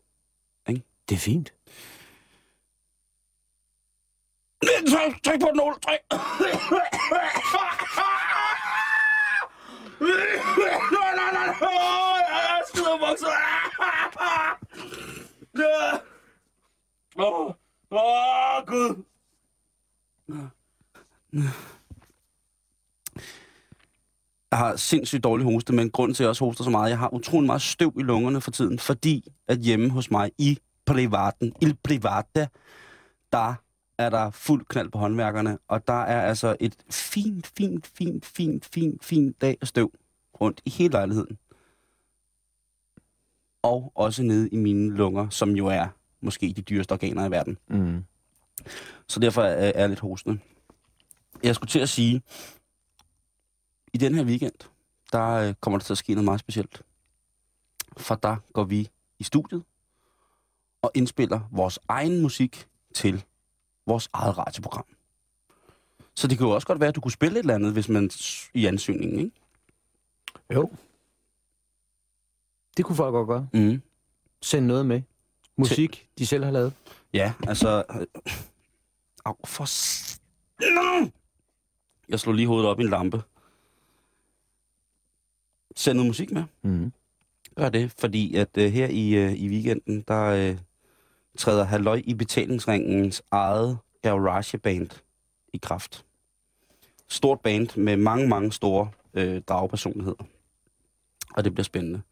Ikke? 0.68 0.82
Det 1.08 1.14
er 1.14 1.18
fint. 1.18 1.52
Tryk, 4.62 5.22
tryk 5.24 5.40
på 5.40 5.48
den, 5.52 5.60
Ole. 5.60 5.74
Tryk. 5.74 6.00
Nej, 10.92 11.12
nej, 11.16 11.30
nej. 11.32 11.68
Jeg 12.30 12.62
skider 12.68 12.98
bukser. 12.98 13.56
Åh, 17.18 17.52
åh, 17.90 18.66
Gud. 18.66 19.04
Jeg 24.50 24.58
har 24.58 24.76
sindssygt 24.76 25.24
dårlig 25.24 25.44
hoste, 25.46 25.72
men 25.72 25.90
grund 25.90 26.14
til, 26.14 26.22
at 26.22 26.24
jeg 26.24 26.28
også 26.28 26.44
hoster 26.44 26.64
så 26.64 26.70
meget, 26.70 26.90
jeg 26.90 26.98
har 26.98 27.14
utrolig 27.14 27.46
meget 27.46 27.62
støv 27.62 27.92
i 27.98 28.02
lungerne 28.02 28.40
for 28.40 28.50
tiden, 28.50 28.78
fordi 28.78 29.32
at 29.48 29.58
hjemme 29.58 29.90
hos 29.90 30.10
mig 30.10 30.30
i 30.38 30.58
privaten, 30.86 31.52
il 31.60 31.76
private, 31.84 32.48
der 33.32 33.54
er 33.98 34.10
der 34.10 34.30
fuld 34.30 34.64
knald 34.68 34.90
på 34.90 34.98
håndværkerne, 34.98 35.58
og 35.68 35.86
der 35.86 36.02
er 36.02 36.22
altså 36.22 36.56
et 36.60 36.76
fint, 36.90 37.46
fint, 37.46 37.86
fint, 37.86 38.26
fint, 38.26 38.64
fint, 38.64 39.04
fint 39.04 39.40
dag 39.40 39.58
af 39.60 39.68
støv 39.68 39.92
rundt 40.40 40.60
i 40.64 40.70
hele 40.70 40.92
lejligheden. 40.92 41.38
Og 43.62 43.92
også 43.94 44.22
nede 44.22 44.48
i 44.48 44.56
mine 44.56 44.96
lunger, 44.96 45.28
som 45.28 45.50
jo 45.50 45.66
er 45.66 45.88
måske 46.20 46.52
de 46.52 46.62
dyreste 46.62 46.92
organer 46.92 47.26
i 47.26 47.30
verden. 47.30 47.58
Mm. 47.68 48.04
Så 49.08 49.20
derfor 49.20 49.42
er 49.42 49.80
jeg 49.80 49.88
lidt 49.88 50.00
hostende. 50.00 50.38
Jeg 51.42 51.54
skulle 51.54 51.70
til 51.70 51.78
at 51.78 51.88
sige, 51.88 52.22
i 53.92 53.98
den 53.98 54.14
her 54.14 54.24
weekend, 54.24 54.54
der 55.12 55.28
øh, 55.30 55.54
kommer 55.60 55.78
der 55.78 55.84
til 55.84 55.92
at 55.92 55.98
ske 55.98 56.14
noget 56.14 56.24
meget 56.24 56.40
specielt. 56.40 56.82
For 57.96 58.14
der 58.14 58.36
går 58.52 58.64
vi 58.64 58.88
i 59.18 59.24
studiet 59.24 59.64
og 60.82 60.90
indspiller 60.94 61.40
vores 61.52 61.78
egen 61.88 62.22
musik 62.22 62.68
til 62.94 63.24
vores 63.86 64.08
eget 64.12 64.38
radioprogram. 64.38 64.86
Så 66.14 66.28
det 66.28 66.38
kan 66.38 66.46
jo 66.46 66.52
også 66.52 66.66
godt 66.66 66.80
være, 66.80 66.88
at 66.88 66.94
du 66.96 67.00
kunne 67.00 67.12
spille 67.12 67.38
et 67.38 67.42
eller 67.42 67.54
andet, 67.54 67.72
hvis 67.72 67.88
man 67.88 68.10
i 68.54 68.66
ansøgningen, 68.66 69.18
ikke? 69.18 69.32
Jo. 70.54 70.70
Det 72.76 72.84
kunne 72.84 72.96
folk 72.96 73.12
godt 73.12 73.28
gøre. 73.28 73.48
Mm. 73.52 73.82
Send 74.42 74.66
noget 74.66 74.86
med. 74.86 75.02
Musik, 75.57 76.09
de 76.18 76.26
selv 76.26 76.44
har 76.44 76.50
lavet? 76.50 76.72
Ja, 77.12 77.32
altså... 77.48 77.84
øh, 77.90 78.07
Au, 79.24 79.36
for... 79.44 79.66
Jeg 82.09 82.20
slog 82.20 82.34
lige 82.34 82.46
hovedet 82.46 82.68
op 82.68 82.80
i 82.80 82.82
en 82.82 82.90
lampe. 82.90 83.22
Send 85.76 85.96
noget 85.96 86.07
musik 86.07 86.30
med. 86.30 86.44
Mm. 86.62 86.92
Gør 87.57 87.68
det, 87.68 87.92
fordi 87.98 88.34
at 88.34 88.57
uh, 88.59 88.64
her 88.64 88.86
i, 88.86 89.26
uh, 89.26 89.32
i 89.32 89.48
weekenden, 89.48 90.04
der 90.09 90.50
uh, 90.50 90.59
træder 91.38 91.64
Halløj 91.64 92.02
i 92.04 92.14
betalingsringens 92.14 93.22
eget 93.30 93.78
garageband 94.02 94.90
i 95.52 95.59
kraft. 95.62 96.04
Stort 97.09 97.40
band 97.40 97.80
med 97.80 97.96
mange, 97.96 98.28
mange 98.28 98.52
store 98.52 98.90
uh, 99.14 99.38
dragpersonligheder. 99.38 100.24
Og 101.36 101.44
det 101.44 101.54
bliver 101.54 101.64
spændende. 101.64 102.02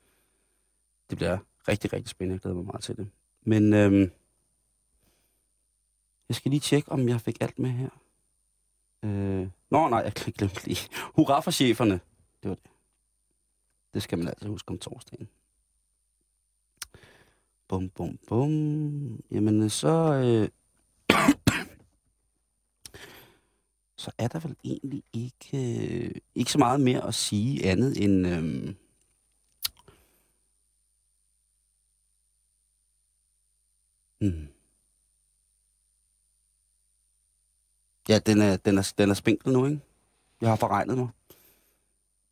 Det 1.10 1.18
bliver 1.18 1.38
rigtig, 1.68 1.92
rigtig 1.92 2.08
spændende. 2.10 2.34
Jeg 2.34 2.40
glæder 2.40 2.56
mig 2.56 2.64
meget 2.66 2.82
til 2.82 2.96
det. 2.96 3.10
Men 3.44 3.72
øhm, 3.72 4.10
jeg 6.28 6.36
skal 6.36 6.50
lige 6.50 6.60
tjekke, 6.60 6.92
om 6.92 7.08
jeg 7.08 7.20
fik 7.20 7.36
alt 7.40 7.58
med 7.58 7.70
her. 7.70 7.90
Øh, 9.02 9.48
nå, 9.70 9.88
nej, 9.88 9.98
jeg 9.98 10.12
glemte 10.12 10.66
lige. 10.66 10.88
Hurra 11.14 11.40
for 11.40 11.50
cheferne. 11.50 12.00
Det 12.42 12.48
var 12.48 12.54
det. 12.54 12.70
Det 13.94 14.02
skal 14.02 14.18
man 14.18 14.28
altid 14.28 14.48
huske 14.48 14.70
om 14.70 14.78
torsdagen. 14.78 15.28
Bum, 17.68 17.88
bum, 17.88 18.18
bum. 18.28 19.22
Jamen, 19.30 19.70
så... 19.70 20.12
Øh, 20.14 20.48
så 24.04 24.10
er 24.18 24.28
der 24.28 24.38
vel 24.38 24.56
egentlig 24.64 25.02
ikke, 25.12 25.50
øh, 25.54 26.14
ikke 26.34 26.52
så 26.52 26.58
meget 26.58 26.80
mere 26.80 27.06
at 27.06 27.14
sige 27.14 27.66
andet 27.66 28.04
end... 28.04 28.26
Øh, 28.26 28.74
hmm. 34.20 34.48
Ja, 38.08 38.18
den 38.18 38.40
er, 38.40 38.56
den, 38.56 38.78
er, 38.78 38.92
den 38.98 39.10
er 39.10 39.14
spinkel 39.14 39.52
nu, 39.52 39.66
ikke? 39.66 39.80
Jeg 40.40 40.48
har 40.48 40.56
forregnet 40.56 40.98
mig. 40.98 41.08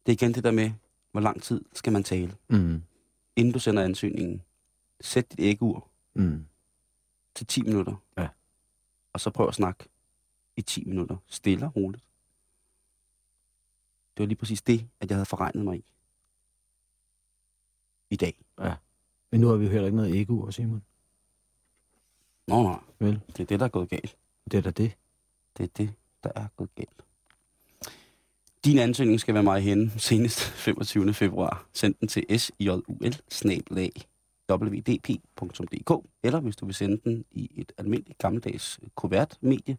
Det 0.07 0.13
er 0.13 0.17
igen 0.17 0.35
det 0.35 0.45
der 0.45 0.51
med, 0.51 0.73
hvor 1.13 1.21
lang 1.21 1.43
tid 1.43 1.65
skal 1.73 1.93
man 1.93 2.05
tale. 2.05 2.37
Mm. 2.49 2.83
Inden 3.37 3.53
du 3.53 3.59
sender 3.59 3.83
ansøgningen, 3.83 4.43
sæt 5.01 5.31
dit 5.31 5.41
æggeur 5.41 5.89
Mm. 6.15 6.47
til 7.35 7.47
10 7.47 7.63
minutter. 7.63 7.95
Ja. 8.19 8.29
Og 9.13 9.21
så 9.21 9.31
prøv 9.31 9.49
at 9.49 9.55
snakke 9.55 9.85
i 10.57 10.63
10 10.63 10.85
minutter. 10.85 11.17
Stille 11.27 11.67
og 11.67 11.77
roligt. 11.77 12.05
Det 14.17 14.23
var 14.23 14.27
lige 14.27 14.37
præcis 14.37 14.63
det, 14.63 14.89
at 15.01 15.11
jeg 15.11 15.17
havde 15.17 15.27
forregnet 15.27 15.65
mig 15.65 15.79
i. 15.79 15.85
I 18.11 18.17
dag. 18.17 18.45
Ja. 18.61 18.75
Men 19.31 19.41
nu 19.41 19.47
har 19.49 19.57
vi 19.57 19.65
jo 19.65 19.71
heller 19.71 19.87
ikke 19.87 19.97
noget 19.97 20.21
ego, 20.21 20.51
Simon. 20.51 20.83
Nå, 22.49 22.63
nej. 22.63 22.79
Vel? 22.99 23.21
Det 23.27 23.41
er 23.41 23.45
det, 23.45 23.61
der 23.61 23.67
er 23.67 23.71
gået 23.71 23.89
galt. 23.89 24.17
Det 24.51 24.59
er 24.59 24.63
da 24.63 24.71
det. 24.71 24.93
Det 25.59 25.65
er 25.65 25.69
det, 25.77 25.95
der 26.25 26.31
er 26.35 26.47
gået 26.57 26.75
galt. 26.75 27.03
Din 28.65 28.79
ansøgning 28.79 29.21
skal 29.21 29.35
være 29.35 29.43
mig 29.43 29.61
i 29.61 29.63
hende 29.63 29.91
senest 29.99 30.41
25. 30.41 31.15
februar. 31.15 31.67
Send 31.73 31.95
den 32.01 32.09
til 32.09 32.41
sjul 32.41 32.83
www.dp.dk 34.51 36.07
eller 36.23 36.41
hvis 36.41 36.57
du 36.57 36.67
vil 36.67 36.75
sende 36.75 37.01
den 37.05 37.25
i 37.31 37.51
et 37.57 37.73
almindeligt 37.79 38.19
gammeldags 38.19 38.81
kuvertmedie, 38.95 39.79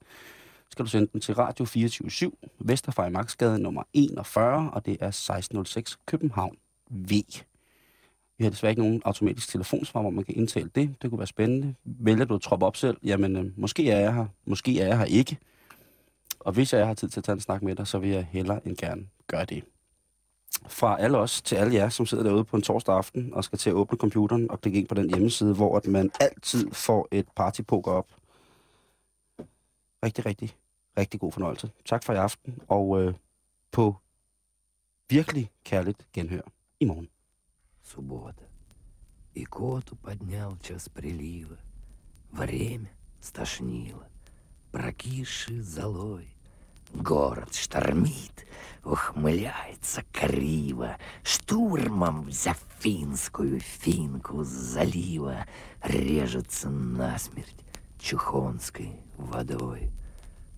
skal 0.71 0.85
du 0.85 0.89
sende 0.89 1.07
den 1.13 1.21
til 1.21 1.35
Radio 1.35 1.65
24 1.65 2.31
Vesterfej 2.59 3.09
Magtsgade 3.09 3.59
nummer 3.59 3.83
41, 3.93 4.71
og 4.71 4.85
det 4.85 4.97
er 4.99 5.07
1606 5.07 5.97
København 6.05 6.57
V. 6.89 7.11
Vi 8.37 8.43
har 8.43 8.51
desværre 8.51 8.71
ikke 8.71 8.81
nogen 8.81 9.01
automatisk 9.05 9.49
telefonsvar, 9.49 10.01
hvor 10.01 10.09
man 10.09 10.23
kan 10.23 10.35
indtale 10.35 10.69
det. 10.75 10.95
Det 11.01 11.09
kunne 11.09 11.19
være 11.19 11.27
spændende. 11.27 11.75
Vælger 11.83 12.25
du 12.25 12.35
at 12.35 12.41
troppe 12.41 12.65
op 12.65 12.77
selv, 12.77 12.97
jamen 13.03 13.35
øh, 13.35 13.59
måske 13.59 13.89
er 13.89 13.99
jeg 13.99 14.13
her, 14.13 14.25
måske 14.45 14.79
er 14.79 14.87
jeg 14.87 14.97
her 14.97 15.05
ikke. 15.05 15.37
Og 16.39 16.53
hvis 16.53 16.73
jeg 16.73 16.87
har 16.87 16.93
tid 16.93 17.09
til 17.09 17.19
at 17.19 17.23
tage 17.23 17.33
en 17.33 17.39
snak 17.39 17.61
med 17.61 17.75
dig, 17.75 17.87
så 17.87 17.99
vil 17.99 18.09
jeg 18.09 18.27
hellere 18.31 18.67
end 18.67 18.77
gerne 18.77 19.07
gøre 19.27 19.45
det. 19.45 19.63
Fra 20.67 21.01
alle 21.01 21.17
os 21.17 21.41
til 21.41 21.55
alle 21.55 21.73
jer, 21.73 21.89
som 21.89 22.05
sidder 22.05 22.23
derude 22.23 22.43
på 22.43 22.55
en 22.55 22.61
torsdag 22.61 22.95
aften 22.95 23.33
og 23.33 23.43
skal 23.43 23.59
til 23.59 23.69
at 23.69 23.73
åbne 23.73 23.97
computeren 23.97 24.51
og 24.51 24.61
klikke 24.61 24.79
ind 24.79 24.87
på 24.87 24.95
den 24.95 25.09
hjemmeside, 25.09 25.53
hvor 25.53 25.77
at 25.77 25.87
man 25.87 26.11
altid 26.19 26.71
får 26.71 27.07
et 27.11 27.25
partypoker 27.35 27.91
op. 27.91 28.07
Rigtig, 30.03 30.25
rigtig, 30.25 30.55
rigtig 30.97 31.19
god 31.19 31.31
fornøjelse. 31.31 31.71
Tak 31.85 32.03
for 32.03 32.13
i 32.13 32.15
aften, 32.15 32.61
og 32.67 33.01
øh, 33.01 33.13
på 33.71 33.95
virkelig 35.09 35.51
kærligt 35.63 36.07
genhør 36.13 36.41
i 36.79 36.85
morgen. 36.85 37.12
Суббота. 37.93 38.43
И 39.35 39.45
коту 39.45 39.95
поднял 39.95 40.57
час 40.57 40.89
прилива. 40.89 41.57
Время 42.31 42.89
стошнило. 43.21 44.07
Прокисший 44.71 45.59
золой. 45.59 46.27
Город 46.93 47.53
штормит, 47.53 48.47
ухмыляется 48.83 50.03
криво. 50.11 50.97
Штурмом 51.23 52.23
взяв 52.23 52.59
финскую 52.79 53.59
финку 53.59 54.43
с 54.43 54.47
залива, 54.47 55.45
Режется 55.83 56.69
насмерть 56.69 57.55
чухонской 57.99 58.99
водой. 59.17 59.91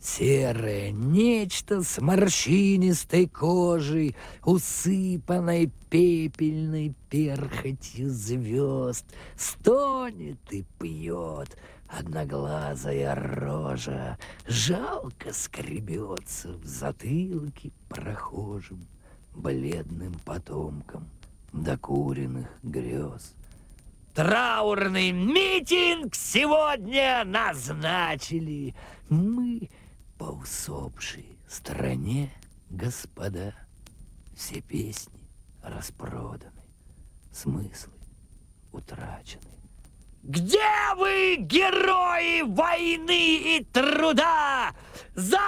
Серое 0.05 0.91
нечто 0.91 1.81
с 1.81 1.99
морщинистой 1.99 3.27
кожей, 3.27 4.15
Усыпанной 4.43 5.71
пепельной 5.89 6.93
перхотью 7.09 8.11
звезд, 8.11 9.03
Стонет 9.35 10.37
и 10.51 10.63
пьет 10.79 11.57
одноглазая 11.87 13.15
рожа, 13.15 14.19
Жалко 14.45 15.33
скребется 15.33 16.49
в 16.49 16.65
затылке 16.65 17.71
прохожим, 17.89 18.85
Бледным 19.33 20.13
потомкам 20.23 21.09
докуренных 21.51 22.47
грез. 22.61 23.33
Траурный 24.13 25.11
митинг 25.11 26.13
сегодня 26.13 27.23
назначили. 27.25 28.75
Мы 29.09 29.67
по 30.17 30.25
усопшей 30.25 31.37
стране, 31.47 32.31
господа, 32.69 33.53
все 34.35 34.61
песни 34.61 35.19
распроданы, 35.61 36.63
смыслы 37.31 37.93
утрачены. 38.71 39.55
Где 40.23 40.93
вы, 40.97 41.35
герои 41.35 42.41
войны 42.41 43.57
и 43.57 43.63
труда? 43.71 44.73
Заколотили 45.13 45.45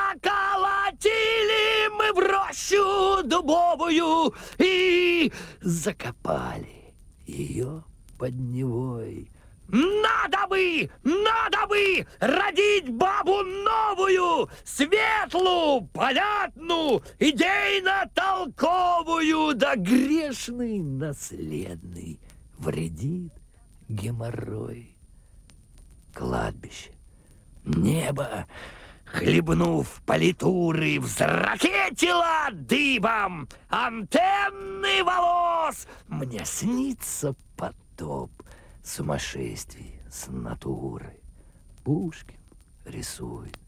мы 1.98 2.14
в 2.14 2.20
рощу 2.20 3.24
дубовую 3.24 4.36
и 4.60 5.32
закопали 5.62 6.94
ее 7.26 7.84
под 8.20 8.36
Невой. 8.36 9.32
Надо 9.70 10.48
бы, 10.48 10.90
надо 11.04 11.68
бы 11.68 12.08
родить 12.20 12.90
бабу 12.90 13.44
новую, 13.44 14.50
светлую, 14.64 15.82
понятную, 15.94 17.04
идейно-толковую, 17.20 19.54
да 19.56 19.76
грешный 19.76 20.80
наследный 20.80 22.22
вредит 22.58 23.34
геморрой. 23.90 24.96
Кладбище, 26.14 26.92
небо, 27.66 28.48
хлебнув 29.06 30.02
политуры, 30.06 31.02
взракетило 31.02 32.48
дыбом 32.54 33.50
антенны 33.70 35.04
волос. 35.04 35.88
Мне 36.08 36.46
снится 36.46 37.36
потоп 37.58 38.32
Сумасшествий 38.88 40.00
с 40.10 40.28
натуры. 40.28 41.20
Пушкин 41.84 42.40
рисует 42.86 43.60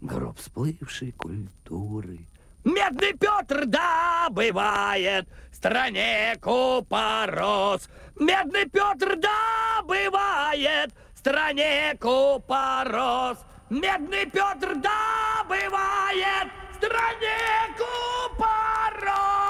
гроб 0.00 0.38
сплывшей 0.38 1.10
культуры. 1.10 2.20
Медный 2.64 3.12
Петр 3.14 3.66
добывает 3.66 5.28
в 5.50 5.56
стране 5.56 6.36
купорос. 6.40 7.88
Медный 8.20 8.70
Петр 8.70 9.16
добывает 9.16 10.92
в 11.12 11.18
стране 11.18 11.98
купорос. 12.00 13.38
Медный 13.70 14.26
Петр 14.26 14.76
добывает 14.76 16.52
в 16.70 16.76
стране 16.76 17.74
купорос. 17.76 19.47